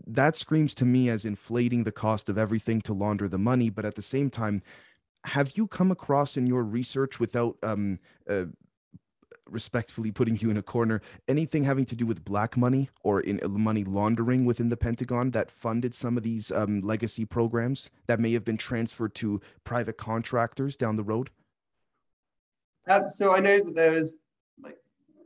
That 0.07 0.35
screams 0.35 0.73
to 0.75 0.85
me 0.85 1.09
as 1.09 1.25
inflating 1.25 1.83
the 1.83 1.91
cost 1.91 2.29
of 2.29 2.37
everything 2.37 2.81
to 2.81 2.93
launder 2.93 3.27
the 3.27 3.37
money 3.37 3.69
but 3.69 3.85
at 3.85 3.95
the 3.95 4.01
same 4.01 4.29
time 4.29 4.61
have 5.25 5.51
you 5.55 5.67
come 5.67 5.91
across 5.91 6.37
in 6.37 6.47
your 6.47 6.63
research 6.63 7.19
without 7.19 7.55
um, 7.61 7.99
uh, 8.29 8.45
respectfully 9.51 10.11
putting 10.11 10.37
you 10.37 10.49
in 10.49 10.57
a 10.57 10.61
corner, 10.61 11.01
anything 11.27 11.63
having 11.63 11.85
to 11.85 11.95
do 11.95 12.05
with 12.05 12.25
black 12.25 12.57
money 12.57 12.89
or 13.03 13.19
in 13.19 13.39
uh, 13.43 13.47
money 13.47 13.83
laundering 13.83 14.45
within 14.45 14.69
the 14.69 14.77
Pentagon 14.77 15.31
that 15.31 15.51
funded 15.51 15.93
some 15.93 16.17
of 16.17 16.23
these 16.23 16.51
um, 16.51 16.79
legacy 16.79 17.25
programs 17.25 17.89
that 18.07 18.19
may 18.19 18.33
have 18.33 18.45
been 18.45 18.57
transferred 18.57 19.13
to 19.15 19.41
private 19.63 19.97
contractors 19.97 20.75
down 20.75 20.95
the 20.95 21.03
road? 21.03 21.29
Um, 22.87 23.07
so 23.09 23.35
I 23.35 23.39
know 23.39 23.63
that 23.63 23.75
there 23.75 23.91
was 23.91 24.17
like 24.61 24.77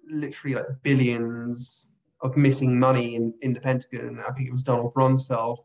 literally 0.09 0.55
like 0.55 0.65
billions 0.83 1.87
of 2.21 2.35
missing 2.35 2.77
money 2.77 3.15
in, 3.15 3.33
in 3.41 3.53
the 3.53 3.61
Pentagon. 3.61 4.21
I 4.27 4.31
think 4.33 4.47
it 4.47 4.51
was 4.51 4.63
Donald 4.63 4.93
Rumsfeld 4.93 5.59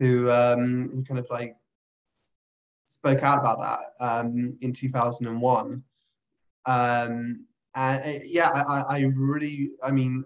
who 0.00 0.30
um, 0.30 0.90
who 0.90 1.04
kind 1.04 1.20
of 1.20 1.28
like 1.30 1.56
spoke 2.86 3.22
out 3.22 3.38
about 3.38 3.60
that 3.60 4.04
um, 4.04 4.56
in 4.60 4.72
2001. 4.72 5.82
Um, 6.66 7.46
uh, 7.74 8.00
yeah, 8.24 8.50
I, 8.50 8.84
I 8.88 9.00
really, 9.14 9.70
I 9.82 9.90
mean, 9.90 10.24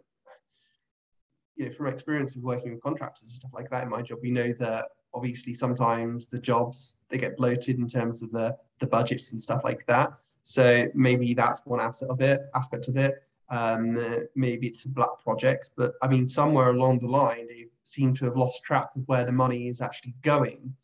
you 1.56 1.66
know, 1.66 1.72
from 1.72 1.86
experience 1.86 2.36
of 2.36 2.42
working 2.42 2.72
with 2.72 2.82
contractors 2.82 3.22
and 3.22 3.30
stuff 3.30 3.50
like 3.54 3.70
that 3.70 3.82
in 3.82 3.90
my 3.90 4.02
job, 4.02 4.18
we 4.22 4.30
know 4.30 4.52
that 4.54 4.86
obviously 5.14 5.54
sometimes 5.54 6.28
the 6.28 6.38
jobs 6.38 6.98
they 7.08 7.18
get 7.18 7.36
bloated 7.36 7.78
in 7.78 7.88
terms 7.88 8.22
of 8.22 8.30
the 8.30 8.56
the 8.78 8.86
budgets 8.86 9.32
and 9.32 9.42
stuff 9.42 9.62
like 9.64 9.84
that. 9.86 10.12
So 10.42 10.86
maybe 10.94 11.34
that's 11.34 11.60
one 11.64 11.80
aspect 11.80 12.10
of 12.10 12.20
it. 12.20 12.42
Aspect 12.54 12.88
of 12.88 12.96
it. 12.96 13.22
Um, 13.50 13.96
maybe 14.36 14.68
it's 14.68 14.84
a 14.84 14.90
black 14.90 15.18
projects, 15.24 15.70
but 15.74 15.94
I 16.02 16.08
mean, 16.08 16.28
somewhere 16.28 16.70
along 16.70 16.98
the 16.98 17.08
line, 17.08 17.46
they 17.48 17.66
seem 17.82 18.14
to 18.14 18.26
have 18.26 18.36
lost 18.36 18.62
track 18.62 18.90
of 18.94 19.08
where 19.08 19.24
the 19.24 19.32
money 19.32 19.68
is 19.68 19.80
actually 19.80 20.14
going. 20.22 20.74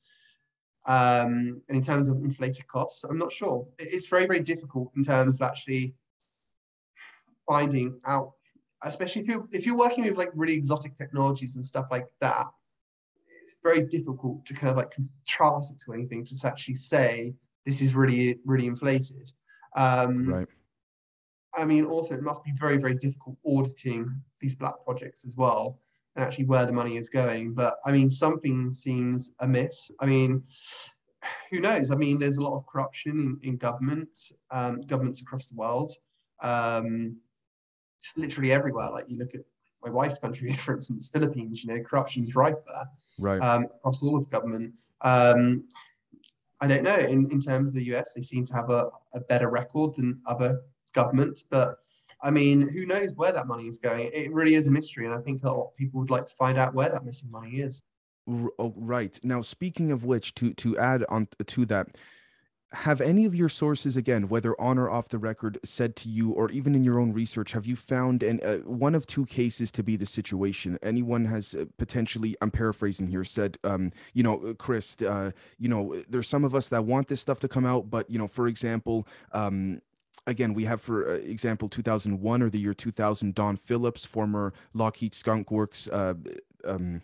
Um, 0.87 1.63
and 1.69 1.77
in 1.77 1.83
terms 1.83 2.09
of 2.09 2.17
inflated 2.25 2.67
costs, 2.67 3.05
I'm 3.05 3.19
not 3.19 3.33
sure. 3.33 3.67
It's 3.79 4.09
very, 4.09 4.27
very 4.27 4.41
difficult 4.41 4.93
in 4.97 5.05
terms 5.05 5.41
of 5.41 5.47
actually 5.47 5.95
finding 7.47 7.99
out, 8.07 8.33
especially 8.83 9.23
if 9.23 9.29
you 9.29 9.49
if 9.53 9.67
you're 9.67 9.77
working 9.77 10.05
with 10.05 10.17
like 10.17 10.31
really 10.35 10.55
exotic 10.55 10.97
technologies 10.97 11.57
and 11.57 11.65
stuff 11.65 11.87
like 11.91 12.07
that, 12.21 12.47
it's 13.43 13.57
very 13.63 13.83
difficult 13.83 14.45
to 14.47 14.55
kind 14.55 14.71
of 14.71 14.77
like 14.77 14.93
contrast 14.93 15.75
it 15.75 15.85
to 15.85 15.93
anything 15.93 16.25
to 16.25 16.47
actually 16.47 16.75
say 16.75 17.35
this 17.65 17.81
is 17.81 17.95
really 17.95 18.39
really 18.45 18.67
inflated. 18.67 19.31
Um, 19.77 20.29
right. 20.29 20.49
I 21.57 21.65
mean, 21.65 21.85
also 21.85 22.15
it 22.15 22.23
must 22.23 22.45
be 22.45 22.53
very 22.59 22.79
very 22.79 22.95
difficult 22.95 23.37
auditing 23.47 24.21
these 24.41 24.55
black 24.55 24.75
projects 24.85 25.25
as 25.25 25.37
well 25.37 25.79
and 26.17 26.25
actually 26.25 26.45
where 26.45 26.67
the 26.67 26.73
money 26.73 26.97
is 26.97 27.09
going. 27.09 27.55
But 27.55 27.75
I 27.85 27.93
mean, 27.93 28.11
something 28.11 28.71
seems 28.71 29.33
amiss. 29.41 29.91
I 30.01 30.07
mean, 30.07 30.43
who 31.51 31.61
knows? 31.61 31.91
I 31.91 31.97
mean, 31.97 32.19
there's 32.19 32.39
a 32.39 32.43
lot 32.43 32.57
of 32.57 32.67
corruption 32.67 33.39
in, 33.43 33.49
in 33.49 33.57
government, 33.57 34.19
um, 34.51 34.83
governments 34.83 35.23
across 35.23 35.49
the 35.49 35.57
world. 35.57 35.93
Um, 36.43 37.17
just 38.05 38.19
literally 38.19 38.53
everywhere. 38.53 38.91
Like 38.91 39.07
you 39.09 39.19
look 39.19 39.35
at 39.35 39.41
my 39.83 39.91
wife's 39.91 40.19
country, 40.19 40.53
for 40.57 40.75
instance, 40.75 41.11
Philippines, 41.13 41.65
you 41.65 41.75
know, 41.75 41.83
corruption's 41.83 42.37
rife 42.37 42.59
there. 42.67 42.89
Right. 43.19 43.41
Um, 43.41 43.65
across 43.65 44.03
all 44.03 44.17
of 44.17 44.31
government. 44.31 44.75
Um, 45.01 45.65
I 46.61 46.67
don't 46.67 46.85
know. 46.85 46.97
In, 46.97 47.31
in 47.31 47.41
terms 47.41 47.71
of 47.71 47.75
the 47.75 47.85
US, 47.95 48.15
they 48.15 48.23
seem 48.23 48.45
to 48.47 48.55
have 48.55 48.71
a, 48.71 48.91
a 49.15 49.21
better 49.21 49.51
record 49.51 49.97
than 49.97 50.21
other 50.27 50.61
governments. 50.93 51.43
But 51.43 51.79
I 52.23 52.31
mean, 52.31 52.69
who 52.69 52.87
knows 52.87 53.13
where 53.15 53.33
that 53.33 53.47
money 53.47 53.67
is 53.67 53.79
going? 53.79 54.11
It 54.13 54.33
really 54.33 54.55
is 54.55 54.69
a 54.69 54.71
mystery. 54.71 55.07
And 55.07 55.15
I 55.15 55.19
think 55.19 55.43
a 55.43 55.53
lot 55.53 55.69
of 55.69 55.75
people 55.75 56.01
would 56.01 56.11
like 56.11 56.27
to 56.27 56.35
find 56.37 56.57
out 56.59 56.75
where 56.75 56.89
that 56.89 57.05
missing 57.05 57.31
money 57.31 57.61
is. 57.61 57.83
Oh, 58.27 58.73
right. 58.77 59.19
Now, 59.23 59.43
speaking 59.43 59.93
of 59.93 60.05
which, 60.05 60.35
to 60.37 60.55
to 60.55 60.79
add 60.79 61.05
on 61.11 61.29
to 61.47 61.67
that, 61.67 61.89
have 62.75 63.01
any 63.01 63.25
of 63.25 63.35
your 63.35 63.49
sources 63.49 63.97
again 63.97 64.29
whether 64.29 64.59
on 64.61 64.79
or 64.79 64.91
off 64.91 65.09
the 65.09 65.19
record 65.19 65.59
said 65.65 65.97
to 65.97 66.09
you 66.09 66.31
or 66.33 66.51
even 66.51 66.75
in 66.75 66.85
your 66.85 66.99
own 66.99 67.13
research 67.13 67.53
have 67.53 67.67
you 67.67 67.77
found 67.77 68.23
and 68.23 68.43
uh, 68.45 68.57
one 68.59 68.95
of 68.95 69.07
two 69.07 69.25
cases 69.27 69.71
to 69.73 69.83
be 69.83 69.97
the 69.97 70.07
situation? 70.07 70.79
Anyone 70.83 71.27
has 71.27 71.55
uh, 71.55 71.65
potentially 71.79 72.37
i'm 72.41 72.51
paraphrasing 72.51 73.09
here 73.09 73.25
said 73.25 73.59
um, 73.65 73.93
you 74.13 74.23
know 74.23 74.39
uh, 74.41 74.55
chris 74.55 75.01
uh, 75.03 75.31
you 75.59 75.69
know 75.69 76.03
there's 76.09 76.29
some 76.29 76.45
of 76.45 76.55
us 76.55 76.69
that 76.69 76.85
want 76.85 77.09
this 77.09 77.21
stuff 77.21 77.41
to 77.41 77.49
come 77.49 77.67
out 77.67 77.91
but 77.91 78.09
you 78.11 78.19
know 78.19 78.29
for 78.29 78.47
example 78.49 79.07
um, 79.33 79.81
again, 80.27 80.55
we 80.55 80.65
have, 80.65 80.81
for 80.81 81.09
uh, 81.09 81.15
example, 81.15 81.69
2001 81.69 82.43
or 82.43 82.51
the 82.51 82.59
year 82.59 82.75
2000, 82.75 83.35
Don 83.35 83.57
Phillips, 83.57 84.05
former 84.05 84.53
Lockheed 84.73 85.15
Skunk 85.15 85.51
Works 85.51 85.89
uh, 85.89 86.15
um, 86.65 87.03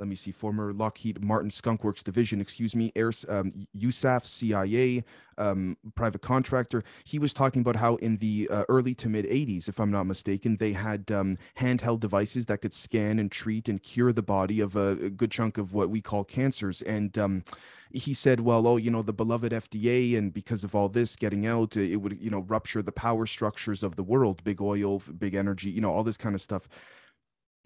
let 0.00 0.08
me 0.08 0.16
see, 0.16 0.32
former 0.32 0.72
Lockheed 0.72 1.22
Martin 1.22 1.50
Skunk 1.50 1.84
Works 1.84 2.02
division, 2.02 2.40
excuse 2.40 2.74
me, 2.74 2.90
Air, 2.96 3.12
um, 3.28 3.52
USAF, 3.76 4.24
CIA, 4.24 5.04
um, 5.36 5.76
private 5.94 6.22
contractor. 6.22 6.82
He 7.04 7.18
was 7.18 7.34
talking 7.34 7.60
about 7.60 7.76
how 7.76 7.96
in 7.96 8.16
the 8.16 8.48
uh, 8.50 8.64
early 8.70 8.94
to 8.94 9.10
mid 9.10 9.26
80s, 9.26 9.68
if 9.68 9.78
I'm 9.78 9.90
not 9.90 10.04
mistaken, 10.04 10.56
they 10.56 10.72
had 10.72 11.12
um, 11.12 11.36
handheld 11.58 12.00
devices 12.00 12.46
that 12.46 12.62
could 12.62 12.72
scan 12.72 13.18
and 13.18 13.30
treat 13.30 13.68
and 13.68 13.82
cure 13.82 14.12
the 14.12 14.22
body 14.22 14.58
of 14.60 14.74
a, 14.74 14.92
a 14.92 15.10
good 15.10 15.30
chunk 15.30 15.58
of 15.58 15.74
what 15.74 15.90
we 15.90 16.00
call 16.00 16.24
cancers. 16.24 16.80
And 16.82 17.16
um, 17.18 17.44
he 17.92 18.14
said, 18.14 18.40
well, 18.40 18.66
oh, 18.66 18.78
you 18.78 18.90
know, 18.90 19.02
the 19.02 19.12
beloved 19.12 19.52
FDA, 19.52 20.16
and 20.16 20.32
because 20.32 20.64
of 20.64 20.74
all 20.74 20.88
this 20.88 21.14
getting 21.14 21.46
out, 21.46 21.76
it 21.76 21.96
would, 21.96 22.18
you 22.18 22.30
know, 22.30 22.40
rupture 22.40 22.80
the 22.80 22.92
power 22.92 23.26
structures 23.26 23.82
of 23.82 23.96
the 23.96 24.02
world, 24.02 24.42
big 24.44 24.62
oil, 24.62 25.02
big 25.18 25.34
energy, 25.34 25.70
you 25.70 25.82
know, 25.82 25.92
all 25.92 26.04
this 26.04 26.16
kind 26.16 26.34
of 26.34 26.40
stuff. 26.40 26.68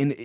And 0.00 0.16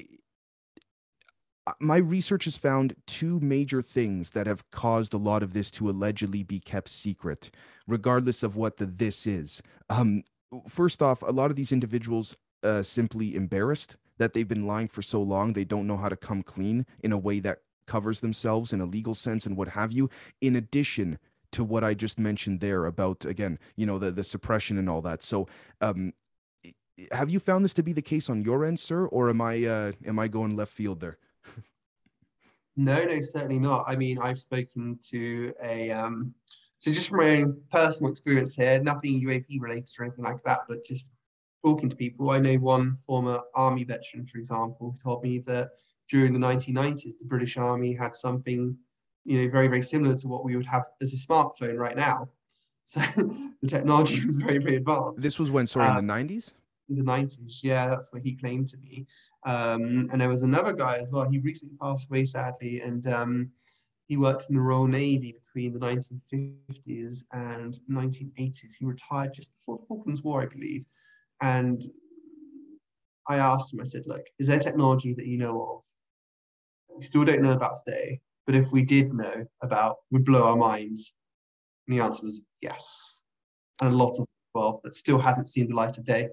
my 1.80 1.98
research 1.98 2.46
has 2.46 2.58
found 2.58 2.96
two 3.06 3.40
major 3.40 3.82
things 3.82 4.32
that 4.32 4.48
have 4.48 4.70
caused 4.72 5.14
a 5.14 5.18
lot 5.18 5.44
of 5.44 5.54
this 5.54 5.70
to 5.72 5.90
allegedly 5.90 6.44
be 6.44 6.60
kept 6.60 6.90
secret, 6.90 7.52
regardless 7.88 8.44
of 8.44 8.56
what 8.56 8.78
the 8.78 8.86
this 8.86 9.28
is. 9.28 9.62
Um, 9.90 10.24
first 10.68 11.04
off, 11.04 11.22
a 11.22 11.32
lot 11.32 11.52
of 11.52 11.56
these 11.56 11.72
individuals 11.72 12.38
uh, 12.64 12.84
simply 12.84 13.36
embarrassed 13.36 13.98
that 14.18 14.34
they've 14.34 14.48
been 14.48 14.68
lying 14.68 14.88
for 14.88 15.02
so 15.02 15.22
long, 15.22 15.54
they 15.54 15.64
don't 15.64 15.88
know 15.88 15.98
how 15.98 16.10
to 16.10 16.16
come 16.16 16.44
clean 16.44 16.86
in 17.02 17.12
a 17.12 17.18
way 17.18 17.40
that 17.40 17.60
covers 17.88 18.20
themselves 18.20 18.74
in 18.74 18.82
a 18.82 18.86
legal 18.86 19.16
sense 19.16 19.46
and 19.46 19.58
what 19.58 19.70
have 19.70 19.92
you. 19.92 20.10
In 20.42 20.56
addition 20.56 21.20
to 21.52 21.64
what 21.64 21.84
I 21.84 21.94
just 21.94 22.20
mentioned 22.20 22.60
there 22.60 22.86
about 22.86 23.26
again, 23.26 23.58
you 23.76 23.86
know, 23.86 23.98
the 23.98 24.12
the 24.12 24.24
suppression 24.24 24.78
and 24.78 24.90
all 24.90 25.02
that. 25.02 25.24
So, 25.24 25.48
um, 25.82 26.14
have 27.12 27.30
you 27.30 27.40
found 27.40 27.64
this 27.64 27.74
to 27.76 27.84
be 27.84 27.94
the 27.94 28.02
case 28.02 28.30
on 28.30 28.44
your 28.44 28.66
end, 28.66 28.80
sir, 28.80 29.06
or 29.08 29.30
am 29.30 29.42
I 29.42 29.66
uh, 29.66 29.92
am 30.06 30.20
I 30.20 30.28
going 30.28 30.56
left 30.56 30.72
field 30.72 31.00
there? 31.00 31.18
No, 32.76 33.04
no, 33.04 33.20
certainly 33.22 33.60
not. 33.60 33.84
I 33.88 33.98
mean, 33.98 34.20
I've 34.20 34.40
spoken 34.40 34.98
to 35.10 35.54
a 35.62 35.92
um, 35.92 36.34
so 36.78 36.94
just 36.94 37.10
from 37.10 37.18
my 37.18 37.38
own 37.38 37.62
personal 37.70 38.10
experience 38.10 38.56
here, 38.56 38.82
nothing 38.82 39.22
UAP 39.22 39.60
related 39.60 39.90
or 40.00 40.06
anything 40.06 40.24
like 40.24 40.42
that, 40.46 40.62
but 40.70 40.86
just 40.86 41.12
talking 41.64 41.90
to 41.90 41.96
people. 41.96 42.30
I 42.30 42.40
know 42.40 42.56
one 42.56 42.96
former 42.96 43.42
army 43.54 43.84
veteran, 43.84 44.26
for 44.26 44.38
example, 44.38 44.92
who 44.92 45.04
told 45.04 45.24
me 45.24 45.40
that 45.40 45.72
during 46.10 46.32
the 46.32 46.40
1990s, 46.40 47.20
the 47.20 47.26
British 47.26 47.58
Army 47.58 47.94
had 47.94 48.16
something, 48.16 48.78
you 49.26 49.42
know, 49.42 49.50
very, 49.50 49.68
very 49.68 49.82
similar 49.82 50.16
to 50.16 50.28
what 50.30 50.46
we 50.46 50.56
would 50.56 50.66
have 50.66 50.86
as 51.02 51.14
a 51.14 51.18
smartphone 51.18 51.78
right 51.78 51.96
now. 51.96 52.30
So 52.90 53.02
the 53.62 53.68
technology 53.68 54.20
was 54.26 54.38
very, 54.38 54.58
very 54.58 54.78
advanced. 54.78 55.22
This 55.22 55.38
was 55.38 55.52
when, 55.52 55.68
sorry, 55.68 56.00
in 56.00 56.08
the 56.08 56.12
90s? 56.12 56.54
In 56.90 56.96
the 56.96 57.04
90s, 57.04 57.60
yeah, 57.62 57.88
that's 57.88 58.12
what 58.12 58.24
he 58.24 58.36
claimed 58.36 58.68
to 58.70 58.78
me. 58.78 59.06
Um, 59.46 60.08
and 60.12 60.20
there 60.20 60.30
was 60.30 60.44
another 60.44 60.74
guy 60.74 60.98
as 60.98 61.12
well. 61.12 61.30
He 61.30 61.40
recently 61.40 61.78
passed 61.82 62.10
away, 62.10 62.26
sadly, 62.26 62.82
and 62.82 63.08
um, 63.08 63.52
he 64.08 64.18
worked 64.18 64.46
in 64.50 64.56
the 64.56 64.62
Royal 64.62 64.88
Navy 64.88 65.34
between 65.42 65.72
the 65.72 65.80
1950s 65.80 67.24
and 67.32 67.80
1980s. 67.90 68.74
He 68.78 68.86
retired 68.86 69.34
just 69.34 69.56
before 69.56 69.78
the 69.78 69.86
Falklands 69.86 70.24
War, 70.24 70.42
I 70.42 70.48
believe. 70.48 70.86
And 71.42 71.82
I 73.28 73.38
asked 73.38 73.74
him, 73.74 73.80
I 73.80 73.86
said, 73.86 74.04
look, 74.08 74.26
is 74.40 74.48
there 74.48 74.60
technology 74.60 75.14
that 75.14 75.28
you 75.28 75.38
know 75.38 75.62
of? 75.62 75.86
We 76.98 77.04
still 77.04 77.24
don't 77.24 77.44
know 77.44 77.52
about 77.54 77.76
today, 77.86 78.20
but 78.46 78.56
if 78.56 78.72
we 78.72 78.84
did 78.84 79.14
know 79.14 79.46
about, 79.62 79.98
would 80.12 80.26
blow 80.26 80.44
our 80.44 80.58
minds. 80.58 81.14
And 81.88 81.96
the 81.98 82.04
answer 82.04 82.26
was 82.26 82.42
yes. 82.62 83.22
And 83.80 83.94
a 83.94 83.96
lot 83.96 84.20
of 84.20 84.26
well 84.54 84.82
that 84.84 84.96
still 84.96 85.20
hasn't 85.20 85.48
seen 85.48 85.70
the 85.70 85.76
light 85.76 85.98
of 85.98 86.06
day. 86.06 86.30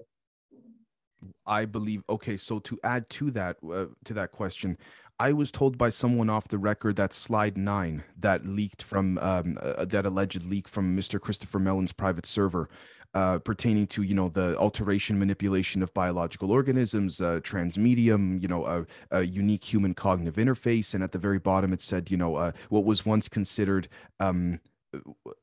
I 1.47 1.65
believe. 1.65 2.03
Okay, 2.09 2.37
so 2.37 2.59
to 2.59 2.79
add 2.83 3.09
to 3.11 3.31
that, 3.31 3.57
uh, 3.63 3.85
to 4.03 4.13
that 4.13 4.31
question, 4.31 4.77
I 5.19 5.33
was 5.33 5.49
told 5.49 5.77
by 5.77 5.89
someone 5.89 6.29
off 6.29 6.47
the 6.47 6.59
record 6.59 6.95
that 6.97 7.11
slide 7.13 7.57
nine 7.57 8.03
that 8.19 8.45
leaked 8.45 8.83
from 8.83 9.17
um, 9.17 9.57
uh, 9.61 9.85
that 9.85 10.05
alleged 10.05 10.45
leak 10.45 10.67
from 10.67 10.95
Mr. 10.95 11.19
Christopher 11.19 11.57
Mellon's 11.57 11.93
private 11.93 12.25
server 12.25 12.69
uh, 13.13 13.39
pertaining 13.39 13.87
to 13.87 14.03
you 14.03 14.13
know 14.13 14.29
the 14.29 14.55
alteration 14.57 15.17
manipulation 15.17 15.81
of 15.81 15.93
biological 15.93 16.51
organisms 16.51 17.19
uh, 17.19 17.39
transmedium 17.41 18.39
you 18.41 18.47
know 18.47 18.65
a, 18.65 18.85
a, 19.09 19.23
unique 19.23 19.63
human 19.63 19.93
cognitive 19.93 20.35
interface 20.35 20.93
and 20.93 21.03
at 21.03 21.13
the 21.13 21.17
very 21.17 21.39
bottom 21.39 21.73
it 21.73 21.81
said 21.81 22.11
you 22.11 22.17
know 22.17 22.35
uh, 22.35 22.51
what 22.69 22.83
was 22.83 23.05
once 23.05 23.27
considered 23.27 23.87
um, 24.19 24.59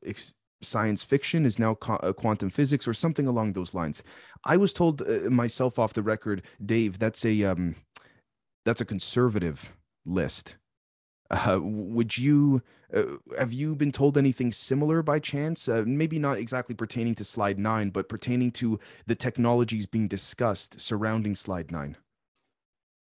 ex- 0.05 0.35
science 0.65 1.05
fiction 1.05 1.47
is 1.47 1.59
now 1.59 1.77
uh, 1.89 2.13
quantum 2.13 2.51
physics 2.51 2.89
or 2.89 2.95
something 2.95 3.27
along 3.27 3.53
those 3.53 3.75
lines 3.75 4.03
i 4.45 4.57
was 4.57 4.73
told 4.73 5.03
uh, 5.03 5.31
myself 5.31 5.79
off 5.79 5.93
the 5.93 6.03
record 6.03 6.43
dave 6.65 6.99
that's 6.99 7.25
a 7.25 7.45
um, 7.45 7.77
that's 8.65 8.81
a 8.81 8.85
conservative 8.85 9.73
list 10.05 10.57
uh, 11.31 11.59
would 11.61 12.19
you 12.19 12.63
uh, 12.95 13.17
have 13.39 13.53
you 13.53 13.75
been 13.75 13.91
told 13.91 14.17
anything 14.17 14.53
similar 14.53 15.03
by 15.03 15.19
chance? 15.19 15.69
Uh, 15.69 15.83
maybe 15.87 16.19
not 16.19 16.39
exactly 16.39 16.75
pertaining 16.75 17.15
to 17.15 17.25
slide 17.25 17.59
nine, 17.59 17.91
but 17.91 18.09
pertaining 18.09 18.51
to 18.53 18.79
the 19.07 19.15
technologies 19.15 19.87
being 19.87 20.07
discussed 20.07 20.81
surrounding 20.81 21.35
slide 21.35 21.73
nine. 21.73 21.97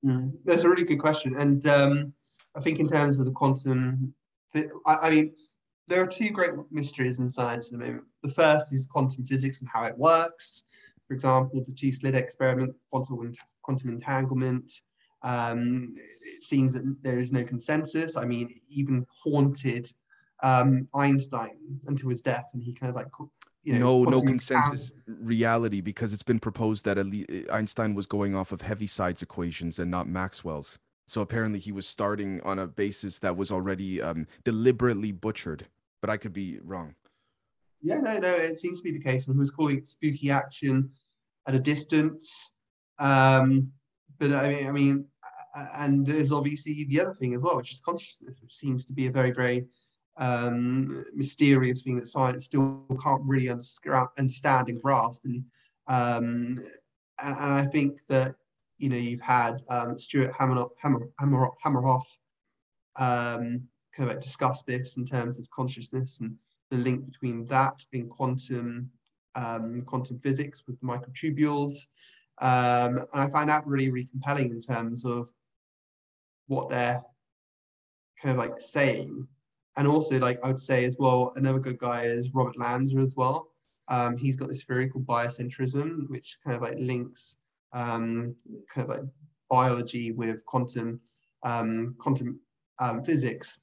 Mm, 0.04 0.32
that's 0.44 0.64
a 0.64 0.68
really 0.68 0.84
good 0.84 0.98
question, 0.98 1.36
and 1.36 1.66
um, 1.66 2.12
I 2.56 2.60
think 2.60 2.78
in 2.80 2.88
terms 2.88 3.20
of 3.20 3.26
the 3.26 3.32
quantum, 3.32 4.14
I 4.86 5.10
mean, 5.10 5.34
there 5.86 6.02
are 6.02 6.06
two 6.06 6.30
great 6.30 6.52
mysteries 6.70 7.18
in 7.18 7.28
science 7.28 7.72
at 7.72 7.78
the 7.78 7.84
moment. 7.84 8.04
The 8.22 8.30
first 8.30 8.72
is 8.72 8.86
quantum 8.86 9.24
physics 9.24 9.60
and 9.60 9.70
how 9.70 9.84
it 9.84 9.96
works. 9.96 10.64
For 11.06 11.14
example, 11.14 11.62
the 11.64 11.72
two 11.72 11.92
slit 11.92 12.14
experiment, 12.14 12.74
quantum 12.90 13.32
quantum 13.62 13.90
entanglement. 13.90 14.72
Um, 15.22 15.94
it 16.20 16.42
seems 16.42 16.74
that 16.74 16.96
there 17.02 17.18
is 17.18 17.32
no 17.32 17.42
consensus. 17.44 18.16
I 18.16 18.24
mean, 18.24 18.60
even 18.68 19.06
haunted 19.22 19.90
um, 20.42 20.88
Einstein 20.94 21.56
until 21.86 22.10
his 22.10 22.22
death, 22.22 22.44
and 22.52 22.62
he 22.62 22.72
kind 22.72 22.90
of 22.90 22.96
like 22.96 23.08
you 23.62 23.78
know, 23.78 24.04
no 24.04 24.10
no 24.10 24.20
consensus 24.20 24.92
reality 25.06 25.80
because 25.80 26.12
it's 26.12 26.22
been 26.22 26.38
proposed 26.38 26.84
that 26.84 26.98
Einstein 27.50 27.94
was 27.94 28.06
going 28.06 28.34
off 28.34 28.52
of 28.52 28.60
Heaviside's 28.60 29.22
equations 29.22 29.78
and 29.78 29.90
not 29.90 30.06
Maxwell's. 30.06 30.78
So 31.06 31.20
apparently 31.20 31.58
he 31.58 31.72
was 31.72 31.86
starting 31.86 32.40
on 32.42 32.58
a 32.58 32.66
basis 32.66 33.18
that 33.20 33.36
was 33.36 33.52
already 33.52 34.00
um, 34.00 34.26
deliberately 34.42 35.12
butchered, 35.12 35.66
but 36.00 36.10
I 36.10 36.16
could 36.16 36.32
be 36.32 36.58
wrong. 36.62 36.94
Yeah, 37.82 38.00
no, 38.00 38.18
no, 38.18 38.34
it 38.34 38.58
seems 38.58 38.80
to 38.80 38.84
be 38.84 38.96
the 38.96 39.04
case, 39.04 39.26
and 39.26 39.36
he 39.36 39.38
was 39.38 39.50
calling 39.50 39.78
it 39.78 39.86
spooky 39.86 40.30
action 40.30 40.90
at 41.46 41.54
a 41.54 41.58
distance. 41.58 42.50
Um, 42.98 43.70
but 44.18 44.32
I 44.32 44.48
mean, 44.48 44.66
I 44.66 44.72
mean, 44.72 45.06
and 45.76 46.06
there's 46.06 46.32
obviously 46.32 46.84
the 46.84 47.00
other 47.00 47.14
thing 47.14 47.34
as 47.34 47.42
well, 47.42 47.56
which 47.56 47.72
is 47.72 47.80
consciousness, 47.80 48.40
which 48.42 48.54
seems 48.54 48.84
to 48.86 48.92
be 48.92 49.06
a 49.06 49.10
very, 49.10 49.30
very 49.30 49.66
um, 50.16 51.04
mysterious 51.14 51.82
thing 51.82 51.98
that 51.98 52.08
science 52.08 52.46
still 52.46 52.84
can't 53.02 53.22
really 53.24 53.48
understand 53.50 54.68
and 54.68 54.82
grasp. 54.82 55.24
And, 55.24 55.44
um, 55.86 56.58
and, 57.22 57.36
I 57.36 57.66
think 57.66 58.04
that 58.08 58.36
you 58.84 58.90
know 58.90 58.96
you've 58.96 59.22
had 59.22 59.62
um, 59.70 59.96
Stuart 59.96 60.34
Hameroff, 60.38 60.68
Hammer, 60.78 61.08
Hammer, 61.18 61.48
Hameroff 61.64 62.04
um, 62.96 63.62
kind 63.96 64.10
of 64.10 64.20
discuss 64.20 64.62
this 64.62 64.98
in 64.98 65.06
terms 65.06 65.38
of 65.38 65.48
consciousness 65.48 66.20
and 66.20 66.36
the 66.70 66.76
link 66.76 67.06
between 67.06 67.46
that 67.46 67.82
and 67.94 68.10
quantum 68.10 68.90
um, 69.36 69.80
quantum 69.86 70.18
physics 70.18 70.64
with 70.66 70.78
the 70.80 70.86
microtubules. 70.86 71.86
Um, 72.42 72.98
and 72.98 73.22
I 73.22 73.26
find 73.28 73.48
that 73.48 73.66
really, 73.66 73.90
really 73.90 74.06
compelling 74.06 74.50
in 74.50 74.60
terms 74.60 75.06
of 75.06 75.30
what 76.48 76.68
they're 76.68 77.00
kind 78.22 78.32
of 78.32 78.36
like 78.36 78.60
saying. 78.60 79.26
And 79.78 79.88
also, 79.88 80.18
like 80.18 80.40
I 80.44 80.48
would 80.48 80.58
say 80.58 80.84
as 80.84 80.96
well, 80.98 81.32
another 81.36 81.58
good 81.58 81.78
guy 81.78 82.02
is 82.02 82.34
Robert 82.34 82.58
Lanza 82.58 82.98
as 82.98 83.14
well. 83.16 83.48
Um, 83.88 84.18
he's 84.18 84.36
got 84.36 84.50
this 84.50 84.64
theory 84.64 84.90
called 84.90 85.06
biocentrism, 85.06 86.10
which 86.10 86.36
kind 86.44 86.54
of 86.54 86.60
like 86.60 86.78
links 86.78 87.38
um, 87.74 88.34
kind 88.72 88.88
of 88.88 88.96
like 88.96 89.04
biology 89.50 90.12
with 90.12 90.44
quantum 90.46 91.00
um, 91.42 91.94
quantum 91.98 92.40
um, 92.78 93.04
physics. 93.04 93.60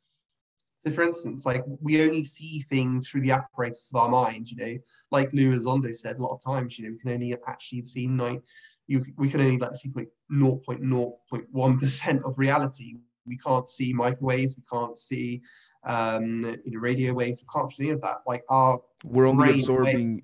So, 0.78 0.92
for 0.92 1.04
instance, 1.04 1.46
like 1.46 1.64
we 1.80 2.04
only 2.04 2.24
see 2.24 2.62
things 2.62 3.08
through 3.08 3.22
the 3.22 3.32
apparatus 3.32 3.92
of 3.94 4.02
our 4.02 4.10
mind. 4.10 4.50
You 4.50 4.58
know, 4.58 4.78
like 5.12 5.32
Lou 5.34 5.56
Elizondo 5.56 5.96
said 5.96 6.18
a 6.18 6.22
lot 6.22 6.34
of 6.34 6.44
times. 6.44 6.78
You 6.78 6.86
know, 6.86 6.92
we 6.92 7.00
can 7.00 7.12
only 7.12 7.36
actually 7.48 7.84
see 7.84 8.08
like 8.08 8.42
you 8.88 9.04
we 9.18 9.30
can 9.30 9.42
only 9.42 9.58
like 9.58 9.76
see 9.76 9.92
like 9.96 10.10
0.0.1% 10.32 12.24
of 12.24 12.38
reality. 12.38 12.96
We 13.26 13.38
can't 13.38 13.70
see 13.70 13.94
microwaves, 13.94 14.58
we 14.58 14.64
can't 14.72 14.98
see 14.98 15.42
um, 15.84 16.44
you 16.64 16.72
know, 16.72 16.80
radio 16.80 17.14
waves, 17.14 17.44
we 17.44 17.48
can't 17.54 17.72
see 17.72 17.84
any 17.84 17.92
of 17.92 18.02
that. 18.02 18.18
Like 18.26 18.44
our 18.50 18.80
we're 19.04 19.28
only 19.28 19.60
absorbing 19.60 20.24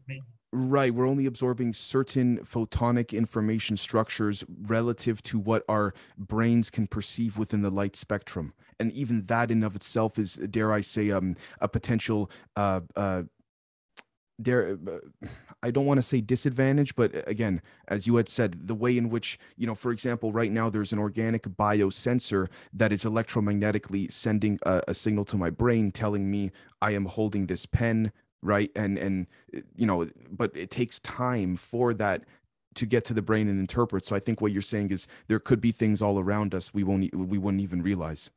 right 0.52 0.94
we're 0.94 1.08
only 1.08 1.26
absorbing 1.26 1.74
certain 1.74 2.40
photonic 2.40 3.12
information 3.12 3.76
structures 3.76 4.46
relative 4.62 5.22
to 5.22 5.38
what 5.38 5.64
our 5.68 5.94
brains 6.18 6.70
can 6.70 6.88
perceive 6.88 7.38
within 7.38 7.62
the 7.62 7.70
light 7.70 7.96
spectrum. 7.96 8.54
And 8.80 8.92
even 8.94 9.26
that 9.26 9.52
in 9.52 9.64
of 9.64 9.76
itself 9.76 10.18
is 10.18 10.36
dare 10.36 10.72
i 10.72 10.82
say 10.82 11.12
um, 11.12 11.36
a 11.60 11.68
potential 11.68 12.30
uh, 12.56 12.82
uh, 12.96 13.24
there 14.40 14.78
uh, 14.88 15.28
i 15.64 15.72
don't 15.72 15.86
want 15.86 15.98
to 15.98 16.02
say 16.04 16.22
disadvantage 16.22 16.96
but 16.96 17.28
again 17.28 17.62
as 17.88 18.06
you 18.06 18.16
had 18.16 18.30
said 18.30 18.68
the 18.68 18.76
way 18.76 18.98
in 18.98 19.10
which 19.10 19.40
you 19.56 19.66
know 19.66 19.74
for 19.74 19.92
example 19.92 20.32
right 20.32 20.52
now 20.52 20.70
there's 20.70 20.94
an 20.94 21.00
organic 21.00 21.44
biosensor 21.44 22.48
that 22.72 22.92
is 22.92 23.04
electromagnetically 23.04 24.12
sending 24.12 24.60
a, 24.64 24.82
a, 24.88 24.94
signal 24.94 25.26
to 25.26 25.38
my 25.38 25.50
brain 25.50 25.90
telling 25.90 26.30
me 26.30 26.52
i 26.82 26.92
am 26.92 27.06
holding 27.06 27.48
this 27.48 27.66
pen 27.66 28.12
right? 28.42 28.72
And 28.76 28.98
and 28.98 29.28
uh, 29.56 29.62
you 29.76 29.86
know 29.86 30.10
but 30.32 30.52
it 30.56 30.72
takes 30.72 31.00
time 31.00 31.56
for 31.56 31.94
that 31.96 32.24
to 32.76 32.86
get 32.86 33.04
to 33.06 33.14
the 33.14 33.22
brain 33.22 33.48
and 33.48 33.60
interpret. 33.60 34.06
So 34.06 34.16
i 34.16 34.20
think 34.20 34.42
what 34.42 34.52
you're 34.52 34.62
saying 34.62 34.92
is 34.92 35.08
there 35.28 35.40
could 35.40 35.62
be 35.62 35.72
things 35.72 36.02
all 36.02 36.20
around 36.20 36.54
us 36.54 36.74
we 36.74 36.84
won't 36.84 37.14
we 37.16 37.38
wouldn't 37.38 37.62
even 37.62 37.82
realize. 37.82 38.30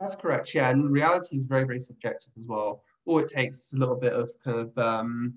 That's 0.00 0.14
correct. 0.14 0.54
Yeah 0.54 0.70
and 0.70 0.90
reality 0.90 1.36
is 1.36 1.44
very 1.44 1.64
very 1.64 1.80
subjective 1.80 2.32
as 2.36 2.46
well. 2.46 2.82
All 3.06 3.18
it 3.18 3.28
takes 3.28 3.66
is 3.66 3.72
a 3.74 3.78
little 3.78 3.96
bit 3.96 4.12
of 4.12 4.30
kind 4.44 4.58
of 4.58 4.78
um, 4.78 5.34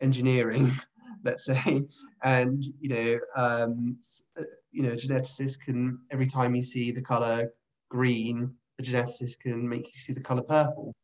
engineering, 0.00 0.70
let's 1.24 1.44
say, 1.44 1.82
and 2.22 2.64
you 2.80 2.88
know, 2.88 3.18
um, 3.36 3.96
uh, 4.38 4.42
you 4.70 4.82
know, 4.82 4.92
geneticists 4.92 5.58
can 5.58 5.98
every 6.10 6.26
time 6.26 6.54
you 6.54 6.62
see 6.62 6.90
the 6.90 7.00
color 7.00 7.50
green, 7.88 8.54
a 8.78 8.82
geneticist 8.82 9.40
can 9.40 9.68
make 9.68 9.86
you 9.86 9.98
see 9.98 10.12
the 10.12 10.22
color 10.22 10.42
purple. 10.42 10.94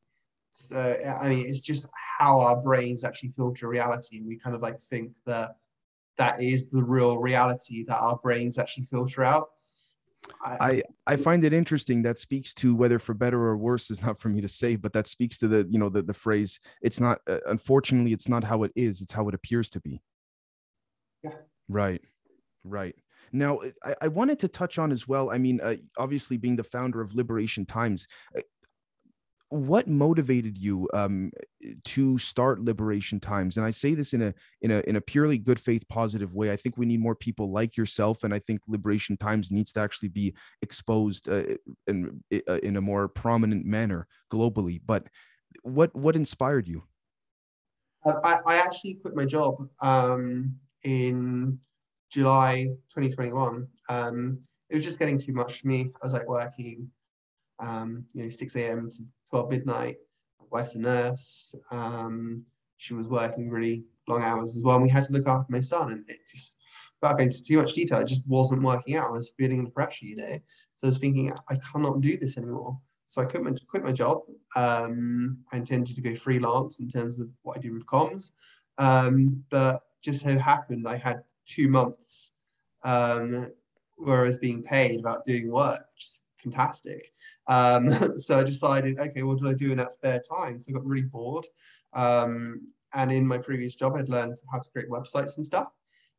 So 0.57 0.97
I 1.21 1.29
mean, 1.29 1.47
it's 1.47 1.61
just 1.61 1.87
how 2.19 2.41
our 2.41 2.57
brains 2.57 3.05
actually 3.05 3.29
filter 3.31 3.69
reality. 3.69 4.23
We 4.23 4.37
kind 4.37 4.57
of 4.57 4.63
like 4.63 4.81
think 4.81 5.13
that 5.27 5.57
that 6.17 6.43
is 6.43 6.71
the 6.71 6.83
real 6.83 7.19
reality 7.19 7.85
that 7.85 7.99
our 7.99 8.17
brains 8.17 8.59
actually 8.59 8.85
filter 8.85 9.23
out. 9.23 9.49
I, 10.43 10.83
I 11.07 11.17
find 11.17 11.45
it 11.45 11.53
interesting. 11.53 12.03
That 12.03 12.19
speaks 12.19 12.55
to 12.55 12.75
whether 12.75 12.99
for 12.99 13.15
better 13.15 13.41
or 13.41 13.57
worse 13.57 13.91
is 13.91 14.03
not 14.03 14.19
for 14.19 14.29
me 14.29 14.41
to 14.41 14.49
say, 14.49 14.77
but 14.77 14.93
that 14.95 15.07
speaks 15.07 15.39
to 15.39 15.49
the 15.49 15.67
you 15.71 15.79
know 15.79 15.91
the 15.91 16.03
the 16.03 16.15
phrase. 16.15 16.59
It's 16.81 17.01
not. 17.01 17.21
Uh, 17.29 17.39
unfortunately, 17.47 18.13
it's 18.13 18.29
not 18.29 18.43
how 18.43 18.63
it 18.63 18.73
is. 18.75 19.03
It's 19.03 19.13
how 19.13 19.29
it 19.29 19.35
appears 19.35 19.69
to 19.71 19.81
be. 19.81 20.01
Yeah. 21.23 21.31
Right. 21.69 22.01
Right. 22.65 22.97
Now, 23.33 23.61
I, 23.85 23.95
I 24.03 24.09
wanted 24.09 24.41
to 24.41 24.49
touch 24.49 24.79
on 24.79 24.91
as 24.91 25.07
well. 25.07 25.31
I 25.31 25.39
mean, 25.39 25.61
uh, 25.61 25.77
obviously, 25.99 26.39
being 26.39 26.57
the 26.57 26.65
founder 26.65 27.01
of 27.01 27.15
Liberation 27.15 27.67
Times, 27.67 28.07
uh, 28.37 28.41
what 29.49 29.87
motivated 29.87 30.59
you 30.59 30.89
um, 30.93 31.31
to 31.85 32.19
start 32.19 32.61
liberation 32.61 33.21
times? 33.21 33.57
And 33.57 33.67
i 33.67 33.71
say 33.71 33.95
this 33.95 34.13
in 34.13 34.23
a 34.23 34.35
in 34.61 34.71
a 34.71 34.81
in 34.81 34.97
a 34.97 35.01
purely 35.01 35.39
good 35.39 35.61
faith 35.61 35.89
positive 35.89 36.35
way. 36.35 36.51
I 36.51 36.57
think 36.57 36.77
we 36.77 36.87
need 36.87 37.01
more 37.01 37.15
people 37.15 37.53
like 37.53 37.77
yourself 37.77 38.25
and 38.25 38.35
i 38.35 38.39
think 38.39 38.61
liberation 38.67 39.17
times 39.17 39.51
needs 39.51 39.73
to 39.73 39.81
actually 39.81 40.09
be 40.09 40.35
exposed 40.63 41.29
uh, 41.29 41.45
in 41.87 42.23
uh, 42.49 42.59
in 42.63 42.77
a 42.77 42.81
more 42.81 43.09
prominent 43.09 43.65
manner 43.65 44.09
globally. 44.33 44.81
But 44.85 45.07
what 45.63 45.95
what 45.95 46.17
inspired 46.17 46.67
you? 46.67 46.83
Uh, 48.05 48.21
I, 48.25 48.41
I 48.47 48.57
actually 48.57 48.95
quit 48.95 49.15
my 49.15 49.25
job 49.25 49.69
um, 49.81 50.57
in 50.85 51.59
july 52.09 52.67
2021 52.95 53.67
um, 53.89 54.39
it 54.71 54.77
was 54.77 54.85
just 54.85 54.99
getting 54.99 55.19
too 55.19 55.33
much 55.33 55.61
for 55.61 55.69
me. 55.69 55.91
I 56.01 56.07
was 56.07 56.13
like 56.13 56.29
working 56.29 56.91
um, 57.59 58.05
you 58.13 58.25
know 58.25 58.29
6 58.29 58.57
a.m 58.57 58.89
to 58.91 59.03
12 59.31 59.51
midnight. 59.51 59.97
My 60.41 60.47
wife's 60.51 60.75
a 60.75 60.81
nurse. 60.81 61.55
Um, 61.71 62.45
she 62.77 62.95
was 62.95 63.09
working 63.09 63.51
really 63.51 63.85
long 64.09 64.23
hours 64.23 64.57
as 64.57 64.63
well. 64.63 64.77
And 64.77 64.85
we 64.85 64.91
had 64.91 65.05
to 65.05 65.13
look 65.13 65.27
after 65.27 65.53
my 65.53 65.61
son. 65.61 65.93
And 65.93 66.05
it 66.09 66.19
just, 66.33 66.59
without 67.01 67.19
going 67.19 67.29
into 67.29 67.43
too 67.43 67.59
much 67.59 67.75
detail, 67.75 68.01
it 68.01 68.07
just 68.07 68.27
wasn't 68.27 68.63
working 68.63 68.97
out. 68.97 69.09
I 69.09 69.13
was 69.13 69.33
feeling 69.37 69.65
the 69.65 69.71
pressure, 69.71 70.07
you 70.07 70.17
know. 70.17 70.39
So 70.75 70.87
I 70.87 70.89
was 70.89 70.99
thinking, 70.99 71.33
I 71.49 71.57
cannot 71.57 72.01
do 72.01 72.17
this 72.17 72.39
anymore. 72.39 72.79
So 73.07 73.23
I 73.23 73.25
quit 73.25 73.43
my, 73.43 73.53
quit 73.69 73.85
my 73.85 73.93
job. 73.93 74.19
Um, 74.57 75.39
I 75.53 75.57
intended 75.57 75.95
to 75.97 76.03
go 76.03 76.15
freelance 76.15 76.81
in 76.81 76.89
terms 76.89 77.21
of 77.21 77.29
what 77.43 77.57
I 77.57 77.61
do 77.61 77.73
with 77.73 77.87
comms. 77.87 78.33
Um, 78.79 79.43
but 79.49 79.81
just 80.03 80.23
so 80.23 80.39
happened 80.39 80.87
I 80.87 80.97
had 80.97 81.23
two 81.47 81.69
months 81.69 82.33
um, 82.85 83.51
where 83.97 84.23
I 84.23 84.27
was 84.27 84.39
being 84.39 84.63
paid 84.63 85.01
about 85.01 85.25
doing 85.25 85.51
work, 85.51 85.87
fantastic. 86.47 87.13
Um, 87.47 88.17
so 88.17 88.41
I 88.41 88.45
decided, 88.45 88.99
okay, 88.99 89.23
what 89.23 89.39
do 89.39 89.49
I 89.49 89.55
do 89.55 89.73
in 89.73 89.79
that 89.79 89.93
spare 89.93 90.21
time? 90.21 90.59
So 90.59 90.71
I 90.71 90.75
got 90.75 90.87
really 90.87 91.03
bored. 91.03 91.47
Um, 91.93 92.69
and 92.95 93.13
in 93.13 93.27
my 93.27 93.39
previous 93.39 93.75
job, 93.75 93.97
I'd 93.97 94.09
learned 94.09 94.39
how 94.51 94.59
to 94.59 94.71
create 94.71 94.89
websites 94.89 95.37
and 95.37 95.45
stuff. 95.45 95.69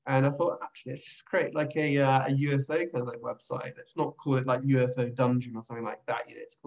And 0.05 0.25
I 0.25 0.30
thought, 0.30 0.59
actually, 0.63 0.93
let's 0.93 1.03
just 1.03 1.25
create 1.25 1.53
like 1.53 1.75
a, 1.75 1.97
uh, 1.97 2.28
a 2.28 2.32
UFO 2.32 2.78
kind 2.91 3.01
of 3.01 3.07
like 3.07 3.19
website. 3.19 3.73
Let's 3.75 3.97
not 3.97 4.15
call 4.17 4.38
it 4.38 4.47
like 4.47 4.61
UFO 4.61 5.13
Dungeon 5.13 5.55
or 5.55 5.63
something 5.63 5.86
like 5.86 5.99
that. 6.07 6.30
You 6.30 6.36
know, 6.36 6.41
it's 6.43 6.57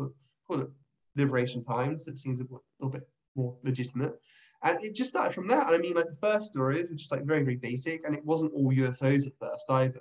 called, 0.47 0.71
Liberation 1.17 1.65
Times. 1.65 2.07
It 2.07 2.19
seems 2.19 2.41
a 2.41 2.45
little 2.45 2.91
bit 2.91 3.09
more 3.35 3.57
legitimate. 3.65 4.15
And 4.63 4.83
it 4.85 4.95
just 4.95 5.11
started 5.11 5.35
from 5.35 5.49
that. 5.49 5.67
And 5.67 5.75
I 5.75 5.79
mean, 5.79 5.95
like 5.95 6.09
the 6.09 6.15
first 6.15 6.49
stories 6.49 6.89
were 6.89 6.95
just 6.95 7.11
like 7.11 7.25
very, 7.25 7.43
very 7.43 7.57
basic. 7.57 8.05
And 8.05 8.15
it 8.15 8.25
wasn't 8.25 8.53
all 8.53 8.73
UFOs 8.73 9.27
at 9.27 9.39
first 9.41 9.71
either. 9.71 10.01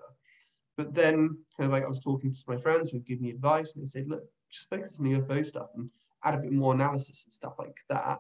But 0.80 0.94
then, 0.94 1.38
like 1.60 1.84
I 1.84 1.90
was 1.90 2.00
talking 2.00 2.32
to 2.32 2.40
my 2.48 2.56
friends 2.56 2.90
who 2.90 3.00
would 3.00 3.06
give 3.06 3.20
me 3.20 3.32
advice, 3.32 3.76
and 3.76 3.84
they 3.84 3.88
said, 3.88 4.08
look, 4.08 4.24
just 4.50 4.70
focus 4.70 4.98
on 4.98 5.10
the 5.10 5.20
UFO 5.20 5.46
stuff 5.46 5.68
and 5.76 5.90
add 6.24 6.36
a 6.36 6.38
bit 6.38 6.54
more 6.54 6.74
analysis 6.74 7.26
and 7.26 7.34
stuff 7.34 7.56
like 7.60 7.76
that. 7.90 8.20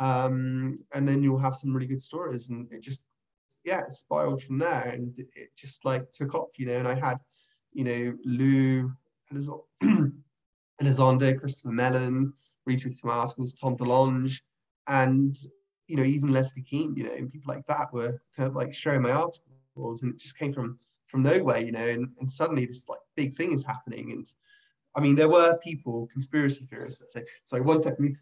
Um, 0.00 0.80
and 0.92 1.08
then 1.08 1.22
you'll 1.22 1.38
have 1.38 1.54
some 1.54 1.72
really 1.72 1.86
good 1.86 2.00
stories. 2.02 2.50
And 2.50 2.66
it 2.72 2.82
just, 2.82 3.06
yeah, 3.64 3.82
it 3.82 3.92
spiraled 3.92 4.42
from 4.42 4.58
there. 4.58 4.88
And 4.88 5.16
it 5.36 5.50
just 5.56 5.84
like 5.84 6.10
took 6.10 6.34
off, 6.34 6.48
you 6.56 6.66
know. 6.66 6.78
And 6.78 6.88
I 6.88 6.96
had, 6.96 7.20
you 7.72 7.84
know, 7.84 8.18
Lou, 8.24 8.92
Elizondo, 10.82 11.38
Christopher 11.38 11.70
Mellon, 11.70 12.32
retweeting 12.68 13.04
my 13.04 13.12
articles, 13.12 13.54
Tom 13.54 13.76
DeLonge, 13.76 14.40
and, 14.88 15.36
you 15.86 15.94
know, 15.94 16.02
even 16.02 16.32
Leslie 16.32 16.62
Kean, 16.62 16.96
you 16.96 17.04
know, 17.04 17.12
and 17.12 17.30
people 17.30 17.54
like 17.54 17.66
that 17.66 17.92
were 17.92 18.20
kind 18.36 18.48
of 18.48 18.56
like 18.56 18.74
sharing 18.74 19.02
my 19.02 19.12
articles. 19.12 20.02
And 20.02 20.14
it 20.14 20.18
just 20.18 20.36
came 20.36 20.52
from 20.52 20.80
from 21.14 21.22
nowhere, 21.22 21.58
you 21.58 21.70
know, 21.70 21.86
and, 21.86 22.08
and 22.18 22.28
suddenly 22.28 22.66
this 22.66 22.88
like 22.88 22.98
big 23.14 23.32
thing 23.34 23.52
is 23.52 23.64
happening. 23.64 24.10
And 24.10 24.26
I 24.96 25.00
mean, 25.00 25.14
there 25.14 25.28
were 25.28 25.56
people, 25.58 26.08
conspiracy 26.12 26.66
theorists 26.68 26.98
that 26.98 27.12
say, 27.12 27.22
sorry, 27.44 27.62
one 27.62 27.80
second. 27.80 28.16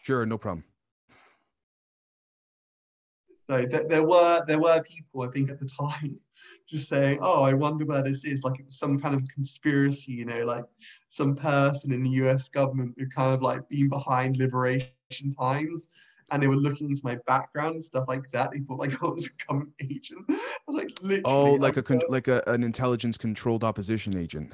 Sure, 0.00 0.24
no 0.24 0.38
problem. 0.38 0.62
So 3.40 3.66
th- 3.66 3.88
there 3.88 4.04
were 4.04 4.44
there 4.46 4.60
were 4.60 4.80
people, 4.82 5.22
I 5.22 5.28
think, 5.28 5.50
at 5.50 5.58
the 5.58 5.66
time, 5.66 6.20
just 6.68 6.88
saying, 6.88 7.18
"Oh, 7.20 7.42
I 7.42 7.54
wonder 7.54 7.84
where 7.84 8.02
this 8.02 8.24
is." 8.24 8.44
Like 8.44 8.60
it 8.60 8.66
was 8.66 8.78
some 8.78 9.00
kind 9.00 9.14
of 9.14 9.26
conspiracy, 9.34 10.12
you 10.12 10.26
know, 10.26 10.44
like 10.44 10.66
some 11.08 11.34
person 11.34 11.92
in 11.92 12.04
the 12.04 12.10
U.S. 12.22 12.48
government 12.48 12.94
who 12.96 13.08
kind 13.08 13.34
of 13.34 13.42
like 13.42 13.68
been 13.68 13.88
behind 13.88 14.36
Liberation 14.36 14.92
Times, 15.36 15.88
and 16.30 16.42
they 16.42 16.46
were 16.46 16.56
looking 16.56 16.90
into 16.90 17.00
my 17.04 17.16
background 17.26 17.74
and 17.74 17.84
stuff 17.84 18.04
like 18.08 18.30
that. 18.32 18.50
They 18.52 18.60
thought 18.60 18.78
like 18.78 18.92
I 19.02 19.06
was 19.06 19.26
a 19.26 19.46
government 19.46 19.74
agent. 19.80 20.24
I 20.28 20.34
was 20.66 20.76
like, 20.76 20.90
literally. 21.02 21.22
Oh, 21.24 21.52
like 21.54 21.76
a 21.76 21.82
con- 21.82 22.02
like 22.08 22.28
a, 22.28 22.42
an 22.46 22.62
intelligence 22.62 23.16
controlled 23.16 23.64
opposition 23.64 24.16
agent 24.16 24.52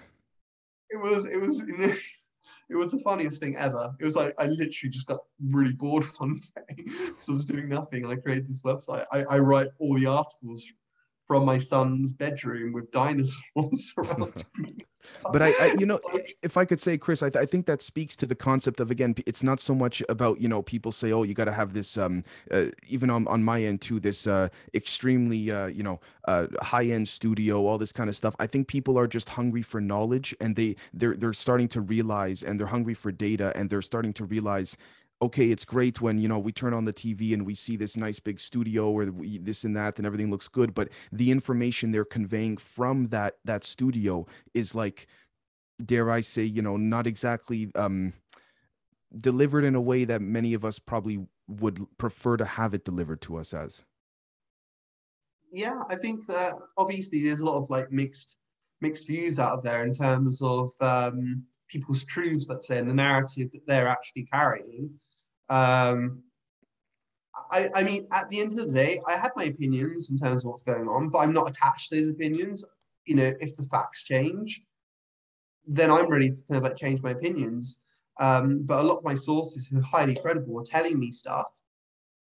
it 0.95 1.01
was 1.01 1.27
it 1.27 1.41
was 1.41 1.61
it 2.71 2.77
was 2.77 2.93
the 2.93 3.01
funniest 3.01 3.41
thing 3.41 3.57
ever. 3.57 3.95
It 4.01 4.05
was 4.05 4.17
like 4.17 4.35
I 4.39 4.47
literally 4.47 4.91
just 4.91 5.07
got 5.07 5.21
really 5.43 5.75
bored 5.75 6.05
one 6.19 6.41
day, 6.57 6.85
so 7.21 7.33
I 7.33 7.35
was 7.35 7.47
doing 7.47 7.69
nothing, 7.69 8.05
and 8.05 8.13
I 8.13 8.17
created 8.17 8.47
this 8.47 8.63
website. 8.63 9.05
I, 9.13 9.25
I 9.25 9.39
write 9.39 9.69
all 9.79 9.95
the 9.95 10.07
articles 10.07 10.73
from 11.27 11.45
my 11.45 11.59
son's 11.59 12.13
bedroom 12.13 12.73
with 12.73 12.91
dinosaurs 12.91 13.95
around 13.99 14.45
me. 14.59 14.77
but 15.33 15.43
I, 15.43 15.53
I, 15.61 15.77
you 15.79 15.87
know, 15.87 16.01
if 16.43 16.57
I 16.57 16.65
could 16.65 16.81
say, 16.81 16.99
Chris, 16.99 17.23
I, 17.23 17.31
th- 17.31 17.43
I 17.43 17.47
think 17.47 17.67
that 17.67 17.83
speaks 17.83 18.17
to 18.17 18.27
the 18.27 18.35
concept 18.35 18.81
of 18.81 18.91
again, 18.91 19.15
it's 19.27 19.43
not 19.43 19.61
so 19.61 19.75
much 19.75 20.03
about 20.09 20.41
you 20.41 20.49
know 20.49 20.63
people 20.63 20.93
say, 20.93 21.13
oh, 21.13 21.23
you 21.23 21.35
got 21.35 21.45
to 21.47 21.53
have 21.53 21.73
this, 21.73 21.97
um, 21.97 22.25
uh, 22.51 22.67
even 22.89 23.11
on 23.11 23.27
on 23.29 23.43
my 23.43 23.63
end 23.63 23.81
too, 23.81 24.01
this 24.01 24.27
uh, 24.27 24.49
extremely 24.75 25.51
uh, 25.51 25.67
you 25.67 25.83
know 25.83 26.01
uh, 26.27 26.47
high 26.61 26.85
end 26.87 27.09
studio, 27.09 27.67
all 27.67 27.79
this 27.79 27.93
kind 27.93 28.09
of 28.09 28.17
stuff. 28.17 28.35
I 28.39 28.47
think 28.47 28.69
people 28.69 28.99
are 28.99 29.07
just 29.07 29.31
hungry 29.31 29.63
for 29.63 29.81
knowledge, 29.81 30.35
and 30.41 30.57
they 30.57 30.77
they're 30.93 31.17
they're 31.17 31.33
starting 31.33 31.69
to 31.69 31.81
realize, 31.81 32.43
and 32.43 32.59
they're 32.59 32.67
hungry 32.67 32.95
for 32.95 33.13
data, 33.13 33.53
and 33.55 33.71
they're 33.71 33.83
starting 33.83 34.13
to 34.15 34.25
realize 34.25 34.77
okay, 35.23 35.51
it's 35.51 35.65
great 35.65 36.01
when 36.01 36.19
you 36.19 36.29
know 36.29 36.39
we 36.39 36.53
turn 36.53 36.75
on 36.75 36.85
the 36.85 36.93
TV 36.93 37.33
and 37.33 37.47
we 37.47 37.55
see 37.55 37.77
this 37.77 37.97
nice 37.97 38.21
big 38.21 38.41
studio 38.41 38.91
or 38.91 39.07
we, 39.07 39.39
this 39.39 39.65
and 39.65 39.77
that 39.77 39.99
and 39.99 40.07
everything 40.07 40.31
looks 40.31 40.49
good, 40.49 40.75
but 40.75 40.89
the 41.13 41.31
information 41.31 41.93
they're 41.93 42.05
conveying 42.05 42.57
from 42.57 43.09
that 43.09 43.37
that 43.45 43.65
studio 43.65 44.27
is 44.53 44.75
like, 44.75 45.07
dare 45.85 46.11
I 46.11 46.21
say, 46.21 46.45
you 46.45 46.63
know, 46.63 46.77
not 46.77 47.07
exactly 47.07 47.71
um, 47.75 48.13
delivered 49.17 49.65
in 49.65 49.75
a 49.75 49.81
way 49.81 50.05
that 50.05 50.21
many 50.21 50.55
of 50.55 50.65
us 50.65 50.79
probably 50.79 51.27
would 51.49 51.87
prefer 51.99 52.37
to 52.37 52.45
have 52.45 52.75
it 52.75 52.85
delivered 52.85 53.21
to 53.23 53.37
us 53.37 53.55
as. 53.55 53.83
Yeah, 55.53 55.83
I 55.89 55.95
think 55.95 56.27
that 56.27 56.55
obviously 56.77 57.23
there's 57.23 57.41
a 57.41 57.47
lot 57.47 57.59
of 57.59 57.71
like 57.71 57.93
mixed 57.93 58.39
mixed 58.81 59.07
views 59.07 59.39
out 59.39 59.63
there 59.63 59.85
in 59.85 59.95
terms 59.95 60.43
of 60.43 60.71
um, 60.81 61.45
people's 61.69 62.05
truths, 62.05 62.47
let's 62.49 62.67
say, 62.67 62.79
and 62.79 62.89
the 62.89 62.95
narrative 62.95 63.51
that 63.53 63.67
they're 63.67 63.89
actually 63.89 64.25
carrying. 64.25 64.91
Um, 65.49 66.23
I, 67.51 67.69
I 67.75 67.83
mean, 67.83 68.07
at 68.13 68.29
the 68.29 68.41
end 68.41 68.53
of 68.53 68.67
the 68.69 68.73
day, 68.73 69.01
I 69.07 69.17
have 69.17 69.33
my 69.37 69.45
opinions 69.45 70.11
in 70.11 70.19
terms 70.19 70.45
of 70.45 70.51
what's 70.51 70.63
going 70.63 70.89
on, 70.89 71.09
but 71.09 71.19
I'm 71.19 71.33
not 71.33 71.51
attached 71.51 71.89
to 71.89 71.97
those 71.97 72.09
opinions. 72.09 72.65
You 73.07 73.17
know, 73.17 73.33
if 73.41 73.57
the 73.57 73.65
facts 73.65 74.05
change, 74.05 74.63
then 75.67 75.91
I'm 75.91 76.09
ready 76.09 76.29
to 76.29 76.43
kind 76.49 76.59
of 76.59 76.63
like 76.63 76.77
change 76.77 77.03
my 77.03 77.11
opinions. 77.11 77.81
Um, 78.21 78.63
but 78.63 78.79
a 78.79 78.83
lot 78.83 78.99
of 78.99 79.05
my 79.05 79.15
sources 79.15 79.67
who 79.67 79.79
are 79.79 79.83
highly 79.83 80.15
credible 80.15 80.61
are 80.61 80.65
telling 80.65 80.99
me 80.99 81.11
stuff, 81.11 81.47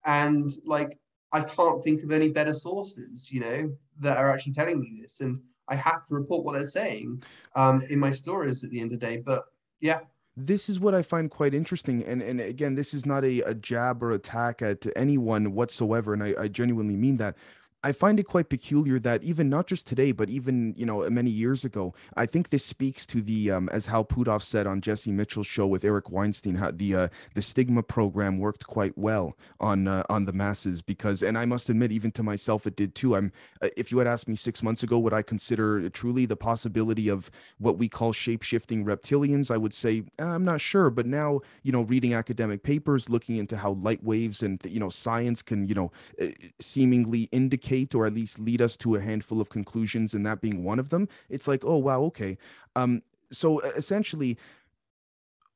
and 0.06 0.50
like 0.66 0.98
I 1.34 1.42
can't 1.42 1.84
think 1.84 2.04
of 2.04 2.12
any 2.12 2.30
better 2.30 2.54
sources, 2.54 3.30
you 3.32 3.42
know, 3.42 3.72
that 4.00 4.18
are 4.18 4.32
actually 4.32 4.54
telling 4.54 4.80
me 4.80 5.00
this, 5.02 5.20
and 5.20 5.42
I 5.68 5.76
have 5.76 6.05
to 6.07 6.16
report 6.16 6.43
what 6.43 6.53
they're 6.53 6.66
saying 6.66 7.24
um, 7.55 7.82
in 7.89 7.99
my 7.99 8.12
stories 8.12 8.64
at 8.64 8.70
the 8.72 8.80
end 8.82 8.91
of 8.91 8.99
the 8.99 9.05
day. 9.05 9.18
But 9.18 9.43
yeah, 9.80 9.99
this 10.38 10.70
is 10.70 10.80
what 10.80 10.95
I 10.95 11.01
find 11.01 11.30
quite 11.30 11.53
interesting. 11.53 12.03
And 12.03 12.22
and 12.22 12.39
again, 12.39 12.76
this 12.76 12.93
is 12.93 13.05
not 13.05 13.24
a, 13.24 13.41
a 13.41 13.53
jab 13.53 14.01
or 14.03 14.12
attack 14.12 14.62
at 14.62 14.86
anyone 14.95 15.53
whatsoever. 15.53 16.14
And 16.14 16.24
I, 16.24 16.34
I 16.38 16.47
genuinely 16.47 16.95
mean 16.95 17.18
that. 17.18 17.36
I 17.84 17.92
find 17.94 18.20
it 18.20 18.24
quite 18.24 18.50
peculiar 18.50 19.00
that 19.00 19.24
even 19.24 19.50
not 19.50 19.66
just 19.66 19.88
today, 19.88 20.12
but 20.12 20.30
even 20.30 20.76
you 20.78 20.86
know 20.86 21.10
many 21.10 21.32
years 21.32 21.66
ago, 21.66 21.96
I 22.16 22.28
think 22.28 22.50
this 22.50 22.64
speaks 22.64 23.06
to 23.08 23.22
the 23.22 23.50
um, 23.50 23.70
as 23.70 23.88
Hal 23.88 24.06
Puthoff 24.06 24.44
said 24.44 24.68
on 24.68 24.82
Jesse 24.82 25.12
Michels's 25.12 25.48
show 25.48 25.66
with 25.66 25.84
Eric 25.84 26.12
Weinstein, 26.12 26.56
how 26.56 26.72
the 26.72 26.96
uh, 26.96 27.08
the 27.34 27.42
stigma 27.42 27.82
program 27.82 28.38
worked 28.38 28.68
quite 28.68 28.96
well 28.98 29.36
on 29.60 29.88
uh, 29.88 30.04
on 30.10 30.26
the 30.26 30.34
masses 30.34 30.82
because, 30.84 31.24
and 31.24 31.38
I 31.38 31.46
must 31.46 31.70
admit, 31.70 31.92
even 31.92 32.12
to 32.12 32.24
myself, 32.24 32.68
it 32.68 32.76
did 32.76 32.94
too. 32.94 33.16
I'm 33.16 33.32
uh, 33.62 33.70
if 33.76 33.92
you 33.92 33.98
had 33.98 34.08
asked 34.08 34.28
me 34.28 34.36
six 34.36 34.62
months 34.62 34.84
ago, 34.84 35.00
would 35.00 35.14
I 35.14 35.24
consider 35.24 35.90
truly 35.90 36.28
the 36.28 36.36
possibility 36.36 37.10
of 37.10 37.32
what 37.58 37.80
we 37.80 37.90
call 37.90 38.14
shape 38.14 38.44
shifting 38.44 38.86
reptilians? 38.86 39.50
I 39.50 39.58
would 39.58 39.74
say 39.74 40.04
uh, 40.20 40.26
I'm 40.26 40.46
not 40.46 40.62
sure, 40.62 40.92
but 40.92 41.08
now 41.08 41.42
you 41.64 41.72
know, 41.72 41.82
reading 41.82 42.14
academic 42.14 42.62
papers, 42.62 43.10
looking 43.10 43.38
into 43.38 43.58
how 43.58 43.72
light 43.72 44.04
waves 44.04 44.44
and 44.44 44.62
you 44.66 44.80
know 44.80 44.90
science 44.90 45.42
can 45.42 45.68
you 45.68 45.74
know 45.74 45.92
uh, 46.22 46.28
seemingly 46.60 47.24
indicate 47.32 47.71
or 47.96 48.06
at 48.06 48.14
least 48.14 48.40
lead 48.40 48.62
us 48.62 48.78
to 48.78 48.96
a 48.96 49.02
handful 49.02 49.42
of 49.42 49.50
conclusions 49.50 50.14
and 50.14 50.26
that 50.26 50.42
being 50.42 50.64
one 50.64 50.80
of 50.80 50.90
them 50.90 51.08
it's 51.30 51.48
like 51.48 51.64
oh 51.66 51.78
wow 51.78 52.02
okay. 52.02 52.38
Um 52.76 53.02
so 53.32 53.60
essentially 53.62 54.38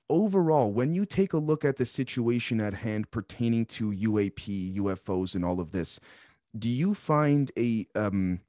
overall 0.10 0.72
when 0.72 0.94
you 0.94 1.06
take 1.06 1.34
a 1.34 1.38
look 1.38 1.66
at 1.66 1.78
the 1.78 1.86
situation 1.86 2.62
at 2.62 2.74
hand 2.74 3.10
pertaining 3.12 3.66
to 3.66 3.92
UAP 3.92 4.76
UFOs 4.78 5.36
and 5.36 5.44
all 5.44 5.60
of 5.60 5.72
this 5.72 6.00
do 6.58 6.70
you 6.70 6.94
find 6.94 7.52
a 7.58 7.88
um 7.96 8.40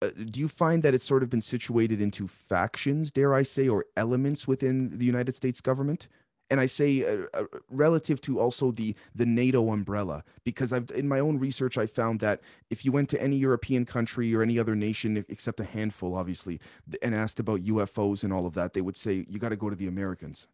uh, 0.00 0.10
do 0.30 0.38
you 0.38 0.46
find 0.48 0.84
that 0.84 0.94
it's 0.94 1.04
sort 1.04 1.24
of 1.24 1.30
been 1.30 1.40
situated 1.40 2.00
into 2.00 2.28
factions 2.28 3.10
dare 3.10 3.34
i 3.34 3.42
say 3.42 3.68
or 3.68 3.84
elements 3.96 4.46
within 4.46 4.96
the 4.98 5.04
united 5.04 5.34
states 5.34 5.60
government 5.60 6.06
and 6.50 6.60
I 6.60 6.66
say 6.66 7.04
uh, 7.04 7.26
uh, 7.34 7.44
relative 7.70 8.20
to 8.22 8.40
also 8.40 8.70
the 8.70 8.94
the 9.14 9.26
NATO 9.26 9.70
umbrella, 9.70 10.24
because 10.44 10.72
I've 10.72 10.90
in 10.90 11.08
my 11.08 11.20
own 11.20 11.38
research 11.38 11.76
I 11.76 11.86
found 11.86 12.20
that 12.20 12.40
if 12.70 12.84
you 12.84 12.92
went 12.92 13.08
to 13.10 13.22
any 13.22 13.36
European 13.36 13.84
country 13.84 14.34
or 14.34 14.42
any 14.42 14.58
other 14.58 14.74
nation 14.74 15.24
except 15.28 15.60
a 15.60 15.64
handful, 15.64 16.14
obviously, 16.14 16.60
and 17.02 17.14
asked 17.14 17.40
about 17.40 17.64
UFOs 17.64 18.24
and 18.24 18.32
all 18.32 18.46
of 18.46 18.54
that, 18.54 18.72
they 18.72 18.80
would 18.80 18.96
say 18.96 19.26
you 19.28 19.38
got 19.38 19.50
to 19.50 19.56
go 19.56 19.70
to 19.70 19.76
the 19.76 19.88
Americans. 19.88 20.46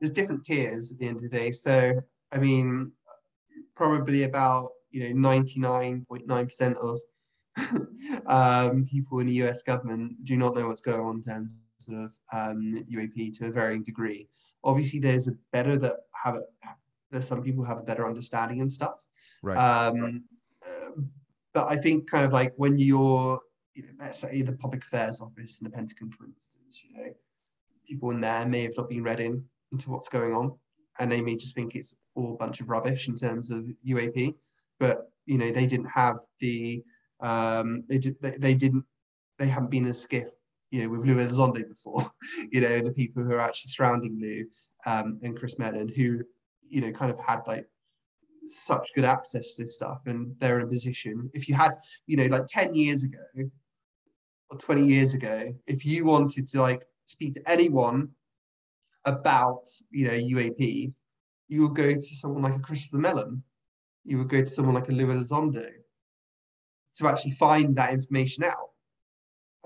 There's 0.00 0.12
different 0.12 0.44
tiers 0.44 0.92
at 0.92 0.98
the 0.98 1.06
end 1.06 1.16
of 1.16 1.22
the 1.22 1.28
day. 1.28 1.52
So 1.52 2.02
I 2.32 2.38
mean, 2.38 2.92
probably 3.74 4.24
about 4.24 4.70
you 4.90 5.14
know 5.14 5.28
99.9% 5.30 6.76
of 6.76 7.00
um, 8.26 8.84
people 8.84 9.20
in 9.20 9.26
the 9.28 9.34
US 9.44 9.62
government 9.62 10.24
do 10.24 10.36
not 10.36 10.54
know 10.54 10.66
what's 10.66 10.80
going 10.80 11.00
on 11.00 11.16
in 11.16 11.22
terms 11.22 11.58
of 11.88 12.12
um, 12.32 12.84
UAP 12.90 13.36
to 13.38 13.46
a 13.46 13.50
varying 13.50 13.82
degree. 13.82 14.28
Obviously, 14.64 14.98
there's 14.98 15.28
a 15.28 15.32
better 15.52 15.76
that 15.78 15.96
have 16.12 16.36
there's 17.10 17.28
some 17.28 17.42
people 17.42 17.64
have 17.64 17.78
a 17.78 17.82
better 17.82 18.06
understanding 18.06 18.60
and 18.60 18.72
stuff. 18.72 19.04
Right. 19.42 19.56
Um, 19.56 20.24
uh, 20.62 20.90
but 21.54 21.68
I 21.68 21.76
think 21.76 22.10
kind 22.10 22.24
of 22.24 22.32
like 22.32 22.52
when 22.56 22.76
you're, 22.76 23.40
you 23.74 23.82
know, 23.82 23.88
let's 24.00 24.18
say 24.18 24.42
the 24.42 24.52
public 24.52 24.84
affairs 24.84 25.20
office 25.20 25.60
in 25.60 25.64
the 25.64 25.70
Pentagon, 25.70 26.10
for 26.10 26.24
instance, 26.24 26.82
you 26.84 26.96
know, 26.96 27.12
people 27.86 28.10
in 28.10 28.20
there 28.20 28.46
may 28.46 28.62
have 28.62 28.76
not 28.76 28.88
been 28.88 29.02
read 29.02 29.20
in 29.20 29.44
into 29.72 29.90
what's 29.90 30.08
going 30.08 30.34
on, 30.34 30.52
and 30.98 31.10
they 31.10 31.20
may 31.20 31.36
just 31.36 31.54
think 31.54 31.74
it's 31.74 31.94
all 32.14 32.34
a 32.34 32.36
bunch 32.36 32.60
of 32.60 32.68
rubbish 32.68 33.08
in 33.08 33.16
terms 33.16 33.50
of 33.50 33.64
UAP. 33.86 34.34
But 34.80 35.10
you 35.26 35.38
know, 35.38 35.50
they 35.50 35.66
didn't 35.66 35.86
have 35.86 36.18
the 36.40 36.82
um, 37.20 37.84
they 37.88 37.98
did 37.98 38.16
they, 38.20 38.32
they 38.32 38.54
didn't 38.54 38.84
they 39.38 39.46
haven't 39.46 39.70
been 39.70 39.86
a 39.86 39.90
SCIF 39.90 40.30
you 40.70 40.82
know, 40.82 40.88
with 40.88 41.06
Lou 41.06 41.16
Elizondo 41.16 41.66
before, 41.66 42.04
you 42.50 42.60
know, 42.60 42.80
the 42.80 42.92
people 42.92 43.22
who 43.22 43.32
are 43.32 43.40
actually 43.40 43.70
surrounding 43.70 44.18
Lou 44.20 44.44
um, 44.86 45.18
and 45.22 45.38
Chris 45.38 45.58
Mellon, 45.58 45.88
who, 45.88 46.22
you 46.62 46.80
know, 46.80 46.92
kind 46.92 47.10
of 47.10 47.18
had 47.20 47.40
like 47.46 47.66
such 48.46 48.88
good 48.94 49.04
access 49.04 49.54
to 49.54 49.62
this 49.62 49.76
stuff 49.76 50.00
and 50.06 50.34
they're 50.38 50.58
in 50.58 50.66
a 50.66 50.68
position. 50.68 51.30
If 51.32 51.48
you 51.48 51.54
had, 51.54 51.72
you 52.06 52.16
know, 52.16 52.26
like 52.26 52.46
10 52.48 52.74
years 52.74 53.02
ago 53.02 53.18
or 54.50 54.58
20 54.58 54.84
years 54.86 55.14
ago, 55.14 55.54
if 55.66 55.84
you 55.84 56.04
wanted 56.04 56.48
to 56.48 56.60
like 56.60 56.82
speak 57.04 57.34
to 57.34 57.50
anyone 57.50 58.08
about, 59.04 59.66
you 59.90 60.06
know, 60.06 60.12
UAP, 60.12 60.92
you 61.48 61.62
would 61.62 61.76
go 61.76 61.92
to 61.92 62.00
someone 62.00 62.42
like 62.42 62.56
a 62.56 62.60
Christopher 62.60 62.98
Mellon, 62.98 63.42
you 64.04 64.18
would 64.18 64.28
go 64.28 64.40
to 64.40 64.46
someone 64.46 64.74
like 64.74 64.88
a 64.88 64.92
Lou 64.92 65.06
Elizondo 65.06 65.68
to 66.94 67.08
actually 67.08 67.32
find 67.32 67.76
that 67.76 67.92
information 67.92 68.44
out 68.44 68.70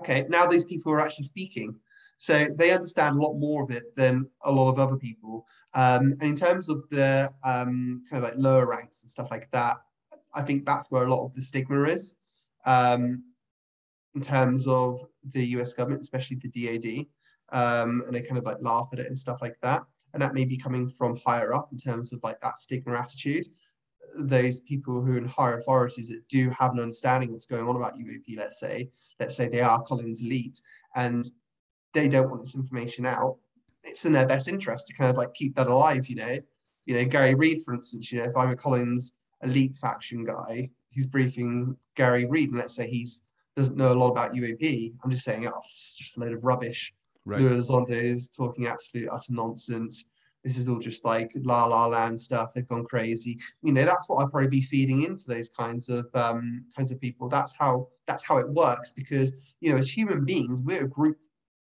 okay, 0.01 0.25
now 0.29 0.45
these 0.45 0.65
people 0.65 0.91
are 0.91 0.99
actually 0.99 1.25
speaking. 1.25 1.75
So 2.17 2.47
they 2.55 2.71
understand 2.71 3.17
a 3.17 3.21
lot 3.21 3.33
more 3.35 3.63
of 3.63 3.71
it 3.71 3.95
than 3.95 4.27
a 4.43 4.51
lot 4.51 4.69
of 4.69 4.77
other 4.77 4.97
people. 4.97 5.45
Um, 5.73 6.11
and 6.19 6.23
in 6.23 6.35
terms 6.35 6.69
of 6.69 6.87
the 6.89 7.31
um, 7.43 8.03
kind 8.09 8.23
of 8.23 8.29
like 8.29 8.37
lower 8.37 8.67
ranks 8.67 9.01
and 9.01 9.09
stuff 9.09 9.31
like 9.31 9.49
that, 9.51 9.77
I 10.33 10.41
think 10.41 10.65
that's 10.65 10.91
where 10.91 11.05
a 11.05 11.09
lot 11.09 11.25
of 11.25 11.33
the 11.33 11.41
stigma 11.41 11.83
is 11.83 12.15
um, 12.65 13.23
in 14.15 14.21
terms 14.21 14.67
of 14.67 15.03
the 15.25 15.45
US 15.57 15.73
government, 15.73 16.01
especially 16.01 16.37
the 16.37 16.49
DoD. 16.49 17.05
Um, 17.53 18.03
and 18.05 18.15
they 18.15 18.21
kind 18.21 18.37
of 18.37 18.45
like 18.45 18.57
laugh 18.61 18.89
at 18.93 18.99
it 18.99 19.07
and 19.07 19.17
stuff 19.17 19.41
like 19.41 19.57
that. 19.61 19.83
And 20.13 20.21
that 20.21 20.33
may 20.33 20.45
be 20.45 20.57
coming 20.57 20.87
from 20.87 21.17
higher 21.25 21.53
up 21.53 21.69
in 21.71 21.77
terms 21.77 22.13
of 22.13 22.19
like 22.23 22.39
that 22.41 22.59
stigma 22.59 22.93
attitude 22.93 23.47
those 24.17 24.61
people 24.61 25.01
who 25.01 25.13
are 25.13 25.17
in 25.17 25.25
higher 25.25 25.57
authorities 25.57 26.09
that 26.09 26.27
do 26.27 26.49
have 26.51 26.73
an 26.73 26.79
understanding 26.79 27.31
what's 27.31 27.45
going 27.45 27.67
on 27.67 27.75
about 27.75 27.97
UAP, 27.97 28.37
let's 28.37 28.59
say, 28.59 28.89
let's 29.19 29.35
say 29.35 29.47
they 29.47 29.61
are 29.61 29.81
Collins 29.81 30.23
elite 30.23 30.61
and 30.95 31.29
they 31.93 32.07
don't 32.07 32.29
want 32.29 32.41
this 32.41 32.55
information 32.55 33.05
out, 33.05 33.37
it's 33.83 34.05
in 34.05 34.13
their 34.13 34.27
best 34.27 34.47
interest 34.47 34.87
to 34.87 34.93
kind 34.93 35.09
of 35.09 35.17
like 35.17 35.33
keep 35.33 35.55
that 35.55 35.67
alive, 35.67 36.07
you 36.07 36.15
know. 36.15 36.37
You 36.85 36.95
know, 36.95 37.05
Garry 37.05 37.35
Reid, 37.35 37.61
for 37.63 37.73
instance, 37.73 38.11
you 38.11 38.19
know, 38.19 38.25
if 38.25 38.35
I'm 38.35 38.49
a 38.49 38.55
Collins 38.55 39.13
elite 39.43 39.75
faction 39.75 40.23
guy 40.23 40.69
who's 40.95 41.05
briefing 41.05 41.75
Garry 41.95 42.25
Reid, 42.25 42.49
and 42.49 42.57
let's 42.57 42.75
say 42.75 42.89
he's 42.89 43.21
doesn't 43.55 43.77
know 43.77 43.91
a 43.91 43.93
lot 43.93 44.09
about 44.09 44.33
UAP, 44.33 44.93
I'm 45.03 45.11
just 45.11 45.25
saying, 45.25 45.45
oh, 45.47 45.59
it's 45.63 45.97
just 45.97 46.17
a 46.17 46.21
load 46.21 46.33
of 46.33 46.43
rubbish. 46.43 46.93
Right. 47.25 47.39
Louis 47.39 47.53
Elizondo 47.53 47.91
is 47.91 48.29
talking 48.29 48.67
absolute 48.67 49.09
utter 49.11 49.33
nonsense 49.33 50.05
this 50.43 50.57
is 50.57 50.67
all 50.69 50.79
just 50.79 51.05
like 51.05 51.31
la 51.35 51.65
la 51.65 51.87
land 51.87 52.19
stuff. 52.19 52.53
They've 52.53 52.67
gone 52.67 52.85
crazy. 52.85 53.39
You 53.61 53.73
know, 53.73 53.85
that's 53.85 54.09
what 54.09 54.23
I'd 54.23 54.31
probably 54.31 54.49
be 54.49 54.61
feeding 54.61 55.03
into 55.03 55.25
those 55.27 55.49
kinds 55.49 55.89
of 55.89 56.07
um, 56.15 56.65
kinds 56.75 56.91
of 56.91 56.99
people. 56.99 57.29
That's 57.29 57.53
how 57.53 57.87
that's 58.07 58.23
how 58.23 58.37
it 58.37 58.49
works 58.49 58.91
because 58.91 59.33
you 59.59 59.71
know, 59.71 59.77
as 59.77 59.89
human 59.89 60.25
beings, 60.25 60.61
we're 60.61 60.87
group 60.87 61.17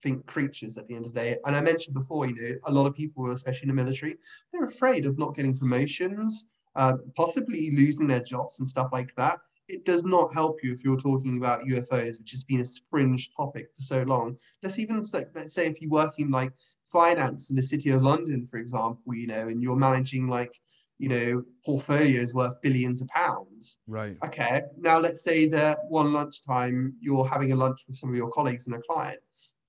think 0.01 0.25
creatures 0.27 0.77
at 0.77 0.87
the 0.87 0.95
end 0.95 1.05
of 1.05 1.13
the 1.13 1.19
day. 1.19 1.37
And 1.45 1.55
I 1.55 1.61
mentioned 1.61 1.93
before, 1.93 2.25
you 2.25 2.35
know, 2.35 2.55
a 2.65 2.71
lot 2.71 2.85
of 2.85 2.95
people, 2.95 3.31
especially 3.31 3.69
in 3.69 3.75
the 3.75 3.81
military, 3.83 4.17
they're 4.51 4.67
afraid 4.67 5.05
of 5.05 5.17
not 5.17 5.35
getting 5.35 5.57
promotions, 5.57 6.47
uh, 6.75 6.93
possibly 7.15 7.71
losing 7.71 8.07
their 8.07 8.21
jobs 8.21 8.59
and 8.59 8.67
stuff 8.67 8.89
like 8.91 9.13
that. 9.15 9.39
It 9.67 9.85
does 9.85 10.03
not 10.03 10.33
help 10.33 10.63
you 10.63 10.73
if 10.73 10.83
you're 10.83 10.99
talking 10.99 11.37
about 11.37 11.65
UFOs, 11.65 12.19
which 12.19 12.31
has 12.31 12.43
been 12.43 12.61
a 12.61 12.65
fringe 12.89 13.31
topic 13.35 13.67
for 13.75 13.81
so 13.81 14.01
long. 14.03 14.37
Let's 14.63 14.79
even 14.79 15.03
say, 15.03 15.25
let's 15.35 15.53
say 15.53 15.67
if 15.67 15.79
you're 15.79 15.91
working 15.91 16.31
like 16.31 16.53
finance 16.91 17.49
in 17.49 17.55
the 17.55 17.61
city 17.61 17.89
of 17.91 18.01
London, 18.01 18.47
for 18.49 18.57
example, 18.57 19.13
you 19.13 19.27
know, 19.27 19.47
and 19.47 19.61
you're 19.61 19.75
managing 19.75 20.27
like, 20.27 20.59
you 20.97 21.07
know, 21.07 21.43
portfolios 21.65 22.33
worth 22.33 22.61
billions 22.61 23.01
of 23.01 23.07
pounds. 23.07 23.77
Right. 23.87 24.17
Okay. 24.25 24.63
Now 24.77 24.99
let's 24.99 25.23
say 25.23 25.47
that 25.47 25.79
one 25.87 26.11
lunchtime 26.13 26.93
you're 26.99 27.27
having 27.27 27.51
a 27.51 27.55
lunch 27.55 27.81
with 27.87 27.97
some 27.97 28.09
of 28.09 28.15
your 28.15 28.29
colleagues 28.29 28.67
and 28.67 28.75
a 28.75 28.81
client, 28.81 29.19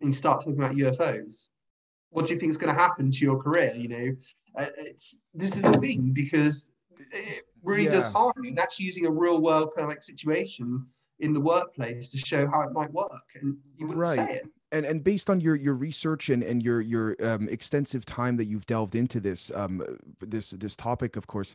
and 0.00 0.10
you 0.10 0.14
start 0.14 0.40
talking 0.40 0.58
about 0.58 0.76
UFOs. 0.76 1.48
What 2.10 2.26
do 2.26 2.32
you 2.34 2.40
think 2.40 2.50
is 2.50 2.58
going 2.58 2.74
to 2.74 2.80
happen 2.80 3.10
to 3.10 3.18
your 3.24 3.40
career? 3.40 3.72
You 3.76 3.88
know, 3.88 4.16
uh, 4.58 4.66
it's 4.78 5.18
this 5.32 5.54
is 5.54 5.62
the 5.62 5.72
thing 5.78 6.10
because 6.12 6.72
it 7.12 7.44
really 7.62 7.84
yeah. 7.84 7.90
does 7.90 8.08
harm 8.08 8.32
you. 8.42 8.48
And 8.48 8.58
that's 8.58 8.80
using 8.80 9.06
a 9.06 9.10
real 9.10 9.40
world 9.40 9.72
kind 9.76 9.84
of 9.84 9.90
like 9.90 10.02
situation 10.02 10.86
in 11.20 11.32
the 11.32 11.40
workplace 11.40 12.10
to 12.10 12.18
show 12.18 12.48
how 12.48 12.62
it 12.62 12.72
might 12.72 12.92
work, 12.92 13.10
and 13.40 13.56
you 13.76 13.86
wouldn't 13.86 14.06
right. 14.06 14.16
say 14.16 14.34
it 14.36 14.44
and 14.72 14.86
and 14.86 15.04
based 15.04 15.30
on 15.30 15.40
your 15.40 15.56
your 15.56 15.74
research 15.74 16.28
and 16.28 16.42
and 16.42 16.62
your 16.62 16.80
your 16.80 17.16
um, 17.24 17.48
extensive 17.48 18.04
time 18.04 18.36
that 18.36 18.46
you've 18.46 18.66
delved 18.66 18.94
into 18.94 19.20
this 19.20 19.50
um 19.54 19.82
this 20.20 20.50
this 20.50 20.76
topic 20.76 21.16
of 21.16 21.26
course 21.26 21.54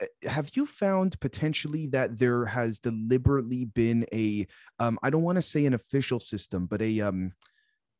eh, 0.00 0.06
have 0.24 0.50
you 0.54 0.66
found 0.66 1.18
potentially 1.20 1.86
that 1.86 2.18
there 2.18 2.44
has 2.44 2.80
deliberately 2.80 3.64
been 3.64 4.04
a 4.12 4.46
um 4.78 4.98
i 5.02 5.10
don't 5.10 5.22
want 5.22 5.36
to 5.36 5.42
say 5.42 5.64
an 5.66 5.74
official 5.74 6.20
system 6.20 6.66
but 6.66 6.82
a 6.82 7.00
um 7.00 7.32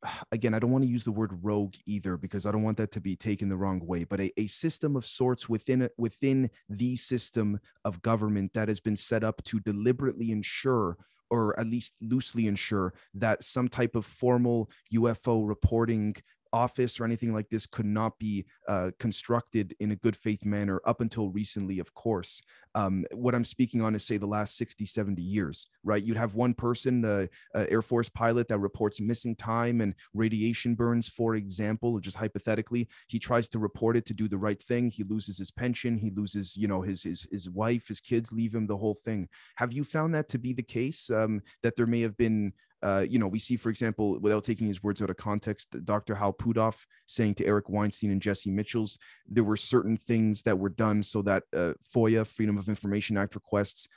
again 0.31 0.53
i 0.53 0.59
don't 0.59 0.71
want 0.71 0.83
to 0.83 0.89
use 0.89 1.03
the 1.03 1.11
word 1.11 1.31
rogue 1.41 1.75
either 1.85 2.17
because 2.17 2.45
i 2.45 2.51
don't 2.51 2.63
want 2.63 2.77
that 2.77 2.91
to 2.91 3.01
be 3.01 3.15
taken 3.15 3.49
the 3.49 3.57
wrong 3.57 3.79
way 3.85 4.03
but 4.03 4.19
a, 4.19 4.31
a 4.39 4.47
system 4.47 4.95
of 4.95 5.05
sorts 5.05 5.49
within 5.49 5.89
within 5.97 6.49
the 6.69 6.95
system 6.95 7.59
of 7.85 8.01
government 8.01 8.53
that 8.53 8.67
has 8.67 8.79
been 8.79 8.95
set 8.95 9.23
up 9.23 9.43
to 9.43 9.59
deliberately 9.59 10.31
ensure 10.31 10.97
or 11.29 11.59
at 11.59 11.67
least 11.67 11.95
loosely 12.01 12.47
ensure 12.47 12.93
that 13.13 13.43
some 13.43 13.67
type 13.67 13.95
of 13.95 14.05
formal 14.05 14.69
UFO 14.93 15.45
reporting 15.47 16.15
office 16.53 16.99
or 16.99 17.05
anything 17.05 17.33
like 17.33 17.49
this 17.49 17.65
could 17.65 17.85
not 17.85 18.17
be 18.17 18.45
uh, 18.67 18.91
constructed 18.99 19.75
in 19.79 19.91
a 19.91 19.95
good 19.95 20.15
faith 20.15 20.45
manner 20.45 20.81
up 20.85 21.01
until 21.01 21.29
recently 21.29 21.79
of 21.79 21.93
course. 21.93 22.41
Um, 22.75 23.05
what 23.13 23.33
i'm 23.33 23.45
speaking 23.45 23.81
on 23.81 23.95
is 23.95 24.05
say 24.05 24.17
the 24.17 24.27
last 24.27 24.55
60 24.57 24.85
70 24.85 25.21
years 25.21 25.67
right? 25.87 26.03
You'd 26.03 26.17
have 26.17 26.35
one 26.35 26.53
person 26.53 27.01
the 27.01 27.29
uh, 27.55 27.65
air 27.69 27.81
force 27.81 28.09
pilot 28.09 28.47
that 28.49 28.59
reports 28.59 28.99
missing 28.99 29.35
time 29.35 29.81
and 29.81 29.95
radiation 30.13 30.75
burns 30.75 31.07
for 31.07 31.35
example 31.35 31.99
just 31.99 32.17
hypothetically 32.17 32.87
he 33.07 33.17
tries 33.17 33.47
to 33.49 33.59
report 33.59 33.95
it 33.95 34.05
to 34.07 34.13
do 34.13 34.27
the 34.27 34.37
right 34.37 34.61
thing. 34.61 34.89
He 34.89 35.03
loses 35.03 35.37
his 35.37 35.49
pension. 35.49 35.97
He 35.97 36.11
loses 36.11 36.57
you 36.57 36.67
know 36.67 36.81
his 36.81 37.03
his, 37.03 37.25
his 37.31 37.49
wife 37.49 37.87
his 37.87 38.01
kids 38.01 38.31
leave 38.31 38.53
him 38.53 38.67
the 38.67 38.77
whole 38.77 38.95
thing. 38.95 39.29
Have 39.55 39.73
you 39.73 39.83
found 39.83 40.13
that 40.13 40.29
to 40.29 40.37
be 40.37 40.53
the 40.53 40.63
case 40.63 41.09
um, 41.09 41.41
that 41.63 41.75
there 41.77 41.87
may 41.87 42.01
have 42.01 42.17
been 42.17 42.53
uh, 42.83 43.03
you 43.09 43.17
know, 43.17 43.27
we 43.27 43.39
see, 43.39 43.57
for 43.57 43.69
example, 43.69 44.19
without 44.19 44.43
taking 44.43 44.67
his 44.67 44.83
words 44.83 45.01
out 45.01 45.09
of 45.09 45.17
context, 45.17 45.83
Dr. 45.83 46.13
Hal 46.13 46.33
Puthoff 46.33 46.85
saying 47.07 47.35
to 47.35 47.45
Eric 47.45 47.69
Weinstein 47.69 48.11
and 48.11 48.21
Jesse 48.21 48.51
Michels's, 48.51 48.99
there 49.27 49.43
were 49.43 49.57
certain 49.57 49.97
things 49.97 50.43
that 50.43 50.59
were 50.59 50.69
done 50.69 51.01
so 51.01 51.23
that 51.23 51.43
uh, 51.55 51.73
FOIA, 51.91 52.27
Freedom 52.27 52.57
of 52.57 52.69
Information 52.69 53.17
Act 53.17 53.33
requests, 53.33 53.87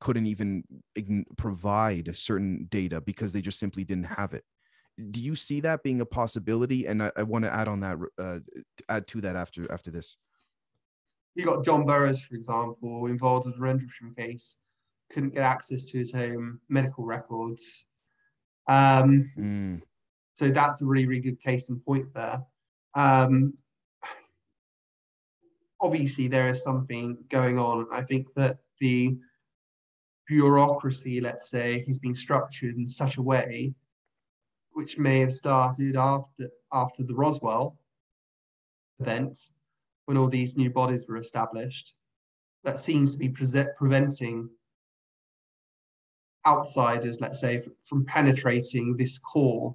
couldn't 0.00 0.26
even 0.26 0.64
provide 1.36 2.14
certain 2.14 2.66
data 2.70 3.00
because 3.00 3.32
they 3.32 3.40
just 3.40 3.58
simply 3.58 3.84
didn't 3.84 4.04
have 4.04 4.34
it. 4.34 4.44
Do 5.10 5.20
you 5.20 5.34
see 5.34 5.60
that 5.60 5.82
being 5.82 6.00
a 6.00 6.06
possibility? 6.06 6.86
And 6.86 7.02
I, 7.02 7.10
I 7.16 7.22
want 7.22 7.44
to 7.44 7.52
add 7.52 7.68
on 7.68 7.80
that, 7.80 7.98
uh, 8.18 8.38
add 8.88 9.06
to 9.08 9.20
that 9.22 9.34
after 9.34 9.70
after 9.72 9.90
this. 9.90 10.16
You 11.34 11.44
got 11.44 11.64
John 11.64 11.84
Burroughs, 11.84 12.22
for 12.22 12.36
example, 12.36 13.06
involved 13.06 13.46
with 13.46 13.56
the 13.56 13.60
Rendlesham 13.60 14.14
case, 14.16 14.58
couldn't 15.10 15.34
get 15.34 15.42
access 15.42 15.86
to 15.86 15.98
his 15.98 16.12
home 16.12 16.60
medical 16.68 17.04
records 17.04 17.86
um, 18.66 19.22
mm. 19.36 19.82
So 20.34 20.48
that's 20.48 20.82
a 20.82 20.86
really, 20.86 21.06
really 21.06 21.20
good 21.20 21.40
case 21.40 21.68
in 21.68 21.78
point 21.80 22.12
there. 22.12 22.42
Um, 22.94 23.54
obviously, 25.80 26.28
there 26.28 26.48
is 26.48 26.62
something 26.62 27.18
going 27.28 27.58
on. 27.58 27.86
I 27.92 28.02
think 28.02 28.32
that 28.34 28.58
the 28.80 29.16
bureaucracy, 30.26 31.20
let's 31.20 31.48
say, 31.48 31.84
has 31.86 31.98
been 31.98 32.14
structured 32.14 32.76
in 32.76 32.88
such 32.88 33.16
a 33.16 33.22
way 33.22 33.74
which 34.72 34.98
may 34.98 35.20
have 35.20 35.32
started 35.32 35.96
after 35.96 36.48
after 36.72 37.02
the 37.04 37.14
Roswell, 37.14 37.78
event 39.00 39.38
when 40.06 40.16
all 40.16 40.28
these 40.28 40.56
new 40.56 40.70
bodies 40.70 41.06
were 41.08 41.16
established 41.16 41.94
that 42.64 42.80
seems 42.80 43.12
to 43.12 43.18
be 43.18 43.28
pre- 43.28 43.66
preventing 43.76 44.48
outsiders, 46.46 47.20
let's 47.20 47.40
say, 47.40 47.62
from 47.84 48.04
penetrating 48.04 48.96
this 48.96 49.18
core 49.18 49.74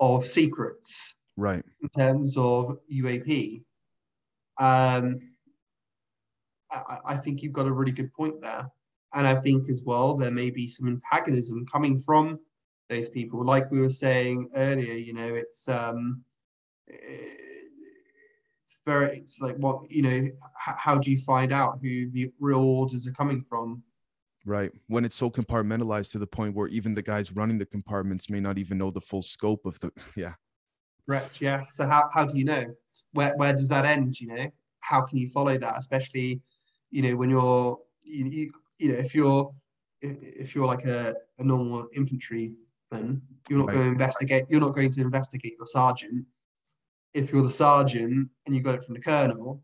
of 0.00 0.24
secrets. 0.24 1.14
Right. 1.36 1.64
In 1.80 1.88
terms 1.90 2.36
of 2.36 2.78
UAP. 2.92 3.62
Um, 4.58 5.16
I, 6.70 6.98
I 7.04 7.16
think 7.16 7.42
you've 7.42 7.52
got 7.52 7.66
a 7.66 7.72
really 7.72 7.92
good 7.92 8.12
point 8.12 8.40
there. 8.40 8.68
And 9.14 9.26
I 9.26 9.36
think 9.36 9.68
as 9.68 9.82
well, 9.84 10.14
there 10.14 10.30
may 10.30 10.50
be 10.50 10.68
some 10.68 10.88
antagonism 10.88 11.66
coming 11.66 11.98
from 11.98 12.38
those 12.88 13.08
people. 13.08 13.44
Like 13.44 13.70
we 13.70 13.80
were 13.80 13.90
saying 13.90 14.50
earlier, 14.54 14.94
you 14.94 15.14
know, 15.14 15.34
it's 15.34 15.68
um, 15.68 16.22
it's 16.86 18.78
very, 18.86 19.18
it's 19.18 19.40
like 19.40 19.56
what 19.56 19.90
you 19.90 20.02
know. 20.02 20.28
How 20.56 20.98
do 20.98 21.10
you 21.10 21.18
find 21.18 21.52
out 21.52 21.78
who 21.82 22.10
the 22.10 22.30
real 22.38 22.60
orders 22.60 23.06
are 23.06 23.12
coming 23.12 23.44
from? 23.48 23.82
Right. 24.44 24.70
When 24.86 25.04
it's 25.04 25.14
so 25.14 25.30
compartmentalized 25.30 26.12
to 26.12 26.18
the 26.18 26.26
point 26.26 26.54
where 26.54 26.68
even 26.68 26.94
the 26.94 27.02
guys 27.02 27.32
running 27.32 27.58
the 27.58 27.66
compartments 27.66 28.30
may 28.30 28.40
not 28.40 28.56
even 28.56 28.78
know 28.78 28.90
the 28.90 29.00
full 29.00 29.22
scope 29.22 29.66
of 29.66 29.78
the 29.80 29.90
yeah. 30.16 30.34
Right. 31.06 31.28
Yeah. 31.40 31.64
So 31.70 31.86
how, 31.86 32.08
how 32.12 32.24
do 32.24 32.36
you 32.38 32.44
know? 32.44 32.64
Where 33.12 33.34
where 33.36 33.52
does 33.52 33.68
that 33.68 33.84
end? 33.84 34.20
You 34.20 34.28
know, 34.28 34.50
how 34.80 35.02
can 35.02 35.18
you 35.18 35.28
follow 35.28 35.56
that? 35.56 35.78
Especially, 35.78 36.40
you 36.90 37.02
know, 37.02 37.16
when 37.16 37.30
you're 37.30 37.78
you, 38.02 38.24
you, 38.26 38.52
you 38.78 38.92
know, 38.92 38.98
if 38.98 39.14
you're 39.14 39.52
if 40.00 40.54
you're 40.54 40.66
like 40.66 40.84
a, 40.84 41.14
a 41.38 41.44
normal 41.44 41.88
infantryman, 41.92 42.56
you're 43.48 43.58
not 43.58 43.66
right. 43.66 43.74
going 43.74 43.86
to 43.86 43.92
investigate, 43.92 44.44
you're 44.48 44.60
not 44.60 44.74
going 44.74 44.90
to 44.92 45.00
investigate 45.00 45.54
your 45.58 45.66
sergeant. 45.66 46.24
If 47.14 47.32
you're 47.32 47.42
the 47.42 47.48
sergeant 47.48 48.28
and 48.46 48.56
you 48.56 48.62
got 48.62 48.76
it 48.76 48.84
from 48.84 48.94
the 48.94 49.00
colonel, 49.00 49.60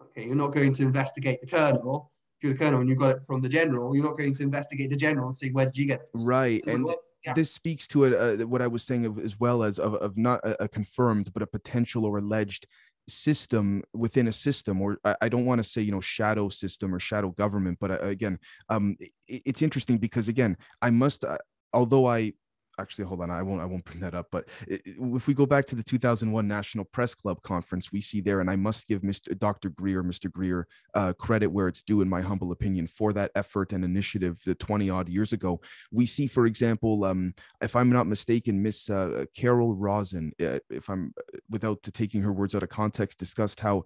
okay, 0.00 0.26
you're 0.26 0.36
not 0.36 0.52
going 0.52 0.72
to 0.74 0.82
investigate 0.84 1.40
the 1.40 1.48
colonel 1.48 2.12
if 2.38 2.44
you're 2.44 2.52
the 2.52 2.58
colonel 2.58 2.80
and 2.80 2.88
you 2.88 2.94
got 2.94 3.16
it 3.16 3.22
from 3.26 3.40
the 3.40 3.48
general, 3.48 3.94
you're 3.94 4.04
not 4.04 4.16
going 4.16 4.32
to 4.32 4.42
investigate 4.44 4.90
the 4.90 4.96
general 4.96 5.26
and 5.26 5.36
see 5.36 5.50
where 5.50 5.66
did 5.66 5.76
you 5.76 5.86
get 5.86 6.00
it. 6.00 6.08
Right. 6.14 6.64
And 6.68 6.86
yeah. 7.26 7.32
this 7.32 7.50
speaks 7.50 7.88
to 7.88 8.04
it, 8.04 8.40
uh, 8.40 8.46
what 8.46 8.62
I 8.62 8.68
was 8.68 8.84
saying 8.84 9.06
of, 9.06 9.18
as 9.18 9.40
well 9.40 9.64
as 9.64 9.80
of, 9.80 9.94
of 9.94 10.16
not 10.16 10.38
a, 10.44 10.64
a, 10.64 10.68
confirmed, 10.68 11.32
but 11.32 11.42
a 11.42 11.48
potential 11.48 12.04
or 12.04 12.18
alleged 12.18 12.68
system 13.08 13.82
within 13.94 14.28
a 14.28 14.32
system 14.32 14.80
or 14.80 14.98
I, 15.04 15.28
don't 15.28 15.46
want 15.46 15.62
to 15.62 15.68
say 15.68 15.82
you 15.82 15.92
know 15.92 16.00
shadow 16.00 16.48
system 16.48 16.94
or 16.94 16.98
shadow 16.98 17.30
government 17.30 17.78
but 17.80 17.90
uh, 17.90 17.98
again 18.00 18.38
um 18.68 18.96
it's 19.26 19.62
interesting 19.62 19.98
because 19.98 20.28
again 20.28 20.56
I 20.82 20.90
must 20.90 21.24
uh, 21.24 21.38
although 21.72 22.06
I 22.06 22.34
actually 22.78 23.04
hold 23.04 23.20
on 23.20 23.30
i 23.30 23.42
won't 23.42 23.60
i 23.60 23.64
won't 23.64 23.84
bring 23.84 24.00
that 24.00 24.14
up 24.14 24.26
but 24.30 24.48
if 24.66 25.26
we 25.26 25.34
go 25.34 25.46
back 25.46 25.64
to 25.64 25.74
the 25.74 25.82
2001 25.82 26.46
national 26.46 26.84
press 26.84 27.14
club 27.14 27.42
conference 27.42 27.92
we 27.92 28.00
see 28.00 28.20
there 28.20 28.40
and 28.40 28.50
i 28.50 28.56
must 28.56 28.86
give 28.88 29.02
mr 29.02 29.36
dr 29.38 29.68
greer 29.70 30.02
mr 30.02 30.30
greer 30.30 30.66
uh, 30.94 31.12
credit 31.12 31.48
where 31.48 31.68
it's 31.68 31.82
due 31.82 32.00
in 32.00 32.08
my 32.08 32.20
humble 32.20 32.52
opinion 32.52 32.86
for 32.86 33.12
that 33.12 33.30
effort 33.34 33.72
and 33.72 33.84
initiative 33.84 34.40
the 34.44 34.54
20 34.54 34.90
odd 34.90 35.08
years 35.08 35.32
ago. 35.32 35.60
We 35.90 36.06
see 36.06 36.26
for 36.26 36.46
example 36.46 37.04
um, 37.04 37.34
if 37.60 37.76
i'm 37.76 37.90
not 37.90 38.06
mistaken 38.06 38.62
miss 38.62 38.90
uh, 38.90 39.24
carol 39.36 39.74
rosin 39.74 40.32
uh, 40.40 40.58
if 40.70 40.88
i'm 40.88 41.12
uh, 41.18 41.38
without 41.50 41.82
taking 41.82 42.22
her 42.22 42.32
words 42.32 42.54
out 42.54 42.62
of 42.62 42.68
context 42.68 43.18
discussed 43.18 43.60
how 43.60 43.84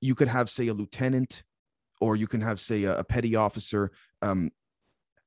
you 0.00 0.14
could 0.14 0.28
have 0.28 0.48
say 0.48 0.68
a 0.68 0.74
lieutenant 0.74 1.42
or 2.00 2.16
you 2.16 2.26
can 2.26 2.40
have 2.40 2.60
say 2.60 2.84
a, 2.84 2.98
a 2.98 3.04
petty 3.04 3.36
officer 3.36 3.92
um, 4.22 4.50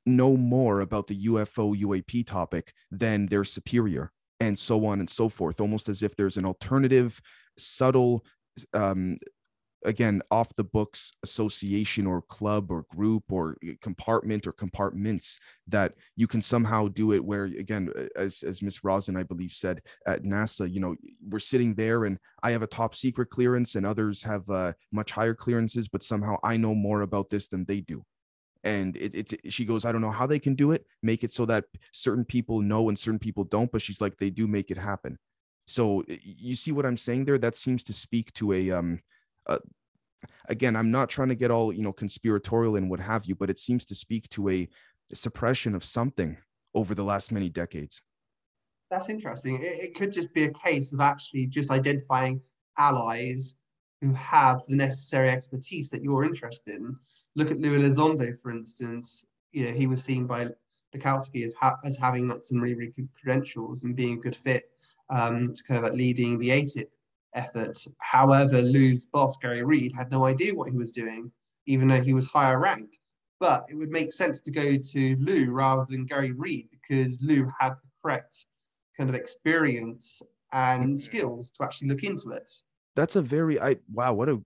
know 0.05 0.37
more 0.37 0.81
about 0.81 1.07
the 1.07 1.25
UFO 1.27 1.77
UAP 1.79 2.25
topic 2.25 2.73
than 2.91 3.27
their 3.27 3.43
superior, 3.43 4.11
and 4.39 4.57
so 4.57 4.85
on 4.85 4.99
and 4.99 5.09
so 5.09 5.29
forth, 5.29 5.61
almost 5.61 5.89
as 5.89 6.03
if 6.03 6.15
there's 6.15 6.37
an 6.37 6.45
alternative, 6.45 7.21
subtle, 7.57 8.25
um, 8.73 9.17
again, 9.85 10.21
off 10.31 10.55
the 10.55 10.63
books 10.63 11.13
association 11.23 12.07
or 12.07 12.21
club 12.21 12.71
or 12.71 12.85
group 12.95 13.23
or 13.31 13.57
compartment 13.81 14.47
or 14.47 14.51
compartments 14.51 15.39
that 15.67 15.93
you 16.15 16.27
can 16.27 16.41
somehow 16.41 16.87
do 16.87 17.13
it 17.13 17.23
where 17.23 17.45
again 17.45 17.91
as 18.15 18.43
as 18.43 18.61
miss 18.61 18.83
rosin 18.83 19.15
i 19.15 19.23
believe 19.23 19.51
said 19.51 19.81
at 20.05 20.23
nasa 20.23 20.69
you 20.71 20.79
know 20.79 20.95
we're 21.29 21.39
sitting 21.39 21.73
there 21.73 22.05
and 22.05 22.17
i 22.43 22.51
have 22.51 22.61
a 22.63 22.67
top 22.67 22.95
secret 22.95 23.29
clearance 23.29 23.75
and 23.75 23.85
others 23.85 24.21
have 24.21 24.49
uh, 24.49 24.73
much 24.91 25.11
higher 25.11 25.33
clearances 25.33 25.87
but 25.87 26.03
somehow 26.03 26.35
i 26.43 26.57
know 26.57 26.75
more 26.75 27.01
about 27.01 27.29
this 27.29 27.47
than 27.47 27.63
they 27.65 27.79
do 27.79 28.03
and 28.63 28.95
it, 28.97 29.13
it's 29.13 29.33
she 29.49 29.65
goes 29.65 29.83
i 29.85 29.91
don't 29.91 30.01
know 30.01 30.11
how 30.11 30.25
they 30.25 30.39
can 30.39 30.55
do 30.55 30.71
it 30.71 30.85
make 31.01 31.23
it 31.23 31.31
so 31.31 31.45
that 31.45 31.65
certain 31.91 32.23
people 32.23 32.61
know 32.61 32.89
and 32.89 32.97
certain 32.97 33.19
people 33.19 33.43
don't 33.43 33.71
but 33.71 33.81
she's 33.81 34.01
like 34.01 34.17
they 34.17 34.29
do 34.29 34.47
make 34.47 34.71
it 34.71 34.77
happen. 34.77 35.17
So 35.65 36.03
you 36.07 36.55
see 36.55 36.71
what 36.71 36.85
i'm 36.85 36.97
saying 36.97 37.25
there? 37.25 37.37
That 37.37 37.55
seems 37.55 37.83
to 37.85 37.93
speak 37.93 38.33
to 38.33 38.53
a 38.53 38.71
um 38.71 38.99
uh, 39.47 39.59
again 40.47 40.75
i'm 40.75 40.91
not 40.91 41.09
trying 41.09 41.29
to 41.29 41.35
get 41.35 41.51
all 41.51 41.73
you 41.73 41.83
know 41.83 41.93
conspiratorial 41.93 42.75
and 42.75 42.89
what 42.89 42.99
have 42.99 43.25
you 43.25 43.35
but 43.35 43.49
it 43.49 43.59
seems 43.59 43.83
to 43.85 43.95
speak 43.95 44.29
to 44.29 44.49
a 44.49 44.67
suppression 45.13 45.75
of 45.75 45.83
something 45.83 46.37
over 46.73 46.95
the 46.95 47.03
last 47.03 47.31
many 47.31 47.49
decades. 47.49 48.01
That's 48.89 49.09
interesting. 49.09 49.61
It, 49.61 49.83
it 49.83 49.95
could 49.95 50.13
just 50.13 50.33
be 50.33 50.43
a 50.43 50.53
case 50.53 50.93
of 50.93 50.99
actually 50.99 51.47
just 51.47 51.71
identifying 51.71 52.41
allies 52.77 53.55
who 54.01 54.13
have 54.13 54.61
the 54.67 54.75
necessary 54.75 55.29
expertise 55.29 55.89
that 55.89 56.03
you're 56.03 56.25
interested 56.25 56.75
in 56.75 56.95
look 57.35 57.51
at 57.51 57.59
Lou 57.59 57.77
Elizondo, 57.77 58.39
for 58.41 58.51
instance. 58.51 59.25
You 59.51 59.65
know, 59.65 59.77
he 59.77 59.87
was 59.87 60.03
seen 60.03 60.25
by 60.25 60.49
Dukowski 60.95 61.45
as, 61.47 61.53
ha- 61.53 61.77
as 61.83 61.97
having 61.97 62.27
like, 62.27 62.43
some 62.43 62.59
really, 62.59 62.75
really 62.75 62.91
good 62.91 63.09
credentials 63.19 63.83
and 63.83 63.95
being 63.95 64.17
a 64.17 64.21
good 64.21 64.35
fit 64.35 64.69
um, 65.09 65.53
to 65.53 65.63
kind 65.63 65.77
of 65.77 65.83
like 65.83 65.97
leading 65.97 66.39
the 66.39 66.49
AATIP 66.49 66.87
effort. 67.35 67.77
However, 67.99 68.61
Lou's 68.61 69.05
boss, 69.05 69.37
Garry 69.37 69.63
Reid, 69.63 69.93
had 69.95 70.11
no 70.11 70.25
idea 70.25 70.53
what 70.53 70.69
he 70.69 70.77
was 70.77 70.91
doing, 70.91 71.31
even 71.65 71.87
though 71.87 72.01
he 72.01 72.13
was 72.13 72.27
higher 72.27 72.59
rank. 72.59 72.89
But 73.39 73.65
it 73.69 73.75
would 73.75 73.89
make 73.89 74.13
sense 74.13 74.41
to 74.41 74.51
go 74.51 74.77
to 74.77 75.15
Lou 75.19 75.51
rather 75.51 75.85
than 75.89 76.05
Garry 76.05 76.31
Reid 76.31 76.69
because 76.71 77.21
Lou 77.21 77.47
had 77.59 77.71
the 77.71 77.89
correct 78.01 78.45
kind 78.95 79.09
of 79.09 79.15
experience 79.15 80.21
and 80.51 80.83
mm-hmm. 80.83 80.95
skills 80.97 81.51
to 81.51 81.63
actually 81.63 81.89
look 81.89 82.03
into 82.03 82.29
it. 82.29 82.49
That's 82.95 83.15
a 83.15 83.21
very 83.21 83.59
I 83.59 83.77
wow, 83.91 84.13
what 84.13 84.29
a 84.29 84.39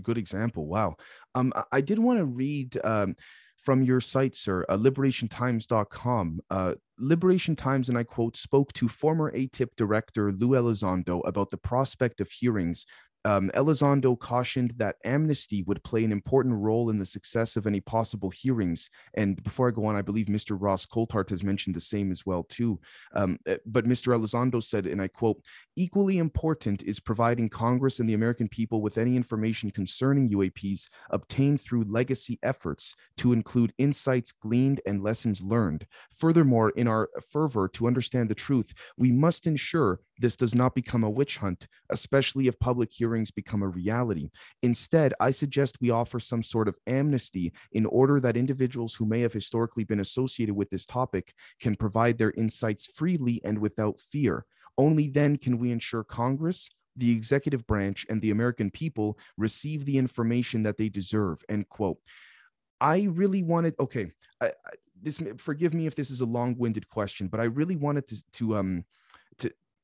good 0.00 0.18
example. 0.18 0.66
Wow. 0.66 0.96
Um, 1.34 1.52
I 1.72 1.80
did 1.80 1.98
want 1.98 2.18
to 2.18 2.24
read 2.24 2.78
um, 2.84 3.14
from 3.58 3.82
your 3.82 4.00
site, 4.00 4.36
sir, 4.36 4.64
uh, 4.68 4.76
liberationtimes.com. 4.76 6.40
Uh, 6.50 6.74
Liberation 6.98 7.56
Times, 7.56 7.88
and 7.88 7.98
I 7.98 8.04
quote, 8.04 8.36
spoke 8.36 8.72
to 8.74 8.88
former 8.88 9.30
AATIP 9.32 9.70
director 9.76 10.32
Lou 10.32 10.50
Elizondo 10.50 11.20
about 11.26 11.50
the 11.50 11.58
prospect 11.58 12.20
of 12.20 12.30
hearings 12.30 12.86
um, 13.26 13.50
Elizondo 13.54 14.16
cautioned 14.16 14.74
that 14.76 14.96
amnesty 15.04 15.64
would 15.64 15.82
play 15.82 16.04
an 16.04 16.12
important 16.12 16.54
role 16.54 16.90
in 16.90 16.96
the 16.96 17.04
success 17.04 17.56
of 17.56 17.66
any 17.66 17.80
possible 17.80 18.30
hearings. 18.30 18.88
And 19.14 19.42
before 19.42 19.66
I 19.66 19.72
go 19.72 19.86
on, 19.86 19.96
I 19.96 20.02
believe 20.02 20.26
Mr. 20.26 20.56
Ross 20.58 20.86
Coulthart 20.86 21.30
has 21.30 21.42
mentioned 21.42 21.74
the 21.74 21.80
same 21.80 22.12
as 22.12 22.24
well 22.24 22.44
too. 22.44 22.78
Um, 23.14 23.38
eh, 23.46 23.56
but 23.66 23.84
Mr. 23.84 24.16
Elizondo 24.16 24.62
said, 24.62 24.86
and 24.86 25.02
I 25.02 25.08
quote, 25.08 25.42
"Equally 25.74 26.18
important 26.18 26.84
is 26.84 27.00
providing 27.00 27.48
Congress 27.48 27.98
and 27.98 28.08
the 28.08 28.14
American 28.14 28.46
people 28.46 28.80
with 28.80 28.96
any 28.96 29.16
information 29.16 29.72
concerning 29.72 30.30
UAPs 30.30 30.88
obtained 31.10 31.60
through 31.60 31.82
legacy 31.88 32.38
efforts, 32.44 32.94
to 33.16 33.32
include 33.32 33.72
insights 33.78 34.30
gleaned 34.30 34.80
and 34.86 35.02
lessons 35.02 35.42
learned. 35.42 35.86
Furthermore, 36.12 36.70
in 36.70 36.86
our 36.86 37.10
fervor 37.30 37.66
to 37.68 37.86
understand 37.86 38.28
the 38.28 38.34
truth, 38.34 38.72
we 38.96 39.10
must 39.10 39.46
ensure 39.46 40.00
this 40.18 40.36
does 40.36 40.54
not 40.54 40.74
become 40.74 41.04
a 41.04 41.10
witch 41.10 41.38
hunt, 41.38 41.66
especially 41.90 42.48
if 42.48 42.58
public 42.58 42.92
hearings 42.92 43.30
become 43.30 43.62
a 43.62 43.68
reality. 43.68 44.30
Instead, 44.62 45.14
I 45.20 45.30
suggest 45.30 45.78
we 45.80 45.90
offer 45.90 46.20
some 46.20 46.42
sort 46.42 46.68
of 46.68 46.78
amnesty 46.86 47.52
in 47.72 47.86
order 47.86 48.20
that 48.20 48.36
individuals 48.36 48.94
who 48.94 49.06
may 49.06 49.20
have 49.20 49.32
historically 49.32 49.84
been 49.84 50.00
associated 50.00 50.54
with 50.54 50.70
this 50.70 50.86
topic 50.86 51.34
can 51.60 51.74
provide 51.74 52.18
their 52.18 52.32
insights 52.32 52.86
freely 52.86 53.40
and 53.44 53.58
without 53.58 54.00
fear. 54.00 54.44
Only 54.78 55.08
then 55.08 55.36
can 55.36 55.58
we 55.58 55.70
ensure 55.70 56.04
Congress, 56.04 56.68
the 56.96 57.10
executive 57.10 57.66
branch, 57.66 58.06
and 58.08 58.20
the 58.20 58.30
American 58.30 58.70
people 58.70 59.18
receive 59.36 59.84
the 59.84 59.98
information 59.98 60.62
that 60.62 60.76
they 60.76 60.88
deserve. 60.88 61.42
End 61.48 61.68
quote. 61.68 61.98
I 62.80 63.04
really 63.10 63.42
wanted, 63.42 63.74
okay, 63.80 64.12
I, 64.40 64.46
I, 64.46 64.52
this 65.02 65.20
forgive 65.38 65.74
me 65.74 65.86
if 65.86 65.94
this 65.94 66.10
is 66.10 66.20
a 66.20 66.26
long-winded 66.26 66.88
question, 66.88 67.28
but 67.28 67.40
I 67.40 67.44
really 67.44 67.76
wanted 67.76 68.06
to 68.08 68.22
to 68.32 68.56
um 68.56 68.84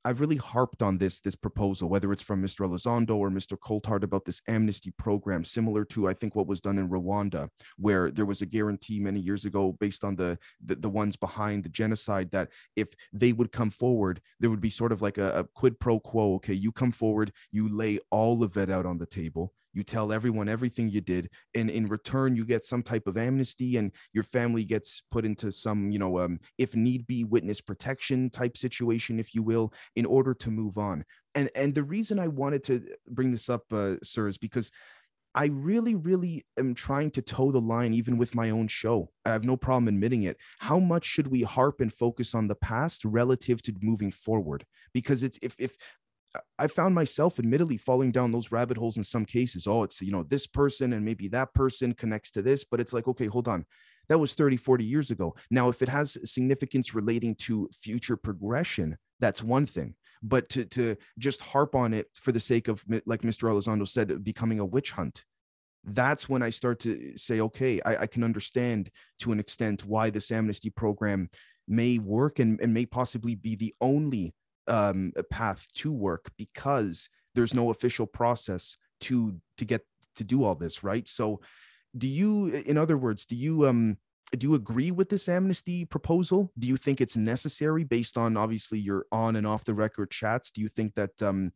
I've 0.05 0.21
really 0.21 0.37
harped 0.37 0.83
on 0.83 0.99
this 0.99 1.21
this 1.21 1.37
proposal, 1.37 1.89
whether 1.89 2.13
it's 2.13 2.23
from 2.23 2.43
Mr. 2.43 2.67
Elizondo 2.67 3.17
or 3.17 3.31
Mr. 3.31 3.57
Coulthart 3.57 4.03
about 4.03 4.25
this 4.25 4.43
amnesty 4.49 4.91
program, 4.99 5.45
similar 5.45 5.85
to 5.87 6.09
I 6.09 6.15
think 6.15 6.35
what 6.35 6.47
was 6.47 6.61
done 6.61 6.79
in 6.79 6.89
Rwanda, 6.89 7.49
where 7.77 8.11
there 8.11 8.27
was 8.27 8.43
a 8.43 8.47
guarantee 8.47 8.99
many 8.99 9.21
years 9.21 9.45
ago 9.45 9.77
based 9.79 10.03
on 10.05 10.17
the 10.17 10.39
the, 10.65 10.75
the 10.77 10.89
ones 10.89 11.17
behind 11.17 11.65
the 11.65 11.69
genocide 11.69 12.31
that 12.33 12.49
if 12.75 12.89
they 13.13 13.33
would 13.33 13.53
come 13.53 13.71
forward, 13.71 14.21
there 14.41 14.51
would 14.51 14.61
be 14.61 14.71
sort 14.71 14.93
of 14.93 15.03
like 15.03 15.19
a, 15.19 15.41
a 15.41 15.45
quid 15.45 15.79
pro 15.79 16.01
quo. 16.01 16.35
Okay, 16.35 16.55
you 16.55 16.73
come 16.73 16.93
forward, 16.93 17.33
you 17.53 17.69
lay 17.69 17.99
all 18.11 18.43
of 18.43 18.57
it 18.57 18.71
out 18.71 18.87
on 18.87 18.99
the 18.99 19.07
table 19.07 19.53
you 19.73 19.83
tell 19.83 20.13
everyone 20.13 20.49
everything 20.49 20.89
you 20.89 21.01
did 21.01 21.29
and 21.55 21.71
in 21.71 21.87
return 21.87 22.37
you 22.37 22.45
get 22.45 22.65
some 22.65 22.83
type 22.83 23.07
of 23.07 23.17
amnesty 23.17 23.77
and 23.77 23.93
your 24.13 24.25
family 24.25 24.65
gets 24.65 25.03
put 25.11 25.25
into 25.25 25.51
some 25.51 25.91
you 25.91 25.99
know 25.99 26.19
um, 26.19 26.39
if 26.59 26.75
need 26.75 27.07
be 27.07 27.25
witness 27.25 27.61
protection 27.61 28.31
type 28.31 28.57
situation 28.57 29.19
if 29.19 29.35
you 29.35 29.43
will 29.43 29.73
in 29.97 30.07
order 30.07 30.35
to 30.35 30.51
move 30.51 30.79
on 30.79 31.05
and 31.35 31.51
and 31.55 31.75
the 31.75 31.83
reason 31.83 32.19
i 32.19 32.29
wanted 32.29 32.63
to 32.63 32.83
bring 33.09 33.31
this 33.33 33.49
up 33.49 33.63
uh, 33.73 33.95
sir 34.03 34.29
is 34.29 34.39
because 34.39 34.71
I 35.35 35.47
really, 35.47 35.95
really 35.95 36.45
am 36.59 36.75
trying 36.75 37.11
to 37.13 37.23
toe 37.23 37.53
the 37.53 37.61
line, 37.61 37.95
even 37.95 38.19
with 38.19 38.35
my 38.35 38.51
own 38.51 38.69
show. 38.69 39.11
I 39.25 39.31
have 39.31 39.45
no 39.45 39.57
problem 39.57 39.89
admitting 39.89 40.25
it. 40.25 40.37
How 40.59 40.79
much 40.79 41.07
should 41.07 41.27
we 41.27 41.43
harp 41.43 41.81
and 41.81 41.93
focus 41.93 42.35
on 42.35 42.49
the 42.49 42.55
past 42.55 43.05
relative 43.05 43.63
to 43.63 43.75
moving 43.81 44.13
forward? 44.13 44.67
Because 44.93 45.23
it's 45.23 45.39
if 45.41 45.55
if 45.59 45.75
I 46.59 46.67
found 46.67 46.95
myself 46.95 47.39
admittedly 47.39 47.77
falling 47.77 48.13
down 48.13 48.33
those 48.33 48.53
rabbit 48.53 48.77
holes 48.77 48.97
in 48.97 49.05
some 49.05 49.25
cases. 49.25 49.67
Oh, 49.67 49.83
it's, 49.83 50.01
you 50.01 50.13
know, 50.13 50.23
this 50.23 50.47
person 50.47 50.93
and 50.93 51.05
maybe 51.05 51.29
that 51.29 51.53
person 51.55 51.93
connects 51.93 52.31
to 52.33 52.43
this, 52.43 52.65
but 52.65 52.81
it's 52.81 52.93
like, 52.93 53.09
okay, 53.09 53.27
hold 53.27 53.49
on. 53.49 53.67
That 54.09 54.19
was 54.19 54.35
30, 54.35 54.57
40 54.57 54.85
years 54.85 55.11
ago. 55.11 55.35
Now, 55.51 55.69
if 55.69 55.83
it 55.83 55.89
has 55.89 56.19
significance 56.31 56.95
relating 56.95 57.35
to 57.37 57.69
future 57.73 58.17
progression, 58.17 58.97
that's 59.21 59.43
one 59.43 59.67
thing. 59.67 59.95
But 60.23 60.49
to, 60.51 60.65
to 60.67 60.97
just 61.19 61.43
harp 61.43 61.75
on 61.75 61.93
it 61.93 62.07
for 62.15 62.33
the 62.33 62.41
sake 62.41 62.69
of, 62.69 62.85
like 63.07 63.23
Mr. 63.23 63.49
Elizondo 63.49 63.87
said, 63.87 64.25
becoming 64.25 64.61
a 64.61 64.65
witch 64.65 64.93
hunt, 64.93 65.25
that's 65.85 66.29
when 66.29 66.43
I 66.43 66.51
start 66.51 66.79
to 66.81 67.17
say, 67.17 67.41
okay, 67.41 67.81
I, 67.85 68.03
I 68.03 68.07
can 68.07 68.23
understand 68.23 68.91
to 69.21 69.33
an 69.33 69.41
extent 69.41 69.85
why 69.85 70.11
this 70.11 70.31
amnesty 70.31 70.71
program 70.71 71.29
may 71.67 71.99
work 71.99 72.39
and, 72.39 72.61
and 72.61 72.73
may 72.73 72.87
possibly 72.87 73.35
be 73.35 73.57
the 73.57 73.75
only 73.81 74.35
um, 74.69 75.13
path 75.31 75.67
to 75.77 75.93
work 75.93 76.31
because 76.37 77.09
there's 77.35 77.55
no 77.55 77.71
official 77.71 78.07
process 78.07 78.77
to 79.01 79.37
to 79.59 79.65
get 79.65 79.83
to 80.17 80.25
do 80.25 80.45
all 80.45 80.55
this 80.55 80.83
right? 80.83 81.09
So 81.09 81.41
do 81.97 82.09
you 82.09 82.47
in 82.47 82.79
other 82.79 82.97
words 82.97 83.27
do 83.27 83.37
you 83.37 83.69
um 83.69 83.97
do 84.39 84.47
you 84.49 84.55
agree 84.55 84.91
with 84.91 85.11
this 85.11 85.29
amnesty 85.29 85.85
proposal? 85.85 86.51
Do 86.59 86.67
you 86.67 86.79
think 86.79 87.01
it's 87.01 87.19
necessary 87.19 87.85
based 87.85 88.17
on 88.17 88.37
obviously 88.37 88.79
your 88.79 89.05
on 89.13 89.37
and 89.37 89.47
off 89.47 89.65
the 89.65 89.75
record 89.75 90.11
chats? 90.11 90.51
Do 90.51 90.63
you 90.63 90.69
think 90.69 90.95
that 90.95 91.23
um 91.23 91.53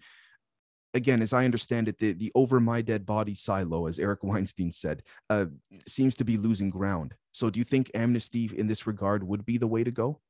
again 0.94 1.20
as 1.20 1.32
i 1.32 1.44
understand 1.44 1.88
it 1.88 1.98
the, 1.98 2.12
the 2.12 2.32
over 2.34 2.59
my 2.59 2.80
dead 2.80 3.04
body 3.04 3.34
silo 3.34 3.86
as 3.86 3.98
eric 3.98 4.20
weinstein 4.22 4.70
said 4.70 5.02
uh, 5.30 5.44
seems 5.86 6.14
to 6.16 6.24
be 6.24 6.36
losing 6.36 6.70
ground. 6.70 7.14
So 7.32 7.50
do 7.50 7.59
you 7.59 7.64
think 7.64 7.90
amnesty 7.94 8.50
in 8.57 8.66
this 8.66 8.86
regard 8.86 9.22
would 9.22 9.44
be 9.44 9.59
the 9.59 9.66
way 9.66 9.84
to 9.84 9.90
go 9.90 10.20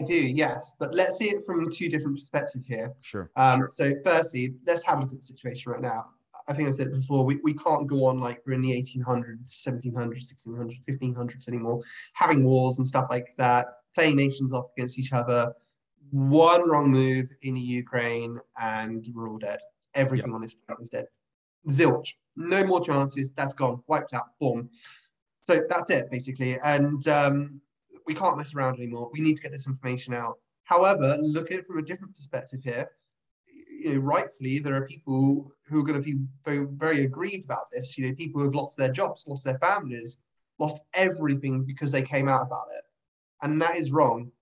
I 0.00 0.04
do, 0.04 0.14
yes. 0.14 0.74
But 0.78 0.94
let's 0.94 1.18
see 1.18 1.30
it 1.30 1.44
from 1.44 1.70
two 1.70 1.88
different 1.88 2.16
perspectives 2.16 2.66
here. 2.66 2.92
Sure. 3.02 3.30
Um, 3.36 3.66
so, 3.70 3.92
firstly, 4.04 4.54
let's 4.66 4.84
have 4.84 4.98
a 4.98 5.00
look 5.02 5.12
at 5.12 5.18
the 5.18 5.24
situation 5.24 5.72
right 5.72 5.80
now. 5.80 6.04
I 6.48 6.52
think 6.52 6.68
I 6.68 6.72
said 6.72 6.88
it 6.88 6.94
before, 6.94 7.24
we, 7.24 7.38
we 7.44 7.54
can't 7.54 7.86
go 7.86 8.06
on 8.06 8.18
like 8.18 8.42
we're 8.46 8.54
in 8.54 8.62
the 8.62 8.70
1800s, 8.70 9.46
1700s, 9.46 10.32
1600s, 10.32 10.80
1500s 10.88 11.48
anymore, 11.48 11.80
having 12.14 12.44
wars 12.44 12.78
and 12.78 12.88
stuff 12.88 13.06
like 13.10 13.34
that, 13.36 13.66
playing 13.94 14.16
nations 14.16 14.52
off 14.52 14.66
against 14.76 14.98
each 14.98 15.12
other. 15.12 15.52
One 16.10 16.68
wrong 16.68 16.90
move 16.90 17.30
in 17.42 17.54
the 17.54 17.60
Ukraine 17.60 18.40
and 18.60 19.06
we're 19.14 19.28
all 19.28 19.38
dead. 19.38 19.60
Everything 19.94 20.30
yep. 20.30 20.34
on 20.34 20.40
this 20.40 20.54
planet 20.54 20.82
is 20.82 20.90
dead. 20.90 21.06
Zilch. 21.68 22.14
No 22.36 22.64
more 22.64 22.80
chances. 22.80 23.32
That's 23.32 23.54
gone. 23.54 23.82
Wiped 23.86 24.14
out. 24.14 24.38
Boom. 24.40 24.70
So 25.42 25.62
that's 25.68 25.90
it, 25.90 26.10
basically. 26.10 26.58
And 26.64 27.06
um, 27.06 27.60
we 28.10 28.16
can't 28.16 28.36
mess 28.36 28.56
around 28.56 28.74
anymore. 28.74 29.08
We 29.12 29.20
need 29.20 29.36
to 29.36 29.42
get 29.42 29.52
this 29.52 29.68
information 29.68 30.14
out. 30.14 30.38
However, 30.64 31.16
look 31.20 31.52
at 31.52 31.60
it 31.60 31.66
from 31.66 31.78
a 31.78 31.82
different 31.82 32.12
perspective 32.12 32.60
here. 32.60 32.90
You 33.70 33.94
know, 33.94 34.00
rightfully, 34.00 34.58
there 34.58 34.74
are 34.74 34.84
people 34.84 35.52
who 35.68 35.78
are 35.78 35.84
going 35.84 36.02
to 36.02 36.04
feel 36.04 36.18
very, 36.44 36.66
very 36.66 37.04
aggrieved 37.04 37.44
about 37.44 37.70
this. 37.70 37.96
You 37.96 38.08
know, 38.08 38.14
people 38.16 38.40
who 38.40 38.46
have 38.46 38.54
lost 38.56 38.76
their 38.76 38.90
jobs, 38.90 39.28
lost 39.28 39.44
their 39.44 39.60
families, 39.60 40.18
lost 40.58 40.80
everything 40.92 41.62
because 41.64 41.92
they 41.92 42.02
came 42.02 42.28
out 42.28 42.42
about 42.42 42.66
it, 42.76 42.82
and 43.42 43.62
that 43.62 43.76
is 43.76 43.92
wrong. 43.92 44.32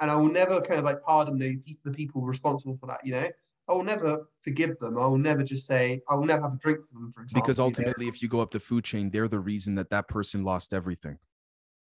And 0.00 0.10
I 0.10 0.16
will 0.16 0.32
never 0.32 0.62
kind 0.62 0.78
of 0.78 0.86
like 0.86 1.02
pardon 1.02 1.36
the 1.36 1.60
the 1.84 1.92
people 1.92 2.22
responsible 2.22 2.78
for 2.78 2.86
that. 2.86 3.04
You 3.04 3.12
know, 3.12 3.28
I 3.68 3.74
will 3.74 3.84
never 3.84 4.28
forgive 4.40 4.78
them. 4.78 4.98
I 4.98 5.06
will 5.06 5.18
never 5.18 5.42
just 5.42 5.66
say 5.66 6.00
I 6.08 6.14
will 6.14 6.24
never 6.24 6.40
have 6.40 6.54
a 6.54 6.56
drink 6.56 6.86
for 6.86 6.94
them, 6.94 7.12
for 7.12 7.22
example. 7.22 7.42
Because 7.42 7.60
ultimately, 7.60 8.06
you 8.06 8.10
know? 8.10 8.14
if 8.14 8.22
you 8.22 8.28
go 8.28 8.40
up 8.40 8.50
the 8.50 8.60
food 8.60 8.84
chain, 8.84 9.10
they're 9.10 9.28
the 9.28 9.38
reason 9.38 9.74
that 9.74 9.90
that 9.90 10.08
person 10.08 10.42
lost 10.42 10.72
everything 10.72 11.18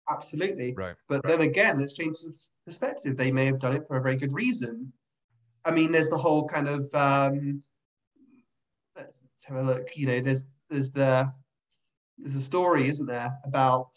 absolutely. 0.10 0.74
Right. 0.74 0.95
But 1.07 1.22
right. 1.24 1.38
then 1.38 1.41
again, 1.41 1.80
let's 1.80 1.93
change 1.93 2.20
the 2.20 2.38
perspective. 2.66 3.18
They 3.18 3.32
may 3.32 3.45
have 3.45 3.60
done 3.60 3.76
it 3.76 3.88
for 3.88 3.97
a 3.97 4.01
very 4.01 4.16
good 4.16 4.34
reason. 4.34 4.91
I 5.66 5.72
mean, 5.72 5.91
there's 5.91 6.10
the 6.10 6.18
whole 6.18 6.47
kind 6.47 6.68
of 6.68 6.93
um, 6.95 7.64
let's, 8.95 9.22
let's 9.24 9.43
have 9.45 9.57
a 9.57 9.64
look. 9.64 9.95
You 9.95 10.07
know, 10.07 10.20
there's 10.20 10.47
there's 10.70 10.91
the 10.91 11.32
there's 12.18 12.36
a 12.36 12.41
story, 12.41 12.88
isn't 12.88 13.05
there, 13.05 13.38
about 13.45 13.89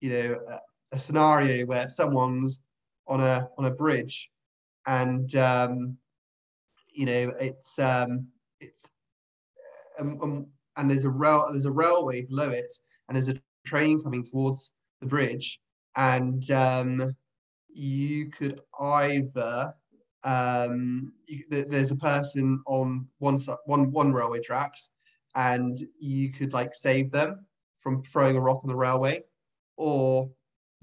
you 0.00 0.10
know 0.10 0.40
a, 0.48 0.60
a 0.92 0.98
scenario 0.98 1.66
where 1.66 1.88
someone's 1.90 2.60
on 3.06 3.20
a 3.20 3.48
on 3.58 3.64
a 3.64 3.70
bridge, 3.70 4.30
and 4.86 5.34
um, 5.36 5.96
you 6.92 7.06
know 7.06 7.32
it's 7.40 7.78
um, 7.78 8.28
it's 8.60 8.90
um, 9.98 10.18
um, 10.22 10.46
and 10.76 10.90
there's 10.90 11.04
a 11.04 11.10
rail 11.10 11.48
there's 11.50 11.66
a 11.66 11.70
railway 11.70 12.22
below 12.22 12.50
it, 12.50 12.72
and 13.08 13.16
there's 13.16 13.28
a 13.28 13.40
train 13.66 14.00
coming 14.00 14.22
towards 14.22 14.74
the 15.00 15.06
bridge, 15.06 15.60
and 15.96 16.50
um, 16.50 17.16
you 17.68 18.30
could 18.30 18.60
either 18.80 19.74
um, 20.24 21.12
you, 21.26 21.44
there's 21.48 21.90
a 21.90 21.96
person 21.96 22.60
on 22.66 23.06
one 23.18 23.38
one 23.64 23.90
one 23.92 24.12
railway 24.12 24.40
tracks, 24.40 24.92
and 25.34 25.76
you 25.98 26.30
could 26.30 26.52
like 26.52 26.74
save 26.74 27.10
them 27.10 27.46
from 27.80 28.02
throwing 28.02 28.36
a 28.36 28.40
rock 28.40 28.60
on 28.64 28.68
the 28.68 28.76
railway, 28.76 29.22
or 29.76 30.30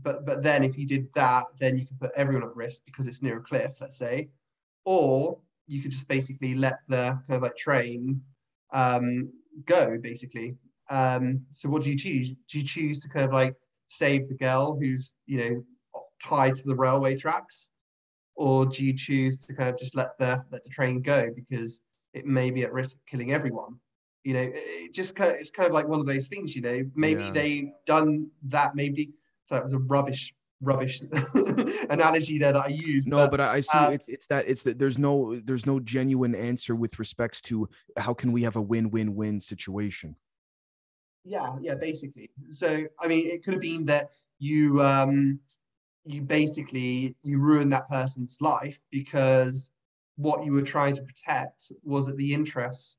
but 0.01 0.25
but 0.25 0.41
then 0.41 0.63
if 0.63 0.77
you 0.77 0.87
did 0.87 1.11
that, 1.13 1.43
then 1.59 1.77
you 1.77 1.85
could 1.85 1.99
put 1.99 2.11
everyone 2.15 2.47
at 2.47 2.55
risk 2.55 2.83
because 2.85 3.07
it's 3.07 3.21
near 3.21 3.37
a 3.37 3.43
cliff, 3.43 3.75
let's 3.81 3.97
say, 3.97 4.29
or 4.85 5.37
you 5.67 5.81
could 5.81 5.91
just 5.91 6.07
basically 6.07 6.55
let 6.55 6.79
the 6.87 7.19
kind 7.27 7.37
of 7.37 7.41
like 7.41 7.57
train 7.57 8.21
um, 8.71 9.31
go 9.65 9.97
basically. 9.97 10.55
Um, 10.89 11.41
so 11.51 11.69
what 11.69 11.83
do 11.83 11.89
you 11.89 11.97
choose? 11.97 12.31
Do 12.49 12.59
you 12.59 12.65
choose 12.65 13.01
to 13.01 13.09
kind 13.09 13.25
of 13.25 13.33
like 13.33 13.55
save 13.87 14.27
the 14.27 14.35
girl 14.35 14.77
who's 14.79 15.15
you 15.25 15.37
know 15.37 15.63
tied 16.21 16.55
to 16.55 16.63
the 16.65 16.75
railway 16.75 17.15
tracks, 17.15 17.69
or 18.35 18.65
do 18.65 18.83
you 18.83 18.93
choose 18.93 19.39
to 19.39 19.53
kind 19.53 19.69
of 19.69 19.77
just 19.77 19.95
let 19.95 20.17
the 20.17 20.43
let 20.51 20.63
the 20.63 20.69
train 20.69 21.01
go 21.01 21.29
because 21.35 21.81
it 22.13 22.25
may 22.25 22.51
be 22.51 22.63
at 22.63 22.73
risk 22.73 22.97
of 22.97 23.05
killing 23.05 23.33
everyone? 23.33 23.79
You 24.23 24.33
know, 24.33 24.49
it 24.51 24.93
just 24.93 25.15
kind 25.15 25.31
of, 25.31 25.37
it's 25.37 25.51
kind 25.51 25.67
of 25.67 25.73
like 25.73 25.87
one 25.87 25.99
of 25.99 26.07
those 26.07 26.27
things. 26.27 26.55
You 26.55 26.61
know, 26.61 26.83
maybe 26.95 27.23
yeah. 27.23 27.31
they 27.31 27.73
done 27.85 28.29
that. 28.43 28.75
Maybe 28.75 29.11
so. 29.43 29.57
It 29.57 29.63
was 29.63 29.73
a 29.73 29.79
rubbish 29.79 30.33
rubbish 30.61 31.01
analogy 31.89 32.37
there 32.37 32.53
that 32.53 32.65
I 32.65 32.67
use. 32.67 33.07
No, 33.07 33.17
but, 33.17 33.31
but 33.31 33.41
I 33.41 33.61
see 33.61 33.77
uh, 33.77 33.89
it's 33.89 34.09
it's 34.09 34.25
that 34.27 34.47
it's 34.47 34.63
that 34.63 34.79
there's 34.79 34.97
no 34.97 35.39
there's 35.43 35.65
no 35.65 35.79
genuine 35.79 36.35
answer 36.35 36.75
with 36.75 36.99
respects 36.99 37.41
to 37.41 37.69
how 37.97 38.13
can 38.13 38.31
we 38.31 38.43
have 38.43 38.55
a 38.55 38.61
win-win-win 38.61 39.39
situation. 39.39 40.15
Yeah, 41.25 41.55
yeah, 41.59 41.75
basically. 41.75 42.29
So 42.51 42.85
I 42.99 43.07
mean, 43.07 43.27
it 43.27 43.43
could 43.43 43.55
have 43.55 43.61
been 43.61 43.85
that 43.85 44.09
you 44.39 44.81
um, 44.81 45.39
you 46.05 46.21
basically 46.21 47.15
you 47.23 47.39
ruined 47.39 47.71
that 47.73 47.89
person's 47.89 48.37
life 48.41 48.77
because 48.91 49.71
what 50.17 50.45
you 50.45 50.53
were 50.53 50.61
trying 50.61 50.95
to 50.95 51.01
protect 51.01 51.71
was 51.83 52.07
at 52.07 52.15
the 52.17 52.33
interests 52.33 52.97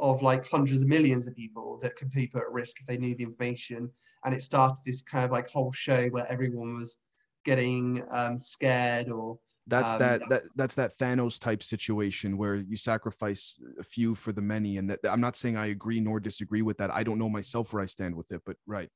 of 0.00 0.22
like 0.22 0.48
hundreds 0.48 0.82
of 0.82 0.88
millions 0.88 1.26
of 1.26 1.34
people 1.34 1.78
that 1.82 1.96
could 1.96 2.10
be 2.10 2.26
put 2.26 2.42
at 2.42 2.52
risk 2.52 2.80
if 2.80 2.86
they 2.86 2.98
knew 2.98 3.14
the 3.14 3.24
information. 3.24 3.90
And 4.24 4.34
it 4.34 4.42
started 4.42 4.78
this 4.84 5.02
kind 5.02 5.24
of 5.24 5.30
like 5.30 5.48
whole 5.48 5.72
show 5.72 6.08
where 6.08 6.30
everyone 6.30 6.74
was 6.74 6.98
getting 7.44 8.04
um, 8.10 8.38
scared 8.38 9.08
or 9.08 9.38
that's 9.68 9.92
um, 9.92 9.98
that 9.98 10.22
that 10.30 10.42
that's 10.56 10.74
that 10.76 10.98
Thanos 10.98 11.38
type 11.38 11.62
situation 11.62 12.36
where 12.36 12.56
you 12.56 12.76
sacrifice 12.76 13.58
a 13.78 13.84
few 13.84 14.14
for 14.14 14.32
the 14.32 14.40
many, 14.40 14.78
and 14.78 14.90
that 14.90 15.00
I'm 15.08 15.20
not 15.20 15.36
saying 15.36 15.56
I 15.56 15.66
agree 15.66 16.00
nor 16.00 16.20
disagree 16.20 16.62
with 16.62 16.78
that. 16.78 16.92
I 16.92 17.02
don't 17.02 17.18
know 17.18 17.28
myself 17.28 17.72
where 17.72 17.82
I 17.82 17.86
stand 17.86 18.14
with 18.14 18.32
it, 18.32 18.42
but 18.44 18.56
right. 18.66 18.88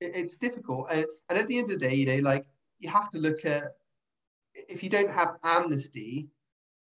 It's 0.00 0.36
difficult, 0.36 0.88
and, 0.90 1.06
and 1.28 1.38
at 1.38 1.46
the 1.46 1.58
end 1.58 1.70
of 1.70 1.78
the 1.78 1.88
day, 1.88 1.94
you 1.94 2.06
know, 2.06 2.28
like 2.28 2.44
you 2.78 2.88
have 2.88 3.08
to 3.10 3.18
look 3.18 3.44
at 3.44 3.64
if 4.54 4.82
you 4.82 4.90
don't 4.90 5.10
have 5.10 5.36
amnesty, 5.44 6.28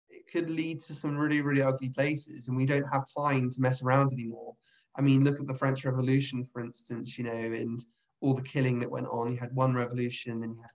it 0.09 0.31
could 0.31 0.49
lead 0.49 0.79
to 0.81 0.95
some 0.95 1.17
really 1.17 1.41
really 1.41 1.61
ugly 1.61 1.89
places, 1.89 2.47
and 2.47 2.55
we 2.55 2.65
don't 2.65 2.87
have 2.91 3.03
time 3.17 3.49
to 3.49 3.61
mess 3.61 3.81
around 3.83 4.13
anymore. 4.13 4.55
I 4.97 5.01
mean, 5.01 5.23
look 5.23 5.39
at 5.39 5.47
the 5.47 5.53
French 5.53 5.85
Revolution, 5.85 6.43
for 6.45 6.61
instance, 6.61 7.17
you 7.17 7.23
know, 7.23 7.31
and 7.31 7.83
all 8.21 8.33
the 8.33 8.41
killing 8.41 8.79
that 8.79 8.91
went 8.91 9.07
on. 9.07 9.31
You 9.31 9.37
had 9.37 9.55
one 9.55 9.73
revolution, 9.73 10.43
and 10.43 10.55
you 10.55 10.61
had 10.61 10.71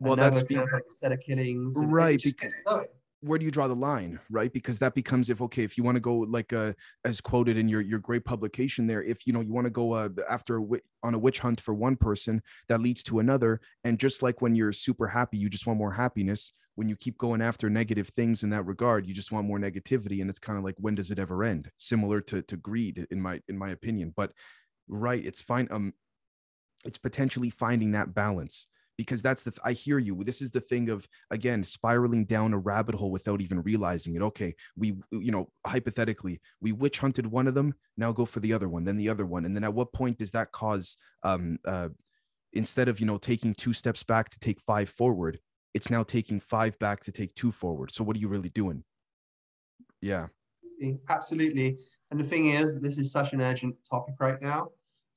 well 0.00 0.16
that's 0.16 0.42
kind 0.42 0.68
of 0.72 0.82
set 0.90 1.12
of 1.12 1.20
killings 1.20 1.74
right 1.76 2.22
because 2.22 2.54
where 3.20 3.38
do 3.38 3.44
you 3.44 3.50
draw 3.50 3.66
the 3.66 3.74
line 3.74 4.20
right? 4.30 4.52
Because 4.52 4.78
that 4.78 4.94
becomes 4.94 5.30
if 5.30 5.40
okay 5.42 5.64
if 5.64 5.76
you 5.76 5.84
want 5.84 5.96
to 5.96 6.00
go 6.00 6.18
like 6.18 6.52
uh 6.52 6.72
as 7.04 7.20
quoted 7.20 7.56
in 7.56 7.68
your 7.68 7.80
your 7.80 7.98
great 7.98 8.24
publication 8.24 8.86
there 8.86 9.02
if 9.02 9.26
you 9.26 9.32
know 9.32 9.40
you 9.40 9.52
want 9.52 9.64
to 9.66 9.70
go 9.70 9.92
uh, 9.92 10.08
after 10.28 10.58
a, 10.58 10.64
on 11.02 11.14
a 11.14 11.18
witch 11.18 11.40
hunt 11.40 11.60
for 11.60 11.74
one 11.74 11.96
person 11.96 12.42
that 12.68 12.80
leads 12.80 13.02
to 13.04 13.18
another 13.18 13.60
and 13.84 13.98
just 13.98 14.22
like 14.22 14.40
when 14.42 14.54
you're 14.54 14.72
super 14.72 15.08
happy 15.08 15.38
you 15.38 15.48
just 15.48 15.66
want 15.66 15.78
more 15.78 15.92
happiness 15.92 16.52
when 16.74 16.88
you 16.88 16.96
keep 16.96 17.16
going 17.16 17.40
after 17.40 17.70
negative 17.70 18.08
things 18.08 18.42
in 18.42 18.50
that 18.50 18.66
regard 18.66 19.06
you 19.06 19.14
just 19.14 19.32
want 19.32 19.46
more 19.46 19.58
negativity 19.58 20.20
and 20.20 20.28
it's 20.28 20.38
kind 20.38 20.58
of 20.58 20.64
like 20.64 20.74
when 20.78 20.94
does 20.94 21.10
it 21.10 21.18
ever 21.18 21.42
end? 21.42 21.70
Similar 21.78 22.20
to 22.22 22.42
to 22.42 22.56
greed 22.56 23.06
in 23.10 23.20
my 23.20 23.40
in 23.48 23.56
my 23.56 23.70
opinion 23.70 24.12
but 24.14 24.32
right 24.88 25.24
it's 25.24 25.40
fine 25.40 25.66
um 25.70 25.94
it's 26.84 26.98
potentially 26.98 27.50
finding 27.50 27.92
that 27.92 28.14
balance 28.14 28.68
because 28.96 29.22
that's 29.22 29.42
the 29.42 29.50
th- 29.50 29.60
I 29.64 29.72
hear 29.72 29.98
you. 29.98 30.22
This 30.24 30.40
is 30.40 30.50
the 30.50 30.60
thing 30.60 30.88
of 30.88 31.06
again 31.30 31.64
spiraling 31.64 32.24
down 32.24 32.52
a 32.52 32.58
rabbit 32.58 32.94
hole 32.94 33.10
without 33.10 33.40
even 33.40 33.62
realizing 33.62 34.14
it. 34.14 34.22
Okay, 34.22 34.54
we 34.76 34.96
you 35.10 35.32
know 35.32 35.50
hypothetically 35.66 36.40
we 36.60 36.72
witch 36.72 36.98
hunted 36.98 37.26
one 37.26 37.46
of 37.46 37.54
them, 37.54 37.74
now 37.96 38.12
go 38.12 38.24
for 38.24 38.40
the 38.40 38.52
other 38.52 38.68
one, 38.68 38.84
then 38.84 38.96
the 38.96 39.08
other 39.08 39.26
one, 39.26 39.44
and 39.44 39.54
then 39.54 39.64
at 39.64 39.74
what 39.74 39.92
point 39.92 40.18
does 40.18 40.30
that 40.32 40.52
cause 40.52 40.96
um 41.22 41.58
uh 41.66 41.88
instead 42.52 42.88
of 42.88 43.00
you 43.00 43.06
know 43.06 43.18
taking 43.18 43.54
two 43.54 43.72
steps 43.72 44.02
back 44.02 44.30
to 44.30 44.38
take 44.38 44.60
five 44.60 44.88
forward, 44.88 45.38
it's 45.74 45.90
now 45.90 46.02
taking 46.02 46.40
five 46.40 46.78
back 46.78 47.02
to 47.04 47.12
take 47.12 47.34
two 47.34 47.52
forward. 47.52 47.90
So 47.90 48.04
what 48.04 48.16
are 48.16 48.20
you 48.20 48.28
really 48.28 48.50
doing? 48.50 48.84
Yeah, 50.00 50.28
absolutely. 51.08 51.78
And 52.10 52.20
the 52.20 52.24
thing 52.24 52.50
is, 52.50 52.80
this 52.80 52.98
is 52.98 53.10
such 53.10 53.32
an 53.32 53.40
urgent 53.40 53.76
topic 53.88 54.14
right 54.20 54.40
now. 54.40 54.68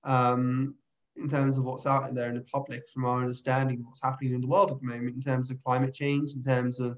Um, 0.03 0.75
in 1.19 1.29
terms 1.29 1.57
of 1.57 1.63
what's 1.63 1.85
out 1.85 2.13
there 2.13 2.29
in 2.29 2.35
the 2.35 2.41
public 2.41 2.87
from 2.89 3.05
our 3.05 3.21
understanding 3.21 3.79
of 3.79 3.85
what's 3.85 4.01
happening 4.01 4.33
in 4.33 4.41
the 4.41 4.47
world 4.47 4.71
at 4.71 4.79
the 4.79 4.87
moment 4.87 5.15
in 5.15 5.21
terms 5.21 5.51
of 5.51 5.63
climate 5.63 5.93
change, 5.93 6.33
in 6.33 6.41
terms 6.41 6.79
of 6.79 6.97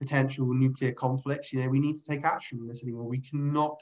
potential 0.00 0.52
nuclear 0.52 0.92
conflicts. 0.92 1.52
You 1.52 1.62
know, 1.62 1.68
we 1.68 1.80
need 1.80 1.96
to 1.96 2.04
take 2.04 2.24
action 2.24 2.58
on 2.60 2.68
this 2.68 2.82
anymore. 2.82 3.08
We 3.08 3.20
cannot 3.20 3.80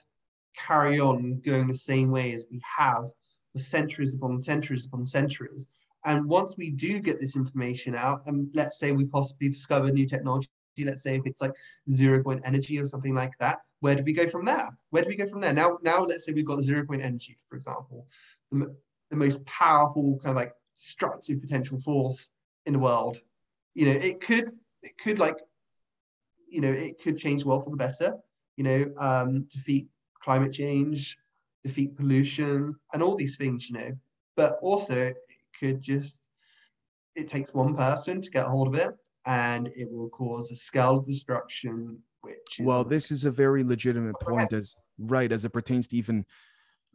carry 0.57 1.01
on 1.01 1.41
going 1.41 1.67
the 1.67 1.75
same 1.75 2.11
way 2.11 2.33
as 2.33 2.47
we 2.51 2.61
have 2.79 3.05
for 3.53 3.59
centuries 3.59 4.15
upon 4.15 4.41
centuries 4.43 4.87
upon 4.87 5.07
centuries. 5.07 5.67
And 6.05 6.27
once 6.27 6.57
we 6.57 6.71
do 6.71 7.01
get 7.01 7.21
this 7.21 7.37
information 7.37 7.95
out, 7.95 8.23
and 8.27 8.49
let's 8.55 8.79
say 8.79 8.93
we 8.93 9.05
possibly 9.05 9.49
discover 9.49 9.91
new 9.91 10.07
technology, 10.07 10.49
let's 10.79 11.03
say 11.03 11.17
if 11.17 11.23
it's 11.27 11.43
like 11.43 11.53
zero 11.91 12.23
point 12.23 12.41
energy 12.45 12.79
or 12.79 12.87
something 12.87 13.15
like 13.15 13.33
that, 13.39 13.59
where 13.81 13.95
do 13.95 14.03
we 14.03 14.13
go 14.13 14.27
from 14.29 14.45
there? 14.45 14.71
Where 14.91 15.03
do 15.03 15.09
we 15.09 15.17
go 15.17 15.27
from 15.27 15.41
there? 15.41 15.53
Now, 15.53 15.79
now 15.83 16.03
let's 16.03 16.25
say 16.25 16.33
we've 16.33 16.47
got 16.47 16.63
zero 16.63 16.87
point 16.87 17.03
energy, 17.03 17.37
for 17.47 17.57
example 17.57 18.07
the 19.11 19.17
most 19.17 19.45
powerful 19.47 20.19
kind 20.23 20.31
of 20.31 20.37
like 20.37 20.53
destructive 20.77 21.41
potential 21.41 21.79
force 21.79 22.31
in 22.67 22.73
the 22.73 22.79
world. 22.79 23.19
You 23.75 23.87
know, 23.87 23.99
it 24.01 24.21
could 24.21 24.51
it 24.83 24.93
could 24.99 25.19
like, 25.19 25.37
you 26.49 26.61
know, 26.61 26.71
it 26.71 27.01
could 27.03 27.19
change 27.19 27.43
the 27.43 27.49
world 27.49 27.65
for 27.65 27.71
the 27.71 27.77
better. 27.77 28.15
You 28.57 28.65
know, 28.65 28.85
um, 28.99 29.43
defeat 29.45 29.89
climate 30.23 30.53
change, 30.53 31.17
defeat 31.65 31.97
pollution, 31.97 32.77
and 32.93 33.03
all 33.03 33.17
these 33.17 33.37
things. 33.37 33.69
You 33.71 33.79
know, 33.79 33.93
but 34.37 34.59
also 34.63 34.97
it 34.97 35.17
could 35.59 35.81
just 35.81 36.31
it 37.15 37.29
takes 37.29 37.55
one 37.55 37.75
person 37.75 38.21
to 38.21 38.31
get 38.31 38.47
hold 38.47 38.69
of 38.69 38.75
it, 38.75 38.95
and 39.27 39.69
it 39.77 39.91
will 39.91 40.09
cause 40.09 40.51
a 40.51 40.57
scale 40.57 40.97
of 40.99 41.07
destruction. 41.07 41.99
Which 42.23 42.61
well, 42.61 42.85
this 42.85 43.11
is 43.11 43.25
a 43.25 43.31
very 43.31 43.65
legitimate 43.65 44.19
point, 44.21 44.53
as 44.53 44.75
right 44.99 45.31
as 45.33 45.45
it 45.45 45.51
pertains 45.51 45.89
to 45.89 45.97
even 45.97 46.27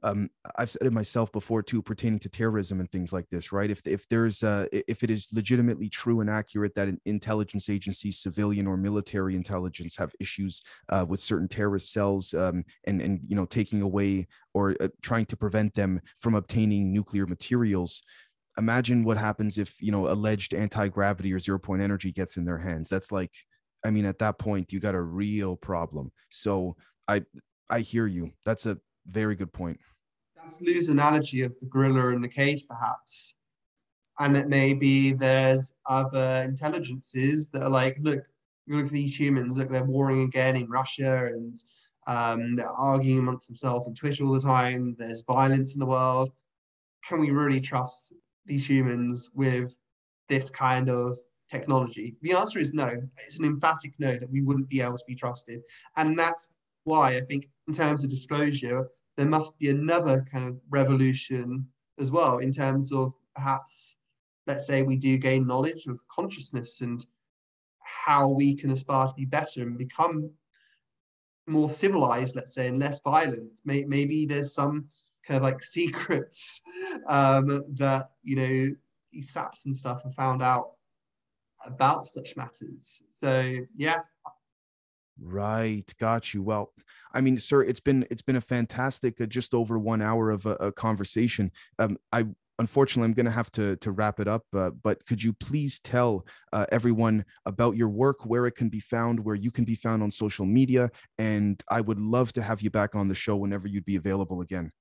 um, 0.04 0.30
I've 0.56 0.70
said 0.70 0.86
it 0.86 0.94
myself 0.94 1.32
before 1.32 1.64
too, 1.64 1.82
pertaining 1.82 2.20
to 2.20 2.30
terrorism 2.30 2.80
and 2.80 2.92
things 2.92 3.12
like 3.12 3.28
this, 3.30 3.52
right? 3.52 3.72
If 3.72 3.86
if 3.88 4.08
there's 4.10 4.44
uh, 4.44 4.66
if 4.72 5.04
it 5.04 5.10
is 5.10 5.30
legitimately 5.34 5.90
true 5.90 6.22
and 6.22 6.30
accurate 6.30 6.76
that 6.76 6.88
an 6.88 7.00
intelligence 7.06 7.70
agencies, 7.70 8.20
civilian 8.20 8.68
or 8.68 8.78
military 8.78 9.36
intelligence, 9.36 9.96
have 9.98 10.14
issues 10.20 10.62
uh, 10.90 11.06
with 11.08 11.20
certain 11.20 11.48
terrorist 11.48 11.92
cells 11.92 12.34
um, 12.34 12.64
and 12.86 13.02
and 13.02 13.20
you 13.26 13.36
know 13.36 13.46
taking 13.46 13.82
away 13.82 14.28
or 14.54 14.76
uh, 14.80 14.90
trying 15.02 15.26
to 15.26 15.38
prevent 15.38 15.74
them 15.74 16.02
from 16.20 16.36
obtaining 16.36 16.94
nuclear 16.94 17.26
materials, 17.26 18.02
imagine 18.58 19.04
what 19.04 19.18
happens 19.18 19.58
if 19.58 19.82
you 19.82 19.92
know 19.92 20.10
alleged 20.10 20.54
anti-gravity 20.54 21.34
or 21.34 21.40
zero 21.40 21.58
point 21.58 21.82
energy 21.82 22.12
gets 22.12 22.38
in 22.38 22.46
their 22.46 22.60
hands. 22.60 22.90
That's 22.90 23.12
like, 23.12 23.32
I 23.84 23.92
mean, 23.92 24.06
at 24.06 24.20
that 24.20 24.38
point 24.38 24.72
you 24.72 24.80
got 24.80 24.96
a 24.96 25.02
real 25.02 25.56
problem. 25.56 26.12
So 26.30 26.76
I 27.08 27.24
I 27.70 27.80
hear 27.80 28.08
you. 28.08 28.32
That's 28.44 28.66
a 28.66 28.78
very 29.06 29.36
good 29.36 29.52
point 29.54 29.80
let's 30.46 30.62
lose 30.62 30.90
analogy 30.90 31.42
of 31.42 31.58
the 31.58 31.66
gorilla 31.66 32.10
in 32.10 32.22
the 32.22 32.30
cage, 32.30 32.68
perhaps. 32.68 33.34
And 34.20 34.36
that 34.36 34.48
maybe 34.48 35.12
there's 35.12 35.74
other 35.88 36.44
intelligences 36.48 37.50
that 37.50 37.64
are 37.64 37.70
like, 37.70 37.98
look, 38.00 38.24
look 38.68 38.86
at 38.86 38.92
these 38.92 39.20
humans, 39.20 39.58
look, 39.58 39.70
they're 39.70 39.84
warring 39.84 40.22
again 40.22 40.56
in 40.56 40.70
Russia 40.70 41.32
and 41.34 41.58
um, 42.06 42.56
they're 42.56 42.70
arguing 42.70 43.20
amongst 43.20 43.48
themselves 43.48 43.88
on 43.88 43.96
Twitter 43.96 44.24
all 44.24 44.34
the 44.34 44.40
time. 44.40 44.96
There's 45.00 45.24
violence 45.26 45.74
in 45.74 45.80
the 45.80 45.86
world. 45.88 46.30
Can 47.08 47.20
we 47.20 47.32
really 47.32 47.60
trust 47.60 48.14
these 48.46 48.70
humans 48.70 49.32
with 49.34 49.76
this 50.30 50.52
kind 50.52 50.92
of 50.92 51.18
technology? 51.50 52.18
The 52.22 52.34
answer 52.34 52.60
is 52.60 52.76
no. 52.76 52.92
It's 53.26 53.40
an 53.40 53.46
emphatic 53.46 53.94
no 53.98 54.16
that 54.16 54.30
we 54.30 54.44
wouldn't 54.44 54.70
be 54.70 54.82
able 54.82 55.00
to 55.00 55.06
be 55.08 55.16
trusted. 55.16 55.62
And 55.98 56.18
that's 56.18 56.50
why 56.86 57.18
I 57.18 57.22
think, 57.22 57.50
in 57.68 57.74
terms 57.74 58.04
of 58.04 58.10
disclosure, 58.10 58.88
there 59.18 59.28
must 59.28 59.58
be 59.60 59.70
another 59.70 60.26
kind 60.32 60.48
of 60.48 60.58
revolution 60.70 61.68
as 62.00 62.12
well 62.12 62.38
in 62.38 62.52
terms 62.52 62.92
of 62.92 63.14
perhaps, 63.36 63.98
let's 64.48 64.66
say, 64.66 64.82
we 64.84 64.96
do 64.96 65.18
gain 65.18 65.46
knowledge 65.46 65.88
of 65.88 66.00
consciousness 66.08 66.82
and 66.82 67.06
how 67.80 68.28
we 68.28 68.56
can 68.56 68.72
aspire 68.72 69.08
to 69.08 69.14
be 69.14 69.26
better 69.26 69.62
and 69.62 69.78
become 69.78 70.30
more 71.48 71.70
civilized, 71.70 72.36
let's 72.36 72.54
say, 72.54 72.68
and 72.68 72.80
less 72.80 73.02
violent. 73.02 73.62
Maybe 73.66 74.26
there's 74.26 74.54
some 74.54 74.86
kind 75.26 75.38
of 75.38 75.44
like 75.44 75.62
secrets 75.64 76.62
um, 77.08 77.64
that, 77.76 78.10
you 78.24 78.36
know, 78.36 78.76
these 79.12 79.32
SAPs 79.32 79.66
and 79.66 79.76
stuff 79.76 80.04
have 80.04 80.16
found 80.16 80.42
out 80.42 80.72
about 81.66 82.08
such 82.08 82.36
matters. 82.36 83.02
So, 83.12 83.58
yeah, 83.76 84.02
Right, 85.22 85.92
got 85.98 86.34
you. 86.34 86.44
Well, 86.44 86.74
I 87.14 87.22
mean, 87.22 87.38
sir, 87.38 87.64
it's 87.64 87.80
been 87.80 88.06
it's 88.12 88.22
been 88.22 88.36
a 88.36 88.42
fantastic 88.42 89.22
uh, 89.22 89.26
just 89.26 89.54
over 89.54 89.80
one 89.80 90.02
hour 90.02 90.30
of 90.30 90.46
a, 90.46 90.56
a 90.56 90.72
conversation. 90.72 91.52
Um, 91.80 91.98
I 92.12 92.26
unfortunately 92.60 93.06
I'm 93.06 93.14
going 93.14 93.26
to 93.26 93.32
have 93.32 93.52
to 93.54 93.78
to 93.78 93.92
wrap 93.92 94.20
it 94.20 94.28
up. 94.28 94.44
Uh, 94.54 94.72
but 94.72 95.06
could 95.06 95.24
you 95.24 95.32
please 95.32 95.80
tell 95.80 96.26
uh, 96.52 96.66
everyone 96.72 97.24
about 97.46 97.78
your 97.78 97.90
work, 97.90 98.26
where 98.26 98.46
it 98.46 98.56
can 98.56 98.68
be 98.68 98.82
found, 98.82 99.20
where 99.20 99.36
you 99.36 99.52
can 99.52 99.64
be 99.64 99.76
found 99.76 100.04
on 100.04 100.12
social 100.12 100.46
media, 100.46 100.92
and 101.18 101.64
I 101.70 101.80
would 101.80 102.00
love 102.00 102.34
to 102.34 102.44
have 102.44 102.62
you 102.62 102.70
back 102.70 102.96
on 102.96 103.08
the 103.08 103.16
show 103.16 103.38
whenever 103.38 103.68
you'd 103.68 103.86
be 103.86 103.96
available 103.96 104.42
again. 104.42 104.72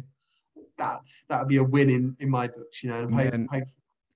that's 0.76 1.24
that 1.28 1.40
would 1.40 1.48
be 1.48 1.58
a 1.58 1.64
win 1.64 1.90
in 1.90 2.16
in 2.18 2.30
my 2.30 2.48
books. 2.48 2.82
You 2.82 2.90
know, 2.90 3.06
man, 3.06 3.46
I, 3.52 3.62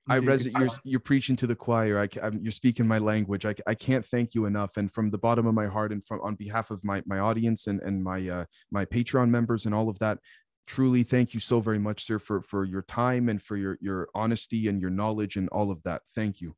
I, 0.08 0.16
I 0.16 0.18
resonate. 0.18 0.58
You're, 0.58 0.68
you're 0.84 1.00
preaching 1.00 1.36
to 1.36 1.46
the 1.46 1.54
choir. 1.54 2.00
I, 2.00 2.08
I'm, 2.22 2.40
you're 2.42 2.52
speaking 2.52 2.86
my 2.86 2.98
language. 2.98 3.46
I, 3.46 3.54
I 3.66 3.74
can't 3.74 4.04
thank 4.04 4.34
you 4.34 4.46
enough. 4.46 4.76
And 4.76 4.90
from 4.92 5.10
the 5.10 5.18
bottom 5.18 5.46
of 5.46 5.54
my 5.54 5.66
heart, 5.66 5.92
and 5.92 6.04
from 6.04 6.20
on 6.22 6.34
behalf 6.34 6.70
of 6.70 6.82
my 6.84 7.02
my 7.06 7.20
audience 7.20 7.68
and 7.68 7.80
and 7.80 8.02
my 8.02 8.28
uh, 8.28 8.44
my 8.70 8.84
Patreon 8.84 9.30
members 9.30 9.66
and 9.66 9.74
all 9.74 9.88
of 9.88 9.98
that, 10.00 10.18
truly 10.66 11.02
thank 11.02 11.34
you 11.34 11.40
so 11.40 11.60
very 11.60 11.78
much 11.78 12.04
sir 12.04 12.18
for 12.18 12.40
for 12.42 12.64
your 12.64 12.82
time 12.82 13.28
and 13.28 13.42
for 13.42 13.56
your 13.56 13.78
your 13.80 14.08
honesty 14.14 14.68
and 14.68 14.80
your 14.80 14.90
knowledge 14.90 15.36
and 15.36 15.48
all 15.50 15.70
of 15.70 15.82
that. 15.82 16.02
Thank 16.14 16.40
you. 16.40 16.56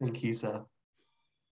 Thank 0.00 0.22
you 0.22 0.34
sir 0.34 0.64